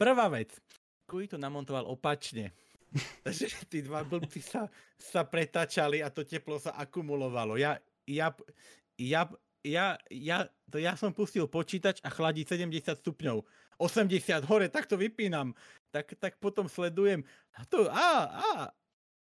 [0.00, 0.56] Prvá vec.
[1.04, 2.56] Kui to namontoval opačne.
[3.26, 4.66] Takže tí dva blbci sa,
[4.98, 7.54] sa pretáčali a to teplo sa akumulovalo.
[7.54, 8.34] Ja, ja,
[8.98, 9.30] ja,
[9.62, 13.46] ja, ja, to ja som pustil počítač a chladí 70 stupňov.
[13.80, 15.56] 80 hore, tak to vypínam.
[15.88, 17.24] Tak, tak potom sledujem.
[17.56, 18.48] A, to, a, a,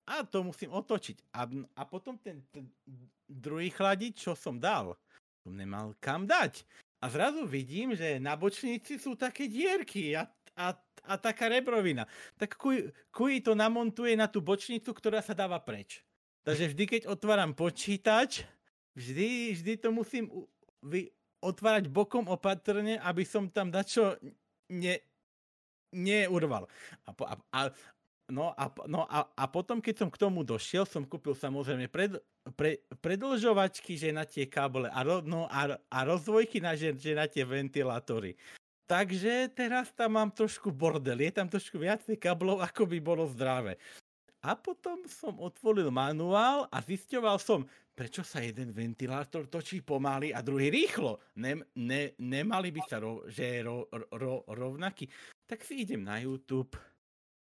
[0.08, 1.30] a to musím otočiť.
[1.38, 1.46] A,
[1.78, 2.66] a potom ten, ten
[3.30, 4.98] druhý chladič, čo som dal,
[5.46, 6.66] som nemal kam dať.
[6.98, 10.26] A zrazu vidím, že na bočnici sú také dierky a,
[10.58, 10.74] a
[11.08, 12.04] a taká rebrovina.
[12.36, 16.04] Tak kuj, kuj to namontuje na tú bočnicu, ktorá sa dáva preč.
[16.44, 18.44] Takže vždy, keď otváram počítač,
[18.92, 20.28] vždy, vždy to musím
[20.84, 21.08] vy,
[21.40, 24.18] otvárať bokom opatrne, aby som tam dačo
[24.70, 25.00] ne,
[25.94, 26.66] neurval.
[27.06, 27.60] A, a, a,
[28.30, 32.18] no, a, no a, a potom, keď som k tomu došiel, som kúpil samozrejme pred,
[32.56, 37.12] pre, predlžovačky, že na tie kábele a, ro, no, a, a rozvojky na, že, že
[37.14, 38.34] na tie ventilátory.
[38.88, 43.76] Takže teraz tam mám trošku bordel, je tam trošku viacej kablov, ako by bolo zdravé.
[44.40, 50.40] A potom som otvoril manuál a zisťoval som, prečo sa jeden ventilátor točí pomaly a
[50.40, 51.20] druhý rýchlo.
[51.42, 55.10] Ne, ne, nemali by sa ro, že ro, ro, rovnaký.
[55.44, 56.78] Tak si idem na YouTube,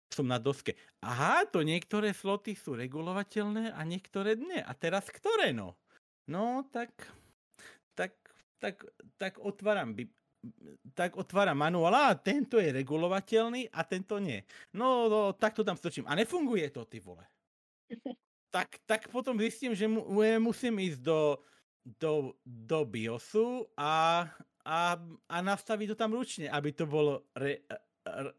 [0.08, 0.74] som na doske.
[1.04, 4.58] Aha, to niektoré sloty sú regulovateľné a niektoré nie.
[4.58, 5.76] A teraz ktoré no?
[6.26, 6.90] No, tak,
[7.92, 8.16] tak,
[8.56, 8.82] tak,
[9.20, 9.92] tak otváram
[10.96, 14.40] tak otváram manuál, a tento je regulovateľný a tento nie.
[14.72, 16.08] No, no tak to tam stočím.
[16.08, 17.24] A nefunguje to, ty vole.
[18.54, 20.04] tak, tak potom zistím, že mu,
[20.40, 21.38] musím ísť do,
[21.84, 24.26] do, do BIOSu a,
[24.64, 24.78] a,
[25.28, 27.60] a nastaví to tam ručne, aby to bolo re,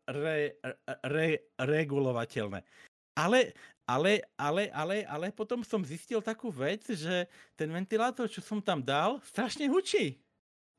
[0.09, 0.57] re,
[1.05, 1.29] re,
[1.61, 2.65] regulovateľné.
[3.11, 3.53] Ale,
[3.85, 7.27] ale, ale, ale, ale potom som zistil takú vec, že
[7.59, 10.17] ten ventilátor, čo som tam dal, strašne hučí.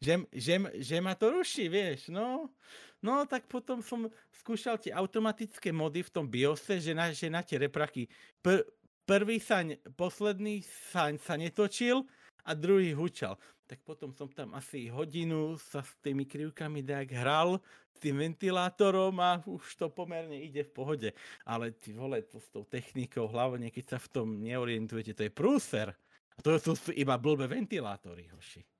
[0.02, 2.50] Že, že, že ma to ruší, vieš, no.
[2.98, 4.10] No, tak potom som
[4.42, 8.10] skúšal tie automatické mody v tom BIOSe, že na, že na tie repraky
[8.42, 8.66] pr,
[9.06, 12.02] prvý saň, posledný saň sa netočil
[12.42, 13.38] a druhý hučal.
[13.70, 17.62] Tak potom som tam asi hodinu sa s tými krivkami tak hral
[18.02, 21.08] tým ventilátorom a už to pomerne ide v pohode.
[21.46, 25.30] Ale ty vole, to s tou technikou, hlavne keď sa v tom neorientujete, to je
[25.30, 25.94] prúser.
[26.34, 28.71] A to sú iba blbé ventilátory, hoši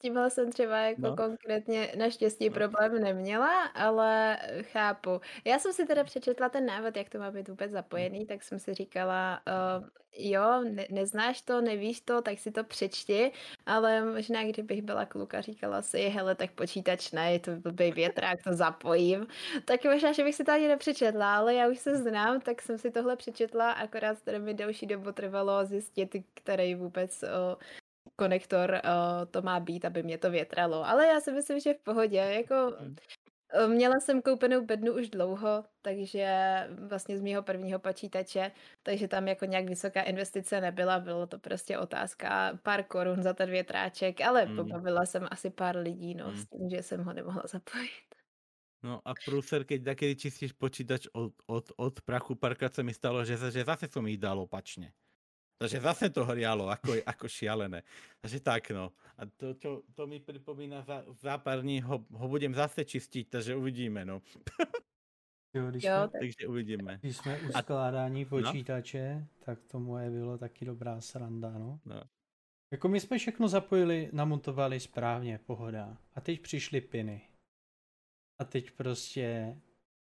[0.00, 1.16] tímhle jsem třeba jako no.
[1.16, 2.54] konkrétně naštěstí no.
[2.54, 5.20] problém neměla, ale chápu.
[5.44, 8.58] Já jsem si teda přečetla ten návod, jak to má být vůbec zapojený, tak jsem
[8.58, 9.40] si říkala,
[9.78, 9.86] uh,
[10.16, 13.32] jo, ne, neznáš to, nevíš to, tak si to přečti,
[13.66, 18.42] ale možná kdybych byla kluka, říkala si, hele, tak počítač ne, je to blbý větrák,
[18.44, 19.26] to zapojím,
[19.64, 22.78] tak možná, že bych si to ani nepřečetla, ale já už se znám, tak jsem
[22.78, 27.62] si tohle přečetla, akorát teda mi delší dobu trvalo zjistit, který vůbec uh,
[28.20, 30.84] konektor uh, to má být, aby mě to větralo.
[30.84, 32.16] Ale já si myslím, že v pohodě.
[32.16, 32.96] Jako, hmm.
[33.56, 36.28] eh, Měla jsem koupenou bednu už dlouho, takže
[36.88, 38.52] vlastně z mého prvního počítače,
[38.82, 43.50] takže tam jako nějak vysoká investice nebyla, bylo to prostě otázka pár korun za ten
[43.50, 44.56] větráček, ale mm.
[44.56, 46.36] pobavila jsem asi pár lidí, no, mm.
[46.36, 48.10] s tím, že jsem ho nemohla zapojit.
[48.80, 53.20] No a prúser, keď takedy čistíš počítač od, od, od prachu, párkrát sa mi stalo,
[53.28, 54.96] že, že zase som ich dal opačne.
[55.60, 57.84] Takže zase to hrialo ako, ako šialené.
[58.24, 58.96] Takže tak no.
[59.20, 63.28] A to, to, to mi pripomína, za, za pár dní ho, ho budem zase čistiť,
[63.28, 64.24] takže uvidíme no.
[65.54, 66.98] Jo, když jo, jsme, takže uvidíme.
[67.02, 68.28] Když jsme u skládání no.
[68.28, 69.26] počítače, no?
[69.44, 71.80] tak to moje bylo taky dobrá sranda, no.
[71.84, 72.02] no.
[72.72, 75.96] Jako my jsme všechno zapojili, namontovali správně, pohoda.
[76.14, 77.20] A teď přišly piny.
[78.38, 79.56] A teď prostě,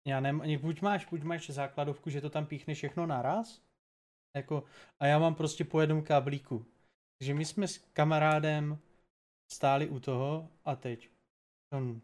[0.07, 3.61] já nevím, buď máš, buď máš základovku, že to tam píchne všechno naraz,
[4.36, 4.64] jako,
[4.99, 6.66] a já mám prostě po jednom káblíku.
[7.18, 8.80] Takže my jsme s kamarádem
[9.52, 11.10] stáli u toho a teď
[11.74, 12.02] on,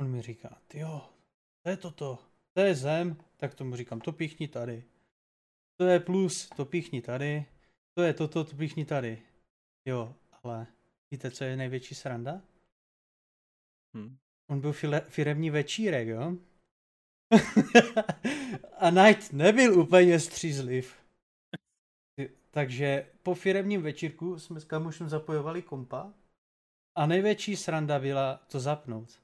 [0.00, 1.10] on mi říká, jo,
[1.62, 2.18] to je toto,
[2.52, 4.84] to je zem, tak tomu říkám, to píchni tady.
[5.76, 7.46] To je plus, to píchni tady.
[7.94, 9.22] To je toto, to píchni tady.
[9.84, 10.66] Jo, ale
[11.10, 12.42] víte, co je největší sranda?
[13.94, 14.18] Hmm.
[14.50, 16.36] On byl file, firemní večírek, jo?
[18.78, 20.96] a Knight nebyl úplně střízliv.
[22.50, 26.14] Takže po firemním večírku jsme s kamušem zapojovali kompa
[26.98, 29.22] a největší sranda byla to zapnout.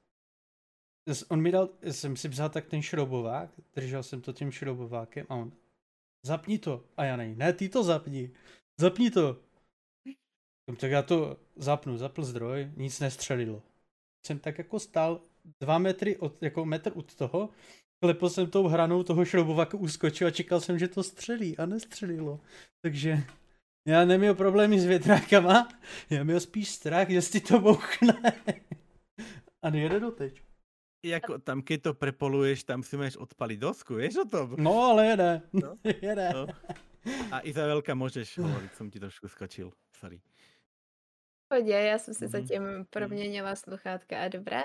[1.28, 5.34] On mi dal, jsem si vzal tak ten šroubovák, držel jsem to tím šroubovákem a
[5.34, 5.52] on,
[6.26, 6.84] zapni to.
[6.96, 8.30] A já nej, ne, ty to zapni.
[8.80, 9.42] Zapni to.
[10.80, 13.62] Tak já to zapnu, zapl zdroj, nic nestřelilo.
[14.26, 15.20] Jsem tak jako stál
[15.60, 17.48] dva metry od, jako metr od toho
[18.02, 22.40] klepl jsem tou hranou toho šroubovaku uskočil a čekal jsem, že to střelí a nestřelilo.
[22.82, 23.18] Takže
[23.88, 25.68] já neměl problémy s větrákama,
[26.10, 28.32] já měl spíš strach, jestli to bouchne.
[29.62, 30.42] a nejede doteď.
[31.06, 34.54] Jako tam, keď to prepoluješ, tam si máš odpaliť dosku, vieš o tom?
[34.58, 35.42] No, ale jede.
[35.52, 35.74] No?
[36.02, 36.30] jede.
[36.34, 36.46] No.
[37.30, 39.72] A Izabelka, můžeš hovoriť, jsem ti trošku skočil.
[39.98, 40.20] Sorry.
[41.48, 42.30] Pohodě, já jsem si mm-hmm.
[42.30, 44.62] zatím proměnila sluchátka a dobré.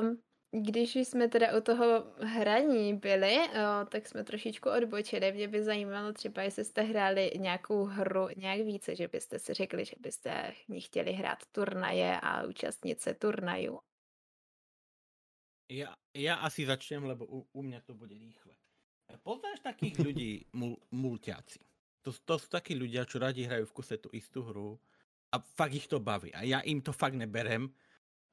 [0.00, 0.18] Um,
[0.62, 5.32] když jsme teda u toho hraní byli, o, tak jsme trošičku odbočili.
[5.32, 9.84] Mě by zajímalo třeba, jestli jste hráli nějakou hru nějak více, že byste si řekli,
[9.84, 13.78] že byste ní chtěli hrát turnaje a účastnit se turnajů.
[15.70, 18.54] Já, já asi začnem, lebo u, u mě to bude rýchle.
[19.22, 21.58] Poznáš takých lidí mul, multiáci.
[22.02, 24.78] To, to jsou taky ľudia, čo rádi hrají v kuse tu istú hru
[25.32, 26.34] a fakt ich to baví.
[26.34, 27.74] A já im to fakt neberem,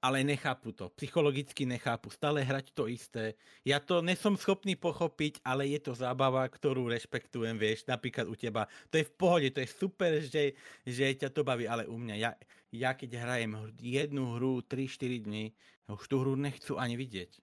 [0.04, 0.92] ale nechápu to.
[1.00, 2.12] Psychologicky nechápu.
[2.12, 3.40] Stále hrať to isté.
[3.64, 8.68] Ja to nesom schopný pochopiť, ale je to zábava, ktorú rešpektujem, vieš, napríklad u teba.
[8.92, 12.16] To je v pohode, to je super, že, že ťa to baví, ale u mňa,
[12.20, 12.36] ja,
[12.76, 15.56] ja keď hrajem jednu hru 3-4 dny,
[15.88, 17.40] už tú hru nechcú ani vidieť.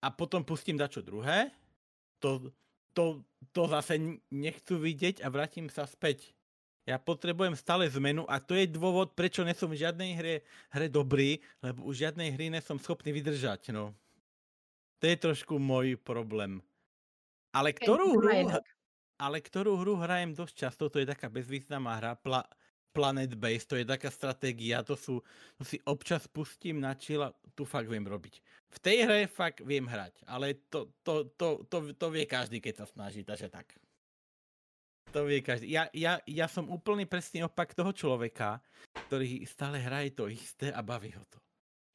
[0.00, 1.52] A potom pustím dačo druhé,
[2.16, 2.48] to,
[2.96, 3.20] to,
[3.52, 4.00] to zase
[4.32, 6.32] nechcú vidieť a vrátim sa späť
[6.88, 10.34] ja potrebujem stále zmenu a to je dôvod, prečo nesom v žiadnej hre,
[10.72, 13.92] hre dobrý, lebo už žiadnej hry nesom schopný vydržať, no.
[14.98, 16.64] To je trošku môj problém.
[17.52, 18.56] Ale ktorú hru,
[19.20, 22.40] ale ktorú hru hrajem dosť často, to je taká bezvýznamná hra, Pla,
[22.96, 25.20] Planet Base, to je taká stratégia, to sú,
[25.60, 28.40] to si občas pustím na chill a tu fakt viem robiť.
[28.72, 32.84] V tej hre fakt viem hrať, ale to, to, to, to, to vie každý, keď
[32.84, 33.76] sa snaží, takže tak.
[35.12, 35.72] To vie každý.
[35.72, 38.60] Ja, ja, ja som úplný presný opak toho človeka,
[39.08, 41.40] ktorý stále hraje to isté a baví ho to.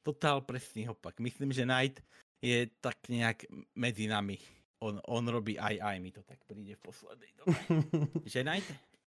[0.02, 1.22] Totál presný opak.
[1.22, 2.02] Myslím, že Knight
[2.42, 3.46] je tak nejak
[3.78, 4.36] medzi nami.
[4.82, 7.58] On, on robí aj aj, mi to tak príde v poslednej dobe.
[8.32, 8.68] že Knight?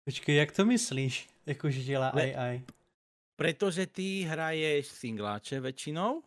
[0.06, 1.16] Počkej, jak to myslíš?
[1.46, 2.56] Jakože dělá aj aj?
[3.36, 6.24] Pretože ty hraješ singláče väčšinou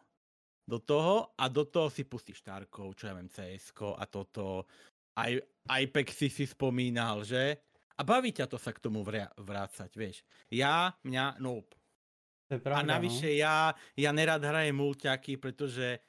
[0.68, 4.68] do toho a do toho si pustíš Tarkov, čo ja viem, cs a toto.
[5.16, 5.32] Aj,
[5.68, 7.60] Apexy si spomínal, že?
[7.98, 10.22] A baví ťa to sa k tomu vrácať, vieš.
[10.48, 11.74] Ja, mňa, nope.
[12.48, 13.40] To je pravda, a navyše no?
[13.44, 13.56] ja,
[13.92, 16.00] ja nerad hrajem mulťaky, pretože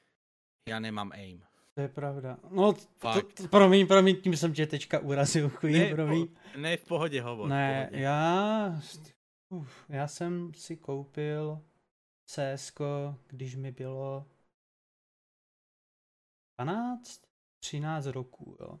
[0.64, 1.44] ja nemám aim.
[1.76, 2.38] To je pravda.
[2.50, 6.26] No, to, to, promiň, promiň, tím jsem tě teďka urazil, chují, ne, promiň.
[6.26, 7.48] Po, ne, v pohodě hovor.
[7.48, 8.02] Ne, pohodě.
[8.02, 8.80] já,
[9.48, 11.62] uf, já jsem si koupil
[12.26, 12.72] CS,
[13.26, 14.26] když mi bylo
[16.58, 17.22] 12,
[17.60, 18.80] 13 roků, jo.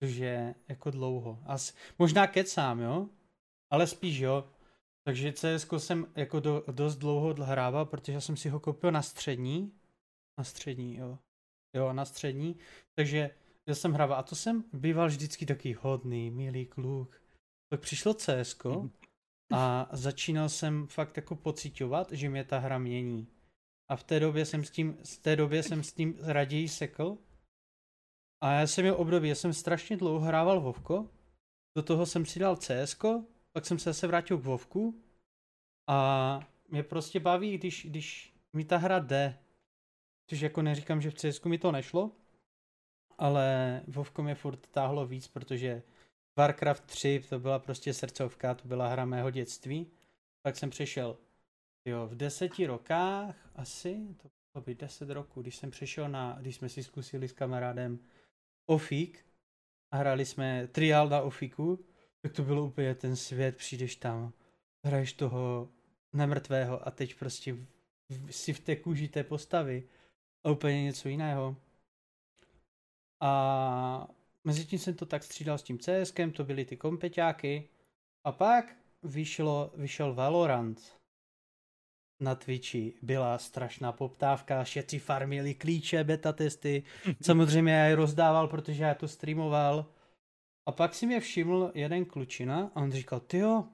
[0.00, 1.38] Je jako dlouho.
[1.46, 3.08] As, možná kecám, jo?
[3.70, 4.50] Ale spíš, jo.
[5.04, 9.72] Takže CS jsem jako do, dost dlouho hrával, protože jsem si ho koupil na střední.
[10.38, 11.18] Na střední, jo.
[11.76, 12.56] Jo, na střední.
[12.94, 13.30] Takže
[13.68, 14.18] já jsem hrával.
[14.18, 17.22] A to jsem býval vždycky taký hodný, milý kluk.
[17.70, 18.56] Tak přišlo CS
[19.52, 23.28] a začínal jsem fakt jako pocitovat, že mě ta hra mění.
[23.90, 27.18] A v té době jsem s tím, z té době jsem s tím raději sekl.
[28.40, 31.08] A já jsem měl období, já jsem strašně dlouho hrával Vovko,
[31.76, 32.96] do toho jsem si dal CS,
[33.52, 35.02] pak jsem se zase vrátil k Vovku
[35.86, 39.38] a mě prostě baví, když, když mi ta hra jde.
[40.30, 42.12] Což jako neříkám, že v CS mi to nešlo,
[43.18, 45.82] ale Vovko mě furt táhlo víc, protože
[46.38, 49.90] Warcraft 3 to byla prostě srdcovka, to byla hra mého dětství.
[50.42, 51.18] Pak jsem přešel
[51.88, 56.56] Jo, v deseti rokách asi, to bylo by deset roků, když jsem přešel na, když
[56.56, 57.98] jsme si zkusili s kamarádem
[58.70, 59.26] Ofík
[59.90, 61.84] a hráli jsme triál na Ofíku,
[62.22, 64.32] tak to bylo úplně ten svět, přijdeš tam,
[64.86, 65.68] hraješ toho
[66.12, 67.56] nemrtvého a teď prostě
[68.30, 69.88] si v té kůži té postavy
[70.44, 71.56] a úplně něco jiného.
[73.20, 74.08] A
[74.44, 77.68] mezi tím jsem to tak střídal s tím CSkem, to byly ty kompeťáky
[78.24, 80.97] a pak vyšlo, vyšel Valorant
[82.20, 86.82] na Twitchi byla strašná poptávka, všetci farmili klíče, beta testy,
[87.22, 89.86] samozřejmě já je rozdával, protože já to streamoval.
[90.66, 93.64] A pak si mě všiml jeden klučina a on říkal, ty jo,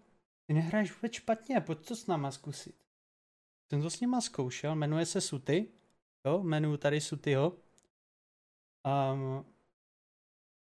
[0.47, 2.75] ty nehraješ vůbec špatně, pojď to s náma zkusit.
[3.73, 5.69] Jsem to s nima zkoušel, jmenuje se Suty,
[6.27, 7.57] jo, jmenuji tady Sutyho.
[9.13, 9.45] Um,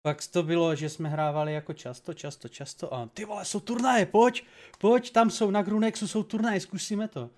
[0.03, 4.07] pak to bylo, že jsme hrávali jako často, často, často a ty vole, jsou turnaje,
[4.07, 4.45] pojď,
[4.79, 7.31] pojď, tam jsou na Grunexu, jsou turnaje, zkusíme to.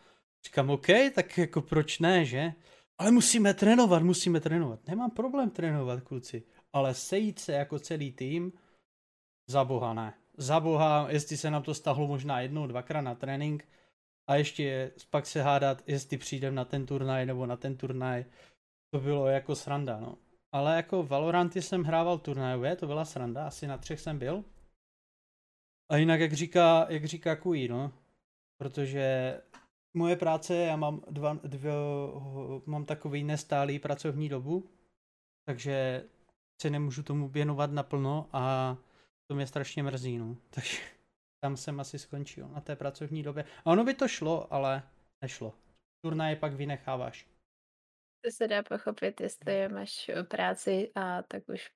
[0.44, 2.52] Říkám, OK, tak jako proč ne, že?
[2.98, 4.88] Ale musíme trénovat, musíme trénovat.
[4.88, 6.42] Nemám problém trénovat, kluci.
[6.72, 8.52] Ale sejít se jako celý tým,
[9.50, 10.14] za boha ne.
[10.36, 13.68] Za boha, jestli se nám to stahlo možná jednou, dvakrát na trénink
[14.26, 18.24] a ještě pak se hádat, jestli přijdem na ten turnaj nebo na ten turnaj,
[18.90, 20.18] to bylo jako sranda, no.
[20.52, 24.44] Ale jako Valoranty jsem hrával turnajové, to byla sranda, asi na třech jsem byl.
[25.90, 27.92] A jinak, jak říká, jak říká Kui, no,
[28.58, 29.34] protože
[29.94, 31.72] moje práce, já mám, dva, dvě,
[32.66, 34.70] mám takový nestálý pracovní dobu,
[35.44, 36.04] takže
[36.62, 38.76] se nemůžu tomu věnovat naplno a
[39.26, 40.36] to mě strašně mrzí, no.
[40.50, 40.78] Takže
[41.44, 43.44] tam jsem asi skončil na té pracovní době.
[43.64, 44.82] A ono by to šlo, ale
[45.22, 45.54] nešlo.
[46.04, 47.26] Turnaje pak vynecháváš.
[48.24, 51.70] To se dá pochopit, jestli máš práci a tak už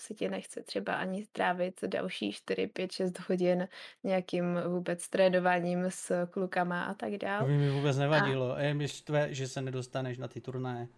[0.00, 3.68] se ti nechce třeba ani strávit další 4, 5, 6 hodin
[4.04, 7.40] nějakým vůbec trénováním s klukama a tak dále.
[7.40, 8.52] To by mi vůbec nevadilo.
[8.52, 10.88] A, je mi štve, že se nedostaneš na ty turnaje.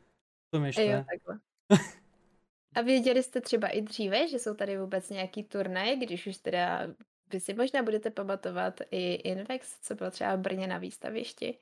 [0.51, 0.87] To mi štve.
[0.87, 1.41] Jo, takhle.
[2.75, 6.89] A věděli jste třeba i dříve, že jsou tady vůbec nějaký turnaje, když už teda
[7.33, 11.59] vy si možná budete pamatovat i Invex, co bylo třeba v Brně na výstavišti.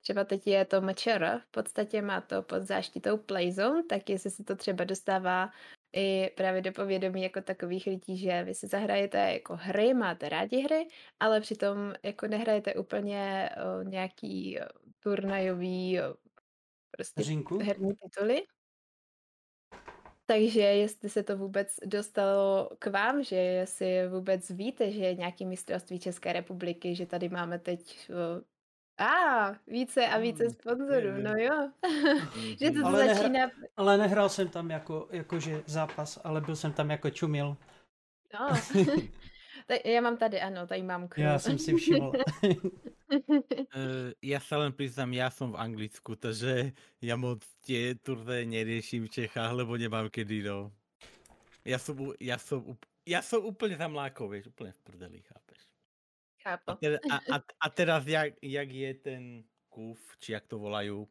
[0.00, 4.44] Třeba teď je to MČR, v podstatě má to pod záštitou Playzone, tak jestli se
[4.44, 5.50] to třeba dostává
[5.92, 10.60] i právě do povědomí jako takových lidí, že vy si zahrajete jako hry, máte rádi
[10.60, 10.88] hry,
[11.20, 13.50] ale přitom jako nehrajete úplně
[13.80, 14.58] o, nějaký
[15.00, 16.14] turnajový o,
[16.90, 17.58] prostě Řinku?
[17.58, 18.42] herní tituly.
[20.26, 25.46] Takže jestli se to vůbec dostalo k vám, že jestli vůbec víte, že je nějaký
[25.46, 28.10] mistrovství České republiky, že tady máme teď
[28.98, 31.70] a, ah, více a více hmm, sponzorů, no jo.
[32.60, 33.28] že to ale začíná...
[33.28, 37.56] Nehra, ale nehrál jsem tam jako, jakože zápas, ale byl jsem tam jako čumil.
[38.34, 38.48] No.
[39.84, 41.26] já mám tady, ano, tady mám crew.
[41.26, 42.12] Já jsem si všiml.
[42.42, 42.70] uh,
[44.22, 46.72] já se len přiznám, já jsem v Anglicku, takže
[47.02, 50.72] já moc tě turné nerieším v Čechách, lebo nemám kedy, no.
[51.64, 52.76] Já jsem, já jsem
[53.08, 55.37] ja som úplne zamlákol, vieš, úplne v prdeli, chápeš.
[56.42, 56.70] Chápu.
[56.70, 59.22] A, teda, a, a, a teraz, jak, jak je ten
[59.68, 61.06] kuf, či jak to volajú,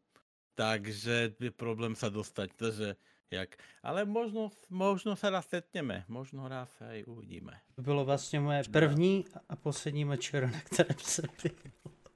[0.57, 2.87] takže je problém sa dostať, takže
[3.31, 3.55] jak.
[3.83, 7.61] Ale možno, možno se raz setneme, možno raz aj uvidíme.
[7.75, 11.51] To bylo vlastně moje první a poslední mečer, na kterém jsem byl.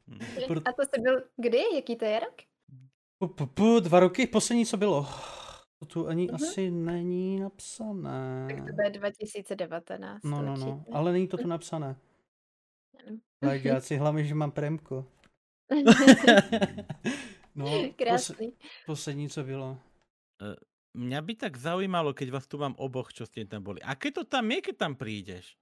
[0.07, 0.57] Hmm.
[0.65, 1.63] A to jsi byl kdy?
[1.75, 2.35] Jaký to je rok?
[3.17, 5.07] Pu, pu, pu, dva roky, poslední co bylo.
[5.79, 6.35] To tu ani uh-huh.
[6.35, 8.47] asi není napsané.
[8.49, 10.23] Tak to bude 2019.
[10.23, 11.95] No, no, no, ale není to tu napsané.
[13.41, 15.05] Lajďáci, hlavně, že mám premko.
[17.55, 17.65] no,
[17.95, 18.51] Krásný.
[18.51, 19.80] Pos, poslední, co bylo.
[20.41, 20.55] Uh,
[20.91, 23.80] Mňa by tak zaujímalo, keď vás tu mám oboch, čo ste tam boli.
[23.80, 25.55] Aké to tam je, keď tam prídeš?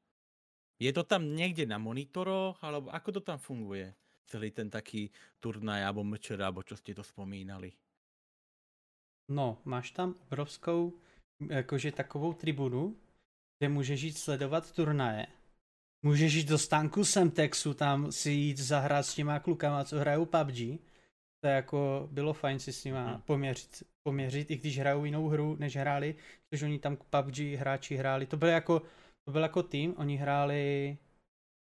[0.82, 3.94] Je to tam niekde na monitoroch, alebo ako to tam funguje?
[4.26, 7.70] Celý ten taký turnaj, alebo mčer, alebo čo ste to spomínali?
[9.30, 10.98] No, máš tam obrovskou,
[11.38, 12.98] jakože takovou tribunu,
[13.60, 15.28] kde můžeš jít sledovat turnaje.
[16.06, 20.80] Můžeš jít do stánku Semtexu, tam si jít zahrát s těma klukama, co hrajou PUBG.
[21.42, 23.22] To je jako, bylo fajn si s nima hmm.
[23.22, 26.16] poměřit poměřit, i když hrajou jinou hru, než hráli,
[26.50, 28.26] protože oni tam PUBG hráči hráli.
[28.26, 28.80] To byl jako,
[29.26, 30.98] to byl jako tým, oni hráli,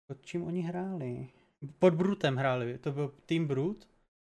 [0.06, 1.28] pod čím oni hráli?
[1.78, 3.88] Pod Brutem hráli, to byl tým Brut.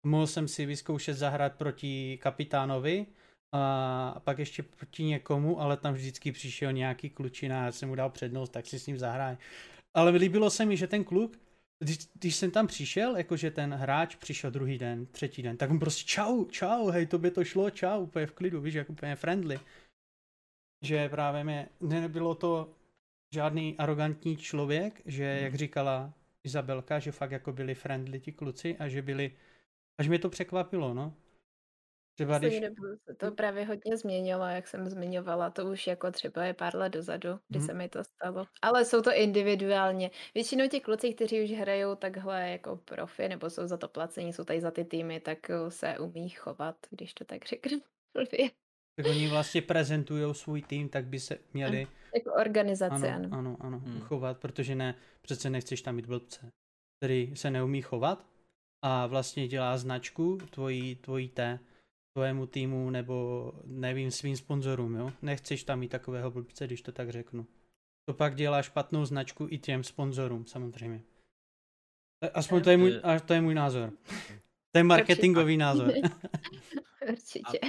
[0.06, 3.06] Mohl jsem si vyzkoušet zahrát proti kapitánovi
[3.52, 8.10] a pak ještě proti někomu, ale tam vždycky přišel nějaký klučina, já jsem mu dal
[8.10, 9.38] přednost, tak si s ním zahrál.
[9.96, 11.38] Ale líbilo se mi, že ten kluk
[11.80, 15.80] když, když jsem tam přišel, jakože ten hráč přišel druhý den, třetí den, tak on
[15.80, 19.60] prostě čau, čau, hej, tobě to šlo, čau, úplně v klidu, víš, jak úplně friendly.
[20.82, 22.74] Že právě mě, nebylo to
[23.34, 25.44] žádný arrogantní člověk, že hmm.
[25.44, 26.14] jak říkala
[26.44, 29.32] Izabelka, že fakt jako byli friendly ti kluci a že byli,
[29.98, 31.14] až mě to překvapilo, no.
[32.16, 32.60] Třeba když...
[33.06, 36.90] se to právě hodně změnilo, jak jsem zmiňovala, to už jako třeba je pár let
[36.90, 37.68] dozadu, kdy hmm.
[37.68, 38.46] se mi to stalo.
[38.62, 40.12] Ale jsou to individuálně.
[40.34, 44.44] Většinou ti kluci, kteří už hrajou takhle jako profi, nebo jsou za to placení, jsou
[44.44, 47.80] tady za ty týmy, tak eh, se umí chovat, když to tak řeknu.
[48.98, 51.88] Tak oni vlastně prezentují svůj tým, tak by se měli...
[52.16, 53.30] Jako organizace, ano.
[53.32, 54.02] Ano, ano, ano hmm.
[54.02, 56.50] chovat, protože ne, přece nechceš tam mít blbce,
[57.00, 58.26] který se neumí chovat
[58.82, 61.60] a vlastně dělá značku tvojí, tvojí té
[62.16, 65.12] tvému týmu nebo nevím svým sponzorům, jo.
[65.22, 67.48] Nechceš tam mít takového blbce, když to tak řeknu.
[68.06, 71.02] To pak dělá špatnou značku i těm sponzorům, samozřejmě.
[72.34, 73.92] Aspoň to je můj, a to je můj názor.
[74.72, 75.94] To je marketingový názor.
[77.10, 77.60] Určitě.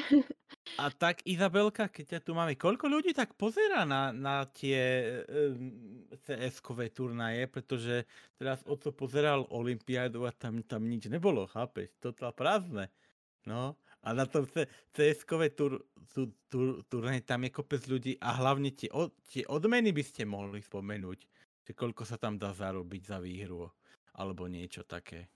[0.79, 6.09] A, a tak Izabelka, keď tu máme, koľko ľudí tak pozera na, na tie um,
[6.25, 8.09] CS-kové turnaje, pretože
[8.41, 11.93] teraz o to pozeral Olympiádu a tam, tam nič nebolo, chápeš?
[12.01, 12.89] Totál prázdne.
[13.47, 14.47] No, a na tom
[14.93, 19.93] CS-kové tur, tur, tur, turné tam je kopec ľudí a hlavne tie, od, tie odmeny
[19.93, 21.19] by ste mohli spomenúť,
[21.67, 23.71] že koľko sa tam dá zarobiť za výhru
[24.17, 25.29] alebo niečo také.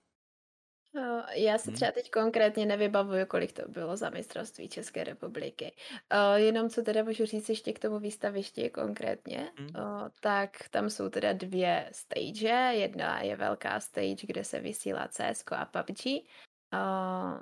[0.94, 1.74] No, já si hm?
[1.74, 5.72] třeba teď konkrétně nevybavuju, kolik to bylo za mistrovství České republiky.
[6.12, 11.08] Uh, jenom co teda můžu říct ještě k tomu výstavišti konkrétně, uh, tak tam jsou
[11.08, 12.72] teda dvě stage.
[12.72, 16.26] Jedna je velká stage, kde se vysílá CS a PUBG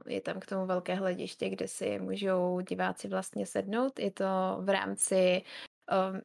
[0.06, 3.98] je tam k tomu velké hlediště, kde si můžou diváci vlastně sednout.
[3.98, 4.24] Je to
[4.60, 5.42] v rámci,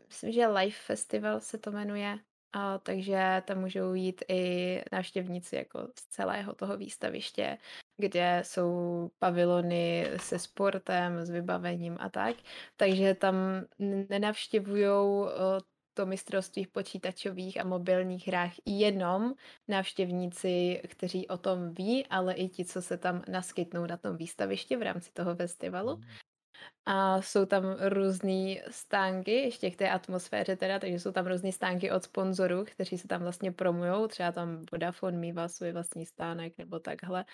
[0.08, 2.20] myslím, že Live Festival se to jmenuje,
[2.84, 7.58] takže tam můžou jít i návštěvníci jako z celého toho výstaviště,
[7.98, 12.36] kde jsou pavilony se sportem, s vybavením a tak.
[12.78, 13.36] Takže tam
[14.10, 14.86] nenavštěvují
[15.94, 19.34] to mistrovství v počítačových a mobilních hrách jenom
[19.68, 24.76] návštěvníci, kteří o tom ví, ale i ti, co se tam naskytnou na tom výstavišti
[24.76, 25.96] v rámci toho festivalu.
[25.96, 26.04] Mm.
[26.86, 31.92] A jsou tam různé stánky, ještě k té atmosféře teda, takže jsou tam různé stánky
[31.92, 36.80] od sponzorů, kteří se tam vlastně promujou, třeba tam Vodafone mývá svůj vlastní stánek nebo
[36.80, 37.26] takhle.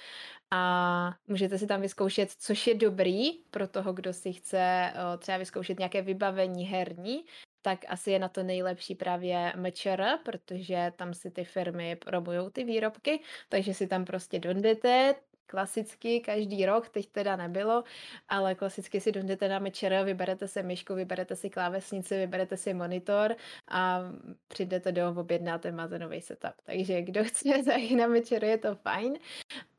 [0.51, 5.79] A můžete si tam vyzkoušet, což je dobrý pro toho, kdo si chce třeba vyzkoušet
[5.79, 7.23] nějaké vybavení herní,
[7.61, 12.63] tak asi je na to nejlepší právě MČR, protože tam si ty firmy promují ty
[12.63, 13.19] výrobky,
[13.49, 15.15] takže si tam prostě dondete,
[15.49, 17.83] klasicky každý rok, teď teda nebylo,
[18.27, 23.35] ale klasicky si dojdete na mečer, vyberete si myšku, vyberete si klávesnici, vyberete si monitor
[23.67, 24.01] a
[24.47, 26.53] přijdete do objednáte máte nový setup.
[26.63, 29.17] Takže kdo chce zajít na mečer, je to fajn.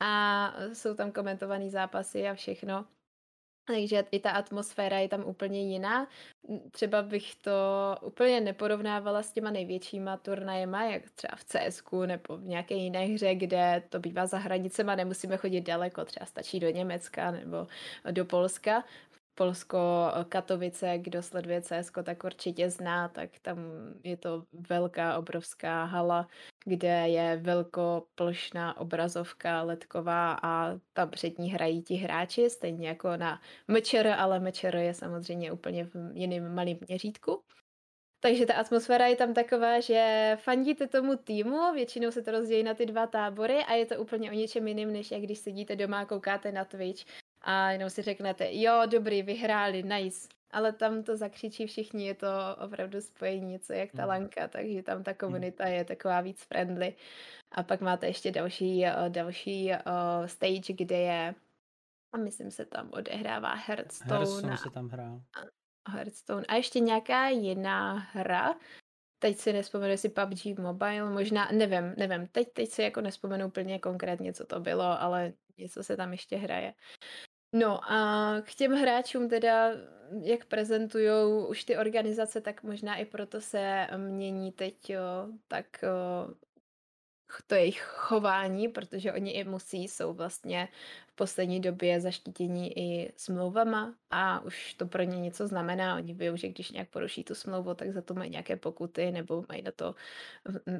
[0.00, 2.86] A jsou tam komentované zápasy a všechno.
[3.70, 6.08] Takže i ta atmosféra je tam úplně jiná.
[6.70, 7.52] Třeba bych to
[8.02, 13.34] úplně neporovnávala s těma největšíma turnajema, jak třeba v CS nebo v nějaké jiné hře,
[13.34, 17.66] kde to bývá za hranicema, nemusíme chodit daleko, třeba stačí do Německa nebo
[18.10, 18.84] do Polska.
[19.34, 19.78] Polsko,
[20.28, 23.58] Katovice, kdo sleduje CS, tak určitě zná, tak tam
[24.04, 26.28] je to velká, obrovská hala,
[26.64, 33.40] kde je velkoplošná obrazovka letková a tam před ní hrají ti hráči, stejně jako na
[33.68, 37.42] Mečer, ale Mečer je samozřejmě úplně v jiném malém měřítku.
[38.22, 42.74] Takže ta atmosféra je tam taková, že fandíte tomu týmu, většinou se to rozdělí na
[42.74, 46.00] ty dva tábory a je to úplně o něčem jiným, než jak když sedíte doma
[46.00, 47.04] a koukáte na Twitch
[47.42, 50.28] a jenom si řeknete, jo, dobrý, vyhráli, nice.
[50.50, 52.28] Ale tam to zakřičí všichni, je to
[52.64, 54.08] opravdu spojení, něco jak ta hmm.
[54.08, 55.18] lanka, takže tam ta hmm.
[55.18, 56.94] komunita je taková víc friendly.
[57.52, 61.34] A pak máte ještě další, eh, další uh, stage, kde je,
[62.12, 64.14] a myslím se tam odehrává Hearthstone.
[64.14, 65.22] Hearthstone se tam hrál.
[65.88, 66.44] Hearthstone.
[66.48, 68.54] A ještě nějaká jiná hra,
[69.18, 73.78] teď si nespomenu, jestli PUBG Mobile, možná, nevím, nevím, teď, teď si jako nespomenu úplně
[73.78, 76.74] konkrétně, co to bylo, ale něco se tam ještě hraje.
[77.52, 79.70] No a k těm hráčům teda,
[80.22, 81.08] jak prezentují
[81.48, 86.34] už ty organizace, tak možná i proto se mění teď jo, tak jo,
[87.46, 90.68] to jejich chování, protože oni i musí, jsou vlastně
[91.08, 95.96] v poslední době zaštítění i smlouvama a už to pro ně něco znamená.
[95.96, 99.44] Oni ví, že když nějak poruší tu smlouvu, tak za to mají nějaké pokuty nebo
[99.48, 99.94] mají, na to,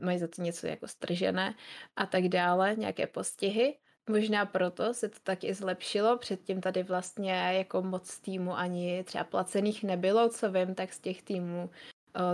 [0.02, 1.55] mají za to něco jako stržené
[1.97, 3.78] a tak dále, nějaké postihy.
[4.11, 6.19] Možná proto se to taky zlepšilo.
[6.19, 11.23] Předtím tady vlastně jako moc týmu ani třeba placených nebylo, co vím, tak z těch
[11.23, 11.70] týmů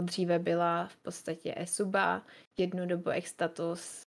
[0.00, 2.22] dříve byla v podstatě Esuba,
[2.56, 4.02] jednu dobu Extatus,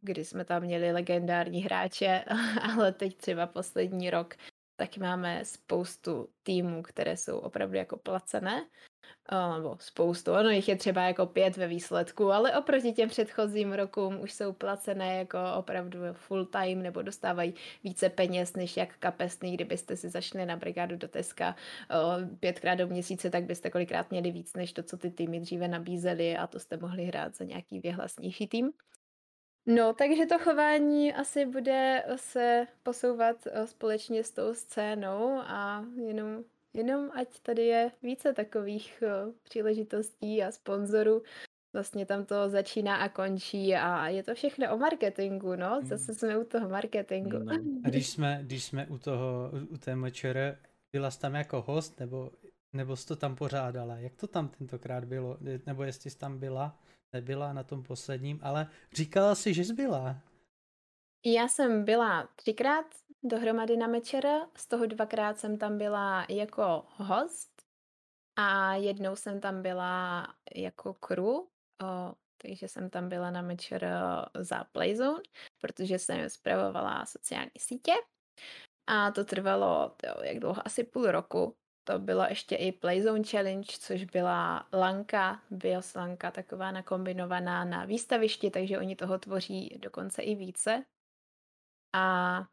[0.00, 2.24] kdy jsme tam měli legendární hráče,
[2.62, 4.34] ale teď třeba poslední rok
[4.76, 8.66] tak máme spoustu týmů, které jsou opravdu jako placené
[9.54, 14.20] nebo spoustu, ono jich je třeba jako pět ve výsledku, ale oproti těm předchozím rokům
[14.20, 17.54] už jsou placené jako opravdu full time nebo dostávají
[17.84, 21.56] více peněz než jak kapesný, kdybyste si zašli na brigádu do Teska
[22.40, 26.36] pětkrát do měsíce, tak byste kolikrát měli víc než to, co ty týmy dříve nabízely
[26.36, 28.72] a to jste mohli hrát za nějaký věhlasnější tým.
[29.66, 36.44] No, takže to chování asi bude se posouvat společně s tou scénou a jenom
[36.74, 41.22] Jenom ať tady je více takových uh, příležitostí a sponzorů.
[41.72, 45.80] Vlastně tam to začíná a končí a je to všechno o marketingu, no.
[45.82, 47.38] Zase jsme u toho marketingu.
[47.38, 47.52] No.
[47.84, 50.58] A když jsme, když jsme u toho, u té MČR,
[50.92, 52.30] byla jsi tam jako host, nebo,
[52.72, 53.96] nebo jsi to tam pořádala?
[53.96, 55.38] Jak to tam tentokrát bylo?
[55.66, 56.78] Nebo jestli jsi tam byla,
[57.12, 60.16] nebyla na tom posledním, ale říkala si, že jsi byla.
[61.26, 62.86] Já jsem byla třikrát
[63.22, 67.62] dohromady na Mečera, z toho dvakrát jsem tam byla jako host
[68.36, 71.34] a jednou jsem tam byla jako crew,
[72.36, 73.88] takže jsem tam byla na Mečer
[74.34, 75.22] za Playzone,
[75.60, 77.92] protože jsem zpravovala sociální sítě
[78.86, 81.56] a to trvalo, jo, jak dlouho, asi půl roku.
[81.84, 88.50] To bylo ještě i Playzone Challenge, což byla lanka, BIOS lanka, taková nakombinovaná na výstavišti,
[88.50, 90.84] takže oni toho tvoří dokonce i více.
[91.94, 92.46] A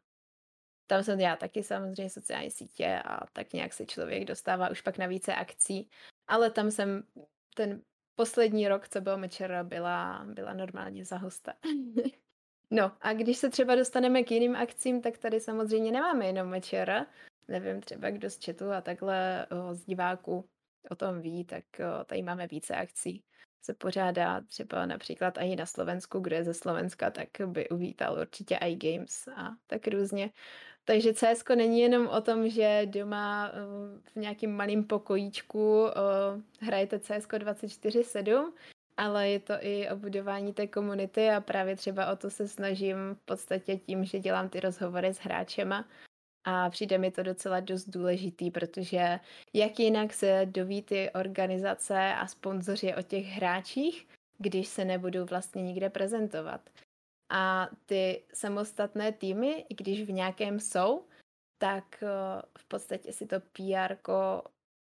[0.86, 4.98] tam jsem já taky samozřejmě sociální sítě a tak nějak se člověk dostává už pak
[4.98, 5.90] na více akcí.
[6.26, 7.02] Ale tam jsem
[7.54, 7.82] ten
[8.14, 11.54] poslední rok, co byl Mečera, byla, byla normálně za hosta.
[12.70, 17.06] no a když se třeba dostaneme k jiným akcím, tak tady samozřejmě nemáme jenom Mečera.
[17.48, 20.48] Nevím, třeba kdo z chatu a takhle o, z diváků
[20.90, 21.64] o tom ví, tak
[22.00, 23.24] o, tady máme více akcí.
[23.62, 28.56] Se pořádá třeba například i na Slovensku, kdo je ze Slovenska, tak by uvítal určitě
[28.56, 30.30] i Games a tak různě.
[30.84, 37.00] Takže CS není jenom o tom, že doma eh, v nějakém malém pokojíčku eh, hrajete
[37.00, 38.52] CS 24-7,
[38.96, 42.96] ale je to i o budování té komunity a právě třeba o to se snažím
[43.14, 45.84] v podstatě tím, že dělám ty rozhovory s hráčema
[46.44, 49.20] a přijde mi to docela dost důležitý, protože
[49.52, 54.08] jak jinak se doví ty organizace a sponzoři o těch hráčích,
[54.38, 56.70] když se nebudou vlastně nikde prezentovat.
[57.30, 61.04] A ty samostatné týmy, i když v nějakém jsou,
[61.58, 63.96] tak eh, v podstatě si to PR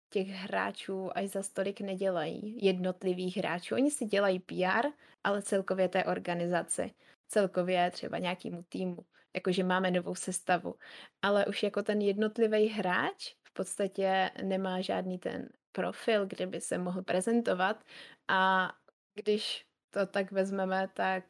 [0.10, 3.76] těch hráčů až za stolik nedělají, jednotlivých hráčů.
[3.76, 4.88] Oni si dělají PR,
[5.24, 6.94] ale celkově té organizaci,
[7.28, 10.76] celkově třeba nějakému týmu, jakože máme novou sestavu.
[11.22, 16.78] Ale už jako ten jednotlivý hráč v podstatě nemá žádný ten profil, kde by se
[16.78, 17.84] mohl prezentovat
[18.28, 18.72] a
[19.16, 21.24] když to tak vezmeme, tak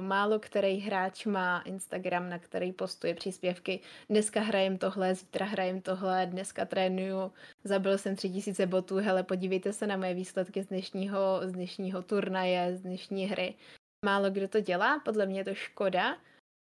[0.00, 3.80] málo který hráč má Instagram, na který postuje příspěvky.
[4.10, 7.32] Dneska hrajem tohle, zítra hrajem tohle, dneska trénuju,
[7.64, 12.02] zabil jsem tři tisíce botů, hele, podívejte se na moje výsledky z dnešního, z dnešního
[12.02, 13.54] turnaje, z dnešní hry.
[14.04, 16.16] Málo kdo to dělá, podle mě je to škoda,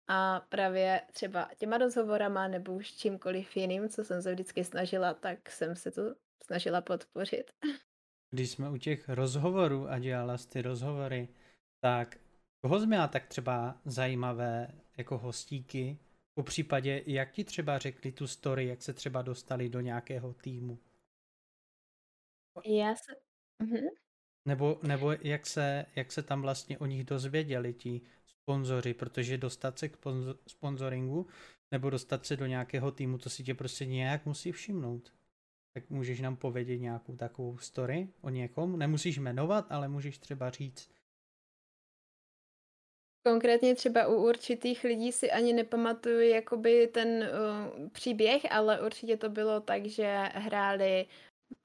[0.08, 5.50] a právě třeba těma rozhovorama nebo už čímkoliv jiným, co jsem se vždycky snažila, tak
[5.50, 6.02] jsem se to
[6.44, 7.52] snažila podpořit.
[8.32, 11.28] Když jsme u těch rozhovorů a dělala ty rozhovory,
[11.80, 12.18] tak
[12.62, 14.68] koho jsi měla tak třeba zajímavé
[14.98, 16.00] jako hostíky?
[16.36, 20.80] Po případě, jak ti třeba řekli tu story, jak se třeba dostali do nějakého týmu?
[22.66, 23.16] Já se...
[23.60, 23.88] Mhm.
[24.48, 28.02] Nebo, nebo jak, se, jak se tam vlastně o nich dozvěděli ti
[28.44, 29.98] sponzoři, protože dostat se k
[30.48, 31.28] sponsoringu
[31.72, 35.14] nebo dostat se do nějakého týmu, to si tě prostě nějak musí všimnout.
[35.74, 38.80] Tak můžeš nám povědět nějakou takovou story o někom?
[38.80, 40.90] Nemusíš jmenovat, ale můžeš třeba říct.
[43.26, 49.30] Konkrétně třeba u určitých lidí si ani nepamatuju jakoby ten uh, příběh, ale určitě to
[49.30, 51.06] bylo tak, že hráli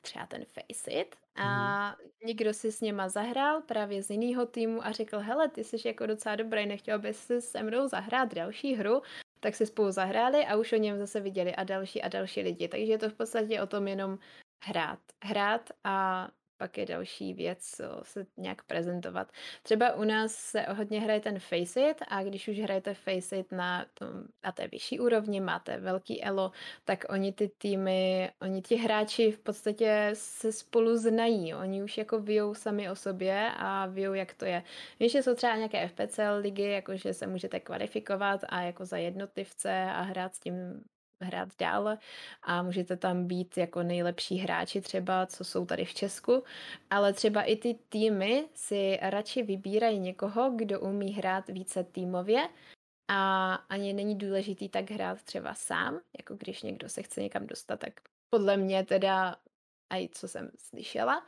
[0.02, 2.08] třeba ten Face It a mm.
[2.26, 6.06] někdo si s něma zahrál právě z jiného týmu a řekl, hele, ty jsi jako
[6.06, 9.02] docela dobrý, nechtěl bys si se mnou zahrát další hru,
[9.40, 12.68] tak si spolu zahráli a už o něm zase viděli a další a další lidi.
[12.68, 14.18] Takže je to v podstatě o tom jenom
[14.64, 14.98] hrát.
[15.24, 16.28] Hrát a
[16.58, 19.32] pak je další věc se nějak prezentovat.
[19.62, 23.52] Třeba u nás se hodně hraje ten Face It a když už hrajete Face It
[23.52, 24.08] na, tom,
[24.44, 26.52] na té vyšší úrovni, máte velký elo,
[26.84, 31.54] tak oni ty týmy, oni ti hráči v podstatě se spolu znají.
[31.54, 34.62] Oni už jako vyjou sami o sobě a vyjou, jak to je.
[35.00, 39.82] Víš, že jsou třeba nějaké FPCL ligy, jakože se můžete kvalifikovat a jako za jednotlivce
[39.82, 40.84] a hrát s tím
[41.20, 41.98] hrát dál
[42.42, 46.44] a můžete tam být jako nejlepší hráči třeba, co jsou tady v Česku,
[46.90, 52.48] ale třeba i ty týmy si radši vybírají někoho, kdo umí hrát více týmově
[53.08, 57.80] a ani není důležitý tak hrát třeba sám, jako když někdo se chce někam dostat,
[57.80, 57.92] tak
[58.30, 59.36] podle mě teda,
[59.90, 61.26] a co jsem slyšela,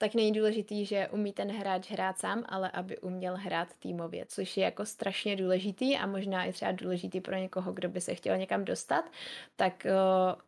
[0.00, 4.56] tak není důležitý, že umí ten hráč hrát sám, ale aby uměl hrát týmově, což
[4.56, 8.36] je jako strašně důležitý a možná i třeba důležitý pro někoho, kdo by se chtěl
[8.36, 9.04] někam dostat,
[9.56, 10.40] tak uh,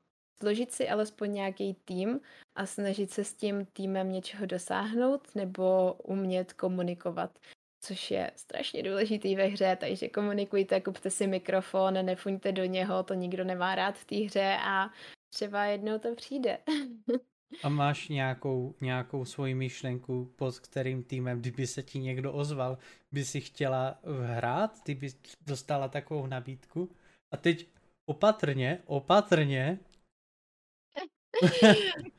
[0.43, 2.21] složit si alespoň nějaký tým
[2.55, 7.39] a snažit se s tím týmem něčeho dosáhnout nebo umět komunikovat
[7.85, 13.15] což je strašně důležitý ve hře, takže komunikujte, kupte si mikrofon, nefuňte do něho, to
[13.15, 14.91] nikdo nemá rád v té hře a
[15.35, 16.59] třeba jednou to přijde.
[17.63, 22.79] A máš nějakou, nějakou svoji myšlenku, pod kterým týmem, kdyby se ti někdo ozval,
[23.13, 25.09] by si chtěla hrát, ty by
[25.47, 26.91] dostala takovou nabídku.
[27.31, 27.69] A teď
[28.07, 29.79] opatrně, opatrně.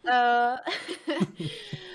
[0.04, 0.58] uh,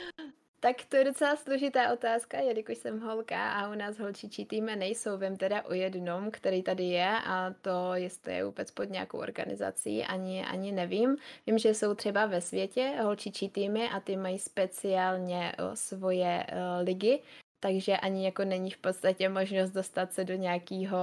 [0.61, 5.17] Tak to je docela složitá otázka, jelikož jsem holka a u nás holčičí týmy nejsou.
[5.19, 10.05] Vím teda o jednom, který tady je a to, jestli je vůbec pod nějakou organizací,
[10.05, 11.17] ani, ani nevím.
[11.47, 17.23] Vím, že jsou třeba ve světě holčičí týmy a ty mají speciálně svoje uh, ligy,
[17.61, 20.99] takže ani jako není v podstatě možnost dostat se do nějakého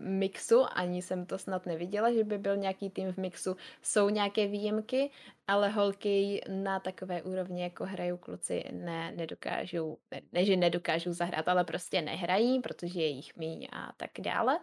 [0.00, 3.56] mixu, ani jsem to snad neviděla, že by byl nějaký tým v mixu.
[3.82, 5.10] Jsou nějaké výjimky,
[5.46, 11.48] ale holky na takové úrovni, jako hrajou kluci, ne, nedokážou, ne, ne že nedokážou zahrát,
[11.48, 14.58] ale prostě nehrají, protože je jich míň a tak dále.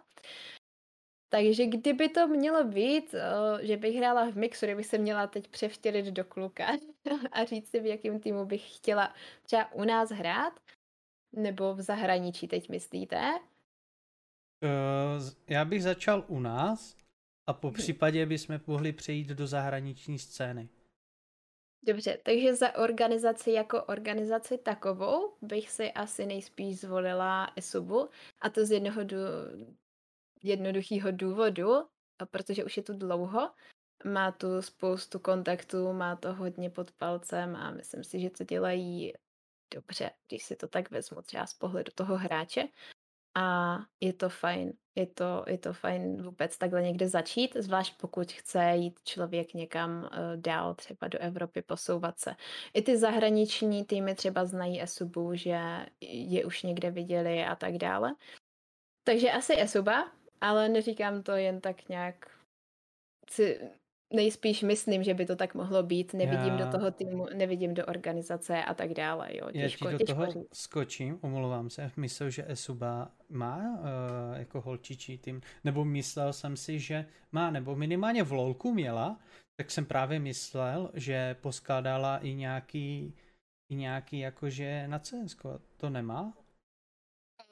[1.28, 3.14] Takže kdyby to mělo být,
[3.60, 6.66] že bych hrála v mixu, kdybych se měla teď převtělit do kluka
[7.32, 10.52] a říct si, v jakém týmu bych chtěla třeba u nás hrát,
[11.36, 13.32] nebo v zahraničí teď myslíte?
[14.62, 16.96] Uh, já bych začal u nás
[17.46, 17.74] a po mhm.
[17.74, 20.68] případě bychom mohli přejít do zahraniční scény.
[21.86, 28.08] Dobře, takže za organizaci jako organizaci takovou bych si asi nejspíš zvolila ESUBu
[28.40, 29.76] a to z jednoho dů-
[30.42, 31.72] jednoduchého důvodu,
[32.30, 33.50] protože už je tu dlouho,
[34.04, 39.12] má tu spoustu kontaktů, má to hodně pod palcem a myslím si, že to dělají
[39.74, 42.68] dobře, když si to tak vezmu třeba z pohledu toho hráče.
[43.38, 44.72] A je to fajn.
[44.94, 50.02] Je to, je to fajn vůbec takhle někde začít, zvlášť pokud chce jít člověk někam
[50.02, 52.36] uh, dál, třeba do Evropy, posouvat se.
[52.74, 58.14] I ty zahraniční týmy třeba znají Esubu, že je už někde viděli a tak dále.
[59.04, 62.36] Takže asi Esuba, ale neříkám to jen tak nějak
[63.30, 63.60] si
[64.14, 66.14] nejspíš myslím, že by to tak mohlo být.
[66.14, 66.64] Nevidím Já...
[66.64, 69.28] do toho týmu, nevidím do organizace a tak dále.
[69.30, 69.50] Jo.
[69.52, 70.48] Těžko, Já ti do těžko toho říct.
[70.52, 71.90] skočím, omlouvám se.
[71.96, 77.76] Myslel, že Esuba má uh, jako holčičí tým, nebo myslel jsem si, že má, nebo
[77.76, 79.18] minimálně v LOLku měla,
[79.56, 83.14] tak jsem právě myslel, že poskládala i nějaký,
[83.72, 85.36] i nějaký jakože na CS.
[85.76, 86.32] To nemá?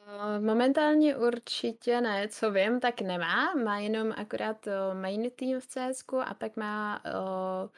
[0.06, 3.54] Eh, momentálně určitě ne, co vím, tak nemá.
[3.54, 7.70] Má jenom akorát uh, main team v CS a pak má uh,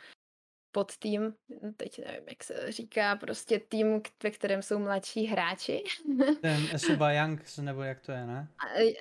[0.72, 1.34] podtým,
[1.76, 5.84] teď nevím, jak se říká, prostě tým, ve kterém jsou mladší hráči.
[6.40, 8.48] Ten Esuba Youngs, nebo jak to je, ne?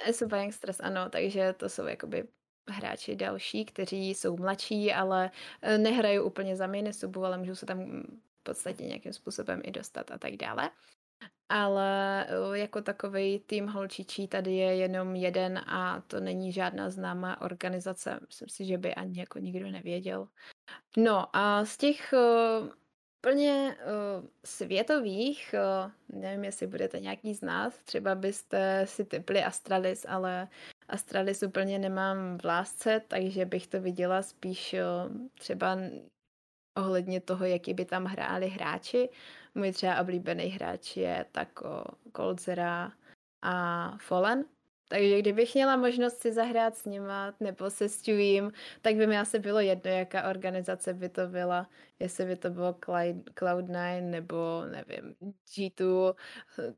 [0.06, 2.28] Esuba Youngsters, ano, takže to jsou jakoby
[2.70, 5.32] hráči další, kteří jsou mladší, ale
[5.62, 8.04] eh, nehrají úplně za Minnesubu, ale můžou se tam
[8.40, 10.70] v podstatě nějakým způsobem i dostat a tak dále.
[11.50, 17.42] Ale eh, jako takový tým holčičí tady je jenom jeden a to není žádná známá
[17.42, 18.20] organizace.
[18.28, 20.28] Myslím si, že by ani jako nikdo nevěděl.
[20.98, 22.70] No a z těch uh,
[23.22, 25.56] plně uh, světových,
[26.10, 30.48] nevím, jestli budete nějaký znát, třeba byste si typli Astralis, ale
[30.88, 34.76] Astralis úplně nemám v lásce, takže bych to viděla spíš
[35.40, 35.78] třeba
[36.78, 39.10] ohledně toho, jaký by tam hráli hráči.
[39.56, 41.84] Můj třeba oblíbený hráč je tako
[42.16, 42.92] Coldzera
[43.42, 44.46] a Fallen.
[44.88, 48.52] Takže kdybych měla možnost si zahrát s nima nebo se Stewiem,
[48.82, 51.70] tak by mi asi bylo jedno, jaká organizace by to byla.
[52.00, 55.16] Jestli by to bylo Cloud9 nebo nevím,
[55.48, 56.16] G2.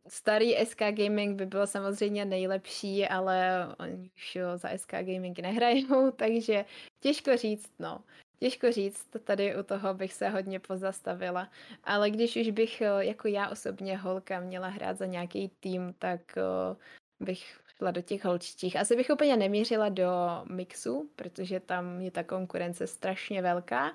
[0.07, 6.65] Starý SK Gaming by bylo samozřejmě nejlepší, ale oni už za SK Gaming nehrajou, takže
[6.99, 8.03] těžko říct, no.
[8.39, 11.49] Těžko říct, tady u toho bych se hodně pozastavila,
[11.83, 16.37] ale když už bych eh, jako já osobně holka měla hrát za nějaký tým, tak
[16.37, 16.75] eh,
[17.19, 18.75] bych šla do těch holčičích.
[18.75, 20.11] Asi bych úplně nemířila do
[20.51, 23.91] mixu, protože tam je ta konkurence strašně velká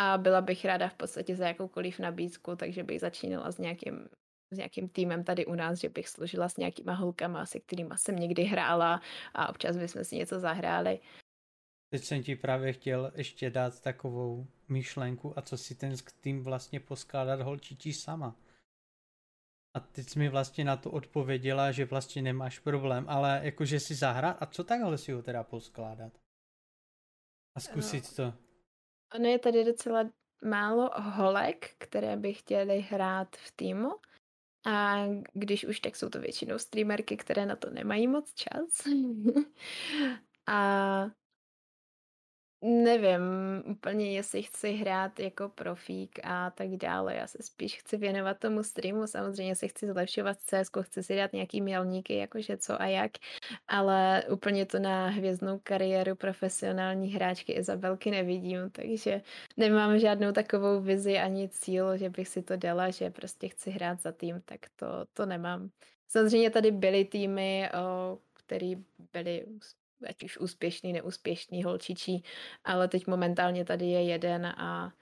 [0.00, 4.08] a byla bych ráda v podstatě za jakoukoliv nabídku, takže bych začínala s nějakým
[4.54, 8.16] s nějakým týmem tady u nás, že bych složila s nějakýma holkama, se kterými jsem
[8.16, 9.00] někdy hrála
[9.34, 11.00] a občas bychom si něco zahráli.
[11.90, 16.80] Teď jsem ti právě chtěl ještě dát takovou myšlenku a co si ten tým vlastně
[16.80, 18.36] poskládat holčičí sama.
[19.74, 23.94] A teď jsi mi vlastně na to odpověděla, že vlastně nemáš problém, ale jakože si
[23.94, 26.12] zahrát a co takhle si ho teda poskládat?
[27.54, 28.16] A zkusit no.
[28.16, 28.38] to.
[29.14, 30.10] Ono je tady docela
[30.44, 33.90] málo holek, které by chtěly hrát v týmu.
[34.66, 38.86] A když už, tak jsou to většinou streamerky, které na to nemají moc čas.
[40.46, 41.10] a
[42.62, 43.22] Nevím
[43.66, 47.14] úplně, jestli chci hrát jako profík a tak dále.
[47.14, 49.06] Já se spíš chci věnovat tomu streamu.
[49.06, 53.12] Samozřejmě si chci zlepšovat CS, chci si dát nějaký milníky, jakože co a jak,
[53.68, 59.22] ale úplně to na hvězdnou kariéru profesionální hráčky Izabelky nevidím, takže
[59.56, 64.00] nemám žádnou takovou vizi ani cíl, že bych si to dala, že prostě chci hrát
[64.00, 65.70] za tým, tak to, to nemám.
[66.08, 69.46] Samozřejmě tady byly týmy, o, který byly
[70.08, 72.22] ať už úspěšný, neúspěšný, holčičí,
[72.64, 74.92] ale teď momentálně tady je jeden a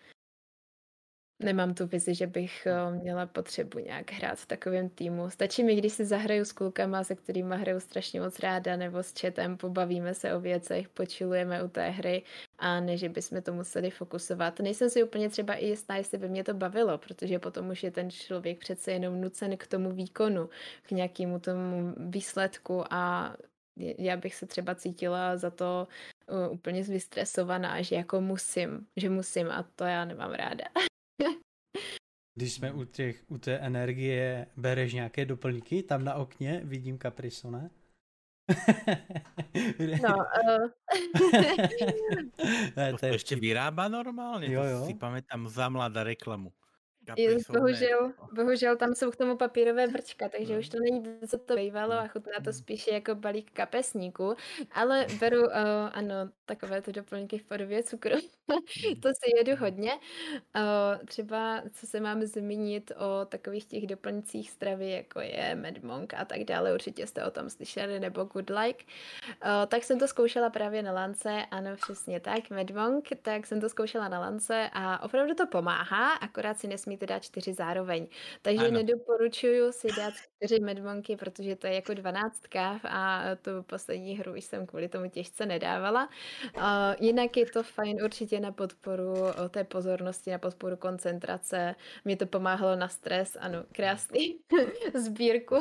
[1.39, 5.31] nemám tu vizi, že bych eh, měla potřebu nějak hrát v takovém týmu.
[5.31, 9.21] Stačí mi, když si zahraju s klukama, se kterými hraju strašně moc ráda, nebo s
[9.21, 12.23] chatem, pobavíme se o věcech, počilujeme u té hry
[12.59, 14.61] a ne, že bychom to museli fokusovat.
[14.61, 17.91] Nejsem si úplně třeba i jistá, jestli by mě to bavilo, protože potom už je
[17.91, 20.49] ten člověk přece jenom nucen k tomu výkonu,
[20.83, 23.35] k nějakému tomu výsledku a
[23.77, 25.89] já bych se třeba cítila za to
[26.29, 30.65] uh, úplně vystresovaná, že jako musím, že musím a to já nemám ráda.
[32.35, 35.83] Když jsme u, těch, u té energie, bereš nějaké doplňky?
[35.83, 37.71] Tam na okně vidím kapriso, ne?
[40.03, 40.71] no, uh...
[42.77, 44.81] ne, to, to ještě vyrábá normálně, jo, jo.
[44.81, 46.53] to si pamätám za mladá reklamu.
[47.17, 50.59] Je, bohužel, bohužel tam jsou k tomu papírové brčka, takže no.
[50.59, 54.35] už to není to, co to bývalo a chutná to spíše jako balík kapesníku,
[54.73, 55.51] ale beru, uh,
[55.93, 56.15] ano,
[56.45, 58.11] takové ty doplňky v podobě cukru.
[59.03, 59.93] to si jedu hodně.
[59.93, 66.25] Uh, třeba, co se máme zmínit o takových těch doplňcích stravy, jako je Medmonk a
[66.25, 68.85] tak dále, určitě jste o tom slyšeli, nebo Good Like.
[68.85, 73.69] Uh, tak jsem to zkoušela právě na lance, ano, přesně tak, Medmonk, tak jsem to
[73.69, 78.09] zkoušela na lance a opravdu to pomáhá, akorát si nesmí umíte dát čtyři zároveň.
[78.43, 78.71] Takže ano.
[78.71, 84.45] nedoporučuju si dát čtyři medmonky, protože to je jako dvanáctka a tu poslední hru už
[84.45, 86.09] jsem kvůli tomu těžce nedávala.
[86.57, 86.63] Uh,
[87.01, 89.15] jinak je to fajn určitě na podporu
[89.51, 91.75] té pozornosti, na podporu koncentrace.
[92.05, 94.39] Mě to pomáhalo na stres, ano, krásný
[94.95, 95.55] sbírku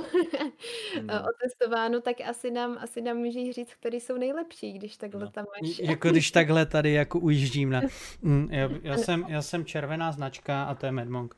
[0.95, 1.09] hmm.
[1.09, 5.31] otestováno, tak asi nám, asi nám můžeš říct, který jsou nejlepší, když takhle no.
[5.31, 5.79] tam máš.
[5.79, 7.81] jako když takhle tady jako ujíždím na...
[8.21, 11.35] Mm, já, já, jsem, já jsem červená značka a to je Medmonk.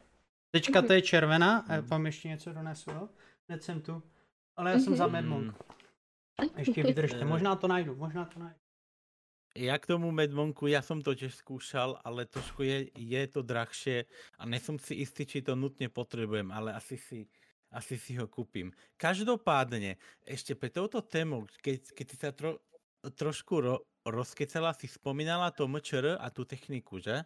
[0.52, 3.10] Tečka to je červená, a vám ještě něco donesu, jo?
[3.50, 4.04] Hned jsem tu.
[4.56, 5.56] Ale já jsem za Medmonk.
[6.58, 8.60] Ještě vydržte, možná to najdu, možná to najdu.
[9.58, 14.06] Já k tomu Medmonku, já jsem to těž zkoušel, ale trošku je, je to drahšie
[14.38, 17.28] a nejsem si jistý, či to nutně potřebujem, ale asi si,
[17.72, 18.72] asi si ho kupím.
[18.98, 19.98] Každopádně,
[20.28, 22.60] ještě pre touto tému, keď, keď si sa tro,
[23.18, 27.24] trošku ro, rozkecela, si spomínala to MČR a tu techniku, že?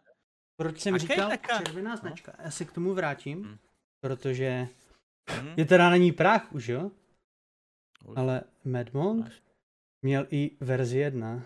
[0.55, 1.97] Proč jsem říkal taká- červená no.
[1.97, 2.35] značka?
[2.43, 3.57] Já se k tomu vrátím, Hm.
[3.99, 4.67] protože
[5.41, 5.53] Hm?
[5.57, 6.91] je teda není prach už, jo?
[8.05, 9.41] Už Ale Mad Monk máš.
[10.01, 11.43] měl i verzi 1.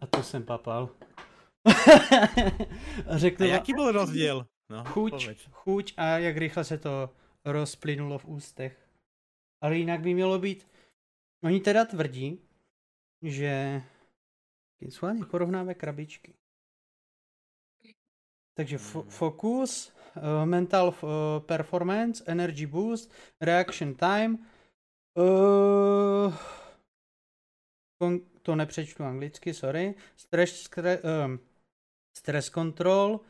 [0.00, 0.96] A to jsem papal.
[3.08, 4.46] a řeknu A jaký byl rozdíl?
[4.70, 5.44] No, chuť, povedz.
[5.50, 7.14] chuť a jak rychle se to
[7.44, 8.88] rozplynulo v ústech.
[9.62, 10.68] Ale jinak by mělo být,
[11.44, 12.42] oni teda tvrdí,
[13.22, 13.82] že
[14.90, 16.34] schválně porovnáme krabičky.
[18.54, 19.10] Takže fo- Hmm.
[20.18, 24.46] Uh, mental uh, performance, energy boost, reaction time,
[25.18, 26.34] uh,
[28.02, 31.38] kon- to nepřečtu anglicky, sorry, stress, skre, um,
[32.18, 33.20] stress control,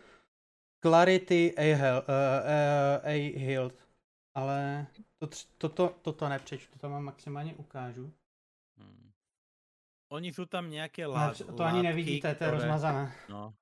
[0.82, 1.62] clarity, a,
[2.00, 3.74] uh, a healed.
[4.34, 4.86] Ale
[5.18, 8.12] to, tř- toto, toto nepřečtu, to vám maximálně ukážu.
[8.80, 9.10] Hm.
[10.12, 13.14] Oni jsou tam nějaké Ale lát, to ani nevidíte, to je rozmazané.
[13.28, 13.54] No.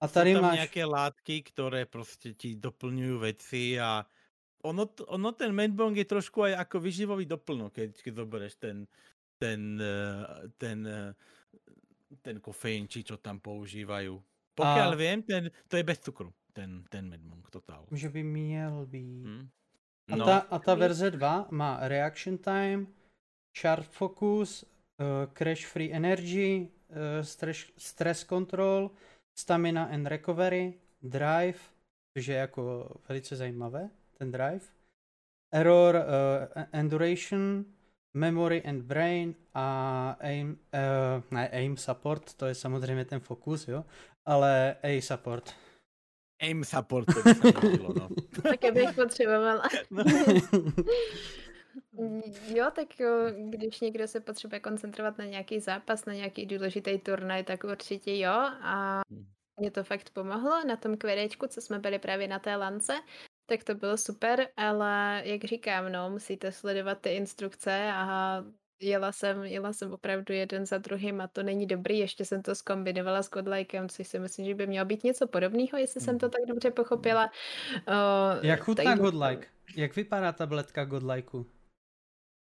[0.00, 4.06] A tady Sú tam máš, nějaké látky, které prostě ti doplňují věci a
[4.62, 8.76] ono, ono ten medbong je trošku aj ako vyživový doplnok, keď, keď zoberieš ten,
[9.38, 11.14] ten, eh, ten, eh,
[12.22, 14.18] ten kofeín, či čo tam používajú.
[14.58, 17.86] Pokiaľ A- viem, ten, to je bez cukru, ten, ten medbong totál.
[17.94, 19.24] že by měl být.
[19.26, 19.48] Hm?
[20.10, 22.86] A, No, ta, a ta verze 2 má reaction time,
[23.56, 28.90] sharp focus, uh, crash free energy, uh, stress, stress control,
[29.38, 31.58] stamina and recovery, drive,
[32.16, 34.64] což je jako velice zajímavé, ten drive,
[35.52, 37.64] error uh, and duration,
[38.14, 43.84] memory and brain a aim, uh, ne aim support, to je samozřejmě ten fokus, jo,
[44.26, 45.54] ale A support.
[46.40, 48.08] aim support, to by mi hodilo, no.
[48.42, 49.62] Také bych potřebovala.
[52.54, 53.10] Jo, tak jo,
[53.50, 58.32] když někdo se potřebuje koncentrovat na nějaký zápas, na nějaký důležitý turnaj, tak určitě jo.
[58.62, 59.26] A Hmm.
[59.60, 62.92] mě to fakt pomohlo na tom kvědečku, co jsme byli právě na té lance,
[63.46, 68.44] tak to bylo super, ale jak říkám, no, musíte sledovat ty instrukce a
[68.82, 72.54] jela jsem, jela jsem opravdu jeden za druhým a to není dobrý, ještě jsem to
[72.54, 76.26] skombinovala s Godlikem, což si myslím, že by mělo být něco podobného, jestli jsem to
[76.26, 76.30] Mhm.
[76.30, 77.30] tak dobře pochopila.
[77.88, 79.46] Uh, Jak chutná takže- Godlike?
[79.76, 81.46] Jak vypadá tabletka Godlikeu?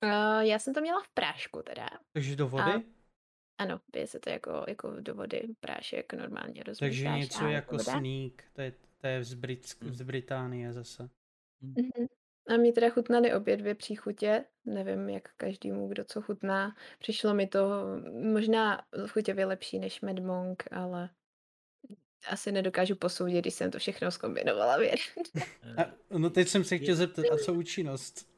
[0.02, 1.88] Uh, já jsem to měla v prášku teda.
[2.12, 2.62] Takže do vody?
[2.72, 3.02] A-
[3.58, 6.78] Ano, pije se to jako, jako do vody, prášek normálně rozmícháš.
[7.02, 7.98] Takže něco a jako voda.
[7.98, 9.94] sneak, to je, to je z, Brit, Hmm.
[9.94, 11.08] z Británie zase.
[11.60, 12.06] Mhm.
[12.48, 16.76] A mě teda chutnaly obě dvě příchutě, nevím, jak každému, kdo co chutná.
[16.98, 17.60] Přišlo mi to
[18.32, 21.10] možná chuťově lepší než Mad Monk, ale
[22.28, 24.96] asi nedokážu posoudit, když jsem to všechno zkombinovala v jeden.
[25.78, 28.31] A, no teď jsem se chtěl zeptat, a co účinnost?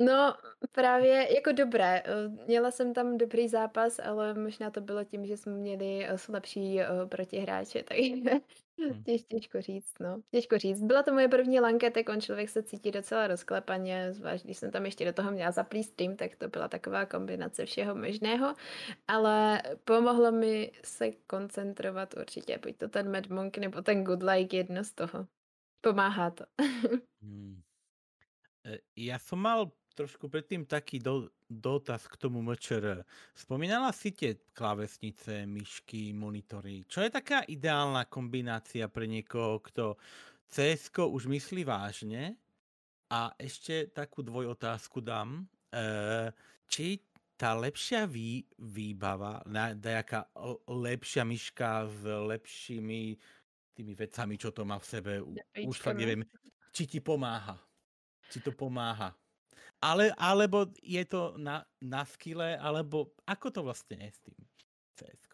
[0.00, 0.34] No,
[0.72, 2.02] právě jako dobré.
[2.06, 6.18] eh, Měla jsem tam dobrý zápas, ale možná to bylo tím, že jsme měli eh,
[6.18, 8.30] slabší eh, protihráče, takže
[9.04, 10.22] těž, těžko říct, no.
[10.30, 10.82] Těžko říct.
[10.82, 14.70] Byla to moje první lanka, tak on člověk se cítí docela rozklepaně, zvlášť když jsem
[14.70, 18.54] tam ještě do toho měla zaplý stream, tak to byla taková kombinace všeho možného,
[19.08, 24.56] ale pomohlo mi se koncentrovat určitě, buď to ten Mad Monk nebo ten Good Like,
[24.56, 25.26] jedno z toho.
[25.80, 26.44] Pomáhá to.
[27.22, 27.62] Hmm.
[28.64, 33.06] E, Ja som mal trošku predtým taký do, dotaz k tomu MČR.
[33.32, 36.82] Spomínala si tie klávesnice, myšky, monitory.
[36.90, 39.94] Čo je taká ideálna kombinácia pre niekoho, kto
[40.50, 42.34] cs už myslí vážne?
[43.14, 45.46] A ešte takú dvojotázku dám.
[45.70, 45.82] E,
[46.66, 46.98] či
[47.38, 50.30] tá lepšia vý, výbava, nejaká
[50.70, 53.02] lepšia myška s lepšími
[53.74, 55.12] tými vecami, čo to má v sebe,
[55.66, 56.22] už fakt neviem,
[56.70, 57.58] či ti pomáha.
[58.30, 59.10] Či to pomáha.
[59.84, 64.34] Ale, alebo je to na, na skille, alebo ako to vlastně je s tím
[64.96, 65.24] cs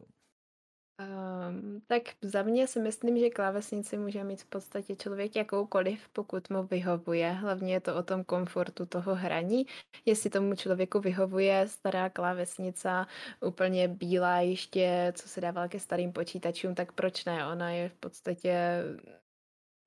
[1.00, 6.50] Um, tak za mě si myslím, že klávesnici může mít v podstatě člověk jakoukoliv, pokud
[6.50, 7.32] mu vyhovuje.
[7.32, 9.66] Hlavně je to o tom komfortu toho hraní.
[10.04, 13.06] Jestli tomu člověku vyhovuje stará klávesnica,
[13.40, 17.46] úplně bílá ještě, co se dával ke starým počítačům, tak proč ne?
[17.46, 18.82] Ona je v podstatě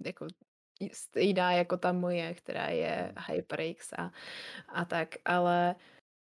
[0.05, 0.27] jako
[0.93, 4.11] stejná jako ta moje, která je HyperX a,
[4.67, 5.75] a tak, ale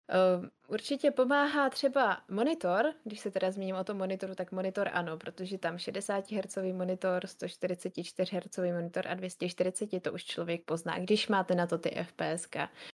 [0.10, 5.18] Uh, určitě pomáhá třeba monitor, když se teda zmíním o tom monitoru, tak monitor ano,
[5.18, 11.28] protože tam 60 Hz monitor, 144 Hz monitor a 240 to už člověk pozná, když
[11.28, 12.48] máte na to ty FPS,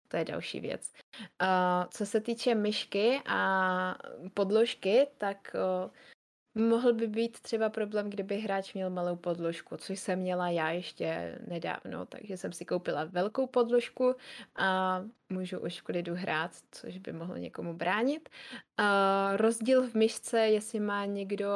[0.09, 0.93] to je další věc.
[1.43, 1.49] Uh,
[1.91, 3.95] co se týče myšky a
[4.35, 5.91] podložky, tak uh,
[6.55, 11.39] Mohl by být třeba problém, kdyby hráč měl malou podložku, což jsem měla já ještě
[11.49, 14.15] nedávno, takže jsem si koupila velkou podložku
[14.57, 18.29] a můžu už v klidu hrát, což by mohlo někomu bránit.
[19.36, 21.49] Rozdíl v myšce, jestli má někdo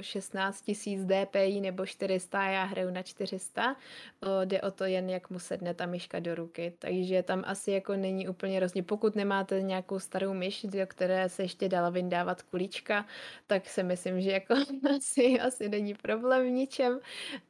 [0.00, 5.30] 16 000 DPI nebo 400, já hraju na 400, uh, jde o to jen, jak
[5.30, 8.82] mu sedne ta myška do ruky, takže tam asi jako není úplně rozdíl.
[8.82, 13.06] Pokud nemáte nějakou starou myš, do které se ještě dala vyndávat kulička,
[13.46, 14.54] tak si myslím, že jako
[14.96, 17.00] asi, asi není problém v ničem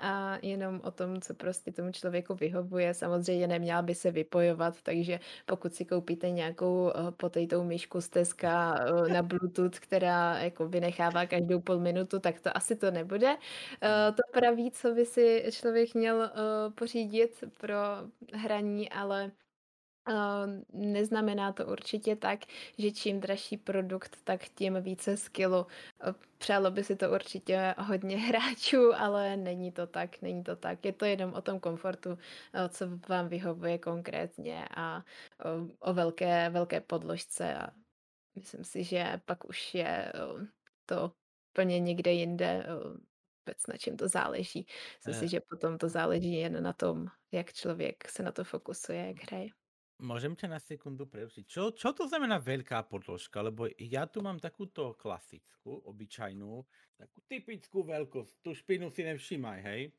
[0.00, 2.94] a jenom o tom, co prostě tomu člověku vyhovuje.
[2.94, 8.74] Samozřejmě neměla by se vypojovat, takže pokud si koupíte nějakou potejtou myšku z Teska,
[9.14, 13.30] na Bluetooth, která jako vynechává každou půl minutu, tak to asi to nebude.
[13.34, 17.74] Uh, to praví, co by si člověk měl uh, pořídit pro
[18.32, 19.30] hraní, ale
[20.08, 22.40] Uh, neznamená to určitě tak,
[22.78, 25.66] že čím dražší produkt, tak tím více skillu.
[26.38, 30.84] Přálo by si to určitě hodně hráčů, ale není to tak, není to tak.
[30.84, 32.18] Je to jenom o tom komfortu,
[32.68, 35.04] co vám vyhovuje konkrétně a
[35.80, 37.83] o velké, velké podložce a
[38.34, 40.46] Myslím si, že pak už je eh,
[40.86, 41.12] to
[41.52, 42.98] plně někde jinde eh,
[43.44, 44.66] vůbec na čem to záleží.
[44.96, 49.06] Myslím si, že potom to záleží jen na tom, jak člověk se na to fokusuje,
[49.06, 49.48] jak hraje.
[49.94, 51.44] Môžem ťa na sekundu prerušiť.
[51.46, 53.38] Čo, čo to znamená veľká podložka?
[53.38, 56.66] Lebo ja tu mám takúto klasickú, obyčajnú,
[56.98, 58.42] takú typickú veľkosť.
[58.42, 59.94] Tu špinu si nevšímaj, hej?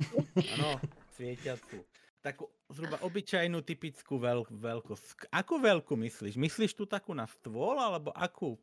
[0.60, 0.84] Áno,
[1.16, 1.80] svietiacu
[2.26, 5.30] takú zhruba obyčajnú typickú veľ, veľkosť.
[5.30, 6.42] Akú veľkú myslíš?
[6.42, 8.58] Myslíš tu takú na stôl, alebo akú,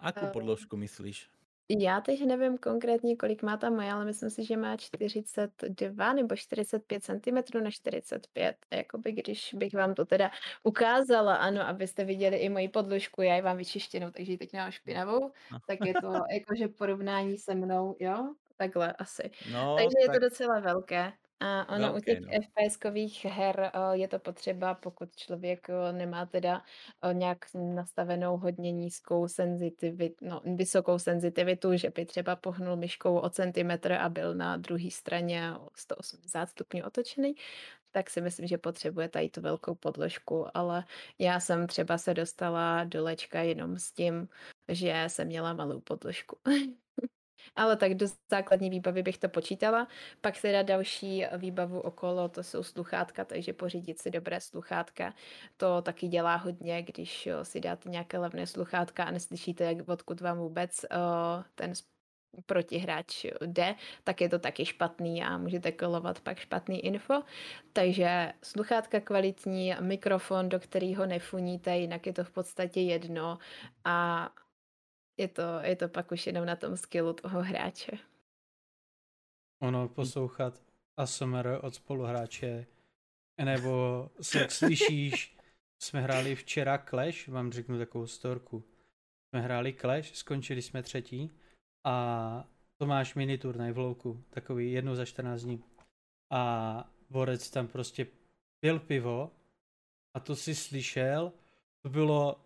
[0.00, 1.28] akú ehm, podložku myslíš?
[1.78, 6.36] Já teď nevím konkrétně, kolik má ta moje, ale myslím si, že má 42 nebo
[6.36, 8.56] 45 cm na 45.
[8.70, 10.30] Jakoby když bych vám to teda
[10.62, 14.70] ukázala, ano, abyste viděli i moji podložku, já ji vám vyčištěnou, takže ji teď mám
[14.70, 15.58] špinavou, no.
[15.66, 19.30] tak je to jakože porovnání se mnou, jo, takhle asi.
[19.52, 20.14] No, takže tak...
[20.14, 21.12] je to docela velké.
[21.44, 22.28] A ono u těch no.
[22.28, 26.62] FPS-kových her eh, je to potřeba, pokud člověk eh, nemá teda
[27.02, 33.30] eh, nějak nastavenou hodně nízkou senzitivitu, no, vysokou senzitivitu, že by třeba pohnul myškou o
[33.30, 37.34] centimetr a byl na druhé straně o 180 stupňů otočený,
[37.90, 40.84] tak si myslím, že potřebuje tady tu velkou podložku, ale
[41.18, 44.28] já jsem třeba se dostala do lečka jenom s tím,
[44.68, 46.38] že jsem měla malou podložku.
[47.56, 49.88] Ale tak do základní výbavy bych to počítala.
[50.20, 55.14] Pak teda další výbavu okolo, to jsou sluchátka, takže pořídit si dobré sluchátka.
[55.56, 60.38] To taky dělá hodně, když si dáte nějaké levné sluchátka a neslyšíte, jak odkud vám
[60.38, 60.84] vůbec
[61.54, 61.72] ten
[62.46, 63.74] protihráč jde,
[64.04, 67.22] tak je to taky špatný a můžete kolovat pak špatný info.
[67.72, 73.38] Takže sluchátka kvalitní, mikrofon, do kterého nefuníte, jinak je to v podstatě jedno
[73.84, 74.28] a
[75.16, 77.98] je to, je to pak už jenom na tom skillu toho hráče.
[79.62, 80.62] Ono poslouchat
[80.96, 82.66] ASMR od spoluhráče,
[83.44, 85.36] nebo se slyšíš,
[85.82, 88.64] jsme hráli včera Clash, vám řeknu takovou storku.
[89.28, 91.30] Jsme hráli Clash, skončili jsme třetí
[91.84, 92.48] a
[92.78, 95.64] to máš mini turnaj v louku, takový jednou za 14 dní.
[96.32, 98.06] A Borec tam prostě
[98.60, 99.30] pil pivo
[100.16, 101.32] a to si slyšel,
[101.82, 102.44] to bylo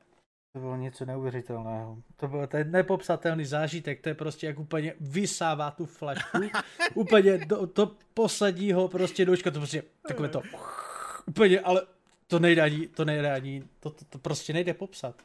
[0.57, 2.03] to bylo něco neuvěřitelného.
[2.17, 6.39] To byl ten nepopsatelný zážitek, to je prostě jak úplně vysává tu flašku,
[6.95, 10.43] úplně do, to posledního prostě doučka, to prostě takové to
[11.27, 11.87] úplně, ale
[12.27, 15.23] to nejde ani, to nejde ani, to, to, to prostě nejde popsat.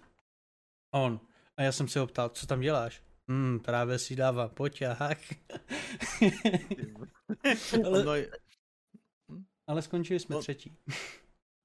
[0.94, 1.20] On.
[1.58, 3.02] A já jsem se ho ptal, co tam děláš?
[3.28, 4.98] Hmm, právě si dávám poťah.
[7.86, 8.28] ale,
[9.68, 10.78] ale skončili jsme no, třetí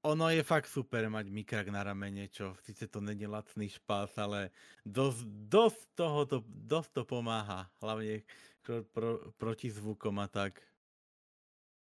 [0.06, 4.54] ono je fakt super mať mikrak na ramene, čo sice to není lacný špás, ale
[4.86, 8.22] dosť, dosť toho to, dosť to pomáha, hlavne
[8.62, 10.62] pro, pro, proti zvukom a tak.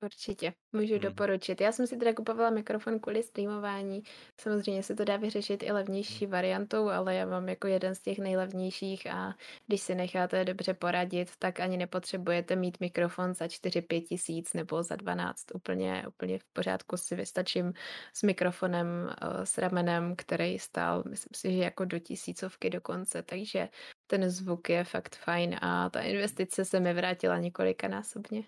[0.03, 1.03] Určitě, můžu hmm.
[1.03, 1.61] doporučit.
[1.61, 4.03] Já jsem si teda kupovala mikrofon kvůli streamování.
[4.41, 8.19] Samozřejmě se to dá vyřešit i levnější variantou, ale já mám jako jeden z těch
[8.19, 9.35] nejlevnějších a
[9.67, 14.97] když si necháte dobře poradit, tak ani nepotřebujete mít mikrofon za 4-5 tisíc nebo za
[14.97, 15.47] 12.
[15.55, 17.73] Úplně, úplně v pořádku si vystačím
[18.15, 23.69] s mikrofonem eh, s ramenem, který stál, myslím si, že jako do tisícovky dokonce, takže
[24.07, 28.43] ten zvuk je fakt fajn a ta investice se mi vrátila několikanásobně.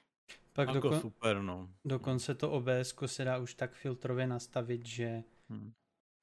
[0.57, 1.75] Pak jako dokon, super, no.
[1.85, 5.73] Dokonce to OBS se dá už tak filtrově nastavit, že hmm.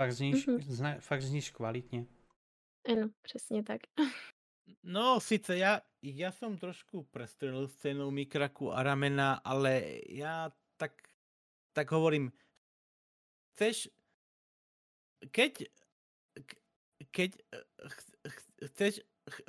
[0.02, 0.62] fakt, zníš, mm-hmm.
[0.62, 2.06] zna, fakt zníš kvalitně.
[2.92, 3.82] Ano, přesně tak.
[4.84, 10.92] No, sice já, já jsem trošku prestrelil scénu mikraku a ramena, ale já tak,
[11.74, 12.32] tak hovorím,
[13.54, 13.90] chceš,
[15.32, 15.64] keď,
[17.12, 17.32] keď
[18.66, 19.02] chceš,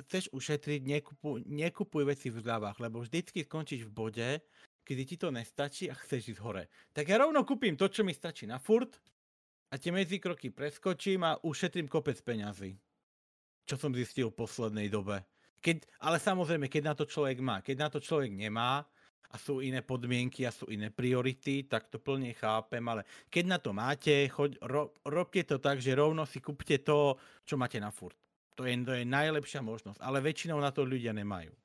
[0.03, 4.29] chceš ušetriť, nekupuj, nekupuj veci v zľavách, lebo vždycky skončíš v bode,
[4.83, 6.63] kedy ti to nestačí a chceš ísť hore.
[6.91, 8.99] Tak ja rovno kúpim to, čo mi stačí na furt
[9.71, 12.75] a tie medzikroky preskočím a ušetrím kopec peňazí.
[13.63, 15.23] čo som zistil v poslednej dobe.
[15.63, 17.63] Keď, ale samozrejme, keď na to človek má.
[17.63, 18.83] Keď na to človek nemá
[19.31, 23.57] a sú iné podmienky a sú iné priority, tak to plne chápem, ale keď na
[23.63, 27.15] to máte, choď, ro, robte to tak, že rovno si kúpte to,
[27.47, 28.19] čo máte na furt.
[28.59, 31.62] To je, to je najlepšia možnosť, ale väčšinou na to ľudia nemajú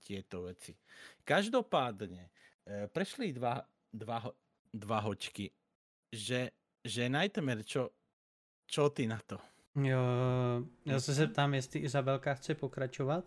[0.00, 0.76] tieto veci.
[1.24, 2.30] Každopádne,
[2.66, 3.62] e, prešli dva,
[3.92, 4.24] dva,
[4.72, 5.50] dva hočky,
[6.12, 6.50] že,
[6.84, 7.90] že Nightmare, čo,
[8.66, 9.38] čo ty na to?
[9.74, 9.98] Jo,
[10.86, 13.24] já se zeptám, jestli Izabelka chce pokračovat,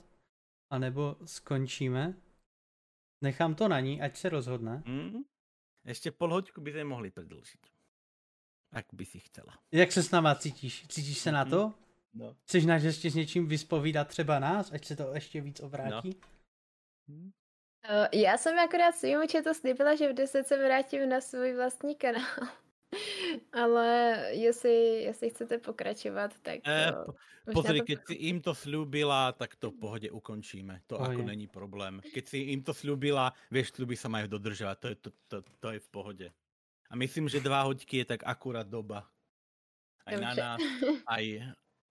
[0.70, 2.14] anebo skončíme.
[3.22, 4.84] Nechám to na ní, ať se rozhodne.
[4.86, 5.24] Mm,
[5.86, 7.64] ještě pol hoďku by sme mohli predlžiť.
[8.72, 9.54] Ak by si chcela.
[9.72, 10.88] Jak se s náma cítíš?
[10.88, 11.74] Cítíš se na to?
[12.14, 12.36] No.
[12.44, 16.10] Chceš nás ještě s něčím vyspovídat třeba nás, ať se to ještě víc obrátí?
[16.10, 16.33] No.
[18.14, 22.48] Já jsem akorát svým to slíbila, že v 10 se vrátím na svůj vlastní kanál.
[23.54, 26.60] Ale jestli, jestli chcete pokračovat, tak...
[26.68, 26.94] E,
[27.54, 27.86] pozri, to...
[27.86, 30.86] keď si im to slúbila, tak to v pohode ukončíme.
[30.88, 31.18] To pohode.
[31.18, 32.00] ako není problém.
[32.14, 34.78] Keď si im to slúbila, vieš, sluby sa majú dodržovať.
[34.80, 36.28] To je, to, to, to je v pohode.
[36.90, 39.10] A myslím, že dva hoďky je tak akurát doba.
[40.06, 40.26] Aj Dobře.
[40.26, 40.60] na nás,
[41.18, 41.26] aj,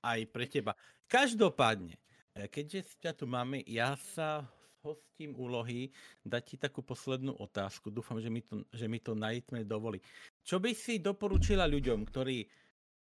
[0.02, 0.72] aj pre teba.
[1.10, 1.98] Každopádne,
[2.38, 4.46] e, keďže ťa tu máme, ja sa
[4.82, 5.94] hostím úlohy
[6.26, 7.88] dať ti takú poslednú otázku.
[7.88, 10.02] Dúfam, že mi to, že mi to Nightmare dovolí.
[10.42, 12.50] Čo by si doporučila ľuďom, ktorí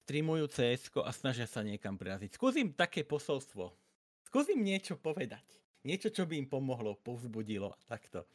[0.08, 2.40] streamujú cs a snažia sa niekam preraziť?
[2.40, 3.76] Skúsim také posolstvo.
[4.24, 5.44] Skúsim niečo povedať.
[5.84, 8.28] Niečo, čo by im pomohlo, povzbudilo a takto.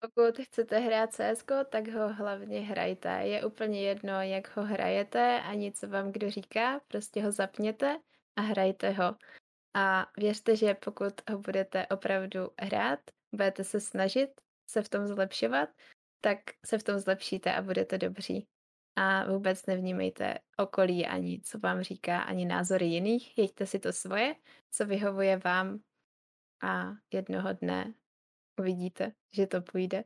[0.00, 3.08] Pokud chcete hrát CS, tak ho hlavně hrajte.
[3.08, 7.98] Je úplně jedno, jak ho hrajete, ani co vám kdo říká, prostě ho zapněte
[8.36, 9.16] a hrajte ho.
[9.74, 13.00] A věřte, že pokud ho budete opravdu hrát,
[13.34, 14.30] budete se snažit
[14.70, 15.68] se v tom zlepšovat,
[16.20, 18.46] tak se v tom zlepšíte a budete dobří.
[18.96, 23.38] A vůbec nevnímejte okolí ani, co vám říká, ani názory jiných.
[23.38, 24.34] Jeďte si to svoje,
[24.70, 25.78] co vyhovuje vám
[26.62, 27.94] a jednoho dne
[28.60, 30.04] uvidíte, že to půjde.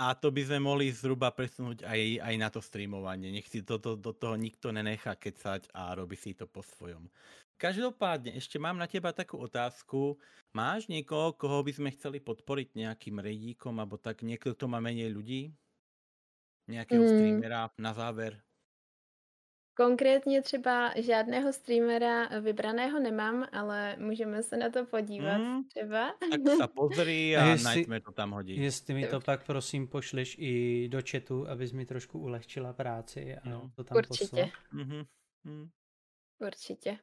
[0.00, 3.28] A to by sme mohli zhruba presunúť aj, aj na to streamovanie.
[3.36, 7.04] Nech si to, to, do toho nikto nenechá kecať a robí si to po svojom.
[7.60, 10.16] Každopádne, ešte mám na teba takú otázku.
[10.56, 15.12] Máš niekoho, koho by sme chceli podporiť nejakým redíkom, alebo tak niekto, kto má menej
[15.12, 15.52] ľudí?
[16.72, 17.10] Nejakého mm.
[17.12, 18.40] streamera na záver?
[19.74, 26.14] Konkrétně třeba žádného streamera vybraného nemám, ale můžeme se na to podívat mm, třeba.
[26.20, 28.56] Tak se pozri a, a jestli, Nightmare to tam hodí.
[28.60, 33.48] Jestli mi to pak prosím pošleš i do chatu, abys mi trošku ulehčila práci a
[33.48, 33.70] no.
[33.76, 34.50] to tam Určitě.
[34.72, 35.06] Mm-hmm.
[35.44, 35.68] Mm.
[36.38, 36.98] Určitě.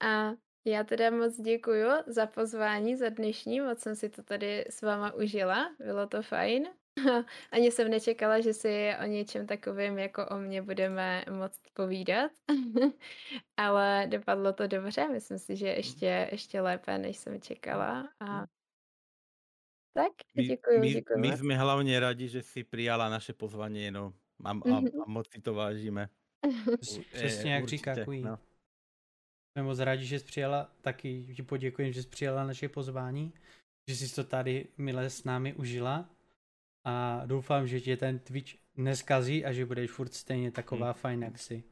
[0.00, 0.32] A
[0.64, 5.12] já teda moc děkuju za pozvání, za dnešní, moc jsem si to tady s váma
[5.14, 6.68] užila, bylo to fajn.
[7.52, 12.30] Ani jsem nečekala, že si o něčem takovém jako o mě budeme moc povídat,
[13.56, 18.46] ale dopadlo to dobře, myslím si, že ještě, ještě lépe, než jsem čekala a
[19.94, 20.12] tak,
[20.48, 21.18] děkuji, my, děkuji.
[21.20, 24.14] My jsme hlavně rádi, že si přijala naše pozvání, no.
[24.44, 26.08] A, a, a moc si to vážíme.
[27.12, 28.22] Přesně jak říká Kují.
[28.22, 28.38] No.
[29.52, 33.32] Jsme moc rádi, že jsi přijala, taky ti poděkuji, že jsi přijala naše pozvání,
[33.88, 36.10] že jsi to tady milé s námi užila
[36.84, 40.94] a doufám, že tě ten Twitch neskazí a že budeš furt stejně taková hmm.
[40.94, 41.64] fajn, jak jsi.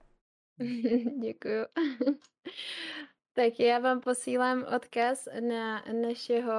[1.22, 1.66] Děkuju.
[3.32, 6.52] Tak já vám posílám odkaz na našeho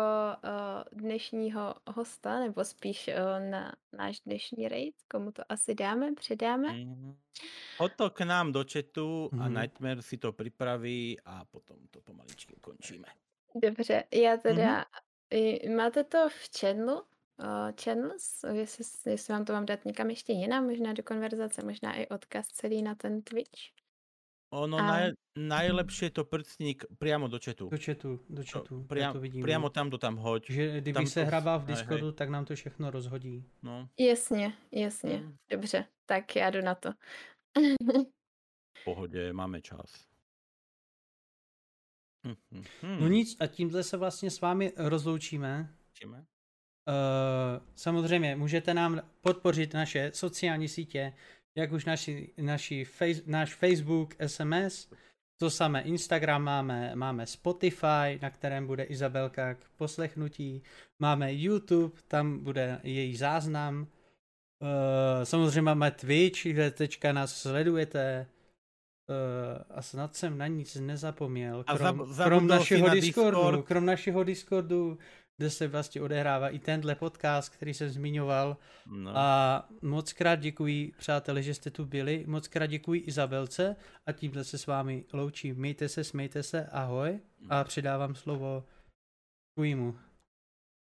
[0.43, 6.73] uh, dnešního hosta, nebo spíš uh, na náš dnešní raid, komu to asi dáme, předáme.
[6.73, 7.15] Mm.
[7.97, 9.53] To k nám do chatu a mm.
[9.53, 13.07] Nightmare si to připraví a potom to pomaličky ukončíme.
[13.55, 14.85] Dobře, já teda...
[15.65, 15.75] Mm.
[15.75, 17.01] Máte to v channelu?
[17.41, 21.95] uh, channels, jestli, jestli vám to mám dát někam ještě jinam, možná do konverzace, možná
[21.95, 23.80] i odkaz celý na ten Twitch.
[24.51, 24.83] Ono a...
[24.83, 25.03] naj,
[25.39, 27.71] najlepšie to prstník priamo do chatu.
[27.71, 28.83] Do chatu, do chatu.
[28.83, 29.43] Priam, to vidím.
[29.43, 30.51] Priamo tam to tam hoď.
[30.51, 31.25] Že kdyby tam se to...
[31.25, 32.13] hrabá v Discordu, hej.
[32.13, 33.43] tak nám to všechno rozhodí.
[33.63, 33.89] No.
[33.99, 35.17] Jasně, jasně.
[35.17, 35.35] Hmm.
[35.51, 36.89] Dobře, tak já jdu na to.
[38.77, 40.11] v pohodě, máme čas.
[42.27, 42.97] Hm, hm, hm.
[43.01, 45.75] No nic, a tímhle se vlastně s vámi rozloučíme.
[45.93, 46.25] Číme?
[46.87, 51.13] Uh, samozřejmě můžete nám podpořit naše sociální sítě,
[51.55, 54.89] jak už naši, naši face, náš Facebook, SMS,
[55.39, 60.63] to samé Instagram máme, máme Spotify, na kterém bude Izabelka k poslechnutí,
[60.99, 68.27] máme YouTube, tam bude její záznam, uh, samozřejmě máme Twitch, kde teďka nás sledujete,
[69.09, 73.65] uh, a snad jsem na nic nezapomněl, krom, krom našeho na Discordu, Discord.
[73.65, 74.97] krom našeho Discordu,
[75.41, 78.57] kde se vlastně odehrává i tenhle podcast, který jsem zmiňoval.
[78.85, 79.17] No.
[79.17, 82.23] A moc krát děkuji, přátelé, že jste tu byli.
[82.27, 85.55] Moc krát děkuji Izabelce a tímhle se s vámi loučím.
[85.55, 87.19] Mějte se, smejte se, ahoj.
[87.49, 88.63] A předávám slovo
[89.57, 89.97] Kujmu.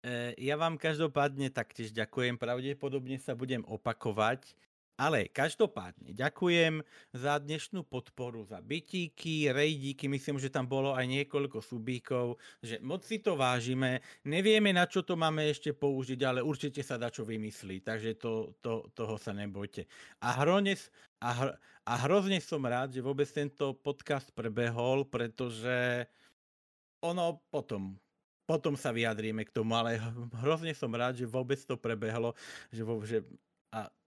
[0.06, 4.54] E, ja vám každopádne taktiež ďakujem, pravdepodobne sa budem opakovať,
[4.96, 6.80] ale každopádne ďakujem
[7.12, 13.04] za dnešnú podporu, za bytíky, rejdíky, myslím, že tam bolo aj niekoľko subíkov, že moc
[13.04, 17.28] si to vážime, nevieme na čo to máme ešte použiť, ale určite sa dá čo
[17.28, 19.84] vymyslí, takže to, to, toho sa nebojte.
[20.24, 20.88] A, hrones,
[21.20, 21.50] a, hr,
[21.84, 26.08] a hrozne som rád, že vôbec tento podcast prebehol, pretože
[27.04, 28.00] ono potom
[28.46, 29.98] potom sa vyjadríme k tomu, ale
[30.46, 32.38] hrozne som rád, že vôbec to prebehlo,
[32.70, 33.26] že, vo, že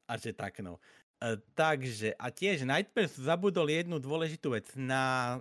[0.09, 0.81] a, že tak no.
[1.21, 4.73] E, takže a tiež Nightmares zabudol jednu dôležitú vec.
[4.73, 5.37] Na,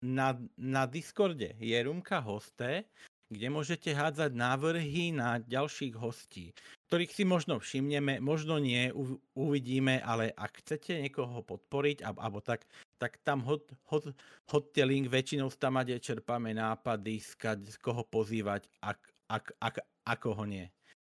[0.00, 2.88] na, na Discorde je rumka hosté,
[3.26, 6.54] kde môžete hádzať návrhy na ďalších hostí,
[6.86, 8.94] ktorých si možno všimneme, možno nie,
[9.34, 12.62] uvidíme, ale ak chcete niekoho podporiť, alebo tak,
[13.02, 14.14] tak tam hot, hot,
[14.46, 19.76] hot link, väčšinou tam kde čerpáme nápady, skať, koho pozývať, ak, ak, ak,
[20.06, 20.66] ako ho nie.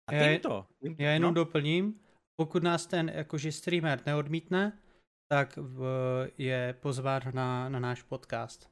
[0.08, 0.68] A týmto...
[0.82, 1.44] Já, já jenom no?
[1.44, 2.00] doplním,
[2.36, 4.74] pokud nás ten jakože streamer neodmítne,
[5.28, 5.80] tak v,
[6.38, 8.70] je pozván na, na náš podcast.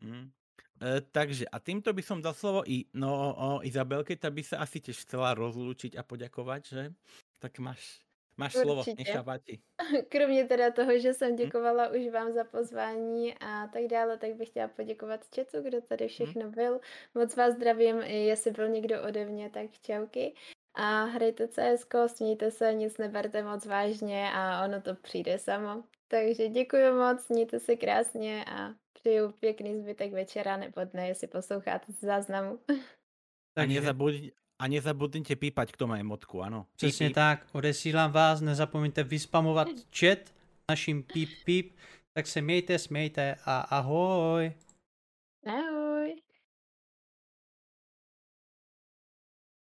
[0.00, 0.32] Mm.
[0.82, 4.64] E, takže a týmto by som dal slovo i no, o Izabelke, ta by sa
[4.64, 6.82] asi tiež chcela rozlúčiť a poďakovať, že?
[7.38, 8.02] Tak máš,
[8.36, 8.62] máš Určitě.
[8.62, 9.60] slovo, nech
[10.08, 11.36] Kromě teda toho, že jsem hm?
[11.36, 12.00] děkovala hm?
[12.00, 16.08] už vám za pozvání a tak dále, tak bych chtěla poděkovat četu, kdo tady hm?
[16.08, 16.50] všechno hm?
[16.50, 16.80] byl.
[17.14, 20.34] Moc vás zdravím, jestli byl někdo ode mě, tak čauky.
[20.74, 25.84] A hrajte CS, smějte se, nic neberte moc vážně a ono to přijde samo.
[26.08, 31.92] Takže děkuji moc, mějte se krásně a přeju pěkný zbytek večera nebo dne, jestli posloucháte
[31.92, 32.58] z záznamu.
[33.56, 36.66] A, nezabudň, a nezabudnite pípať k tomu emotku, ano.
[36.76, 39.68] Přesně píp, tak, odesílám vás, nezapomeňte vyspamovat
[39.98, 40.18] chat
[40.70, 41.76] naším píp píp,
[42.12, 44.52] tak se mějte, smějte a ahoj.
[45.46, 45.71] Ahoj.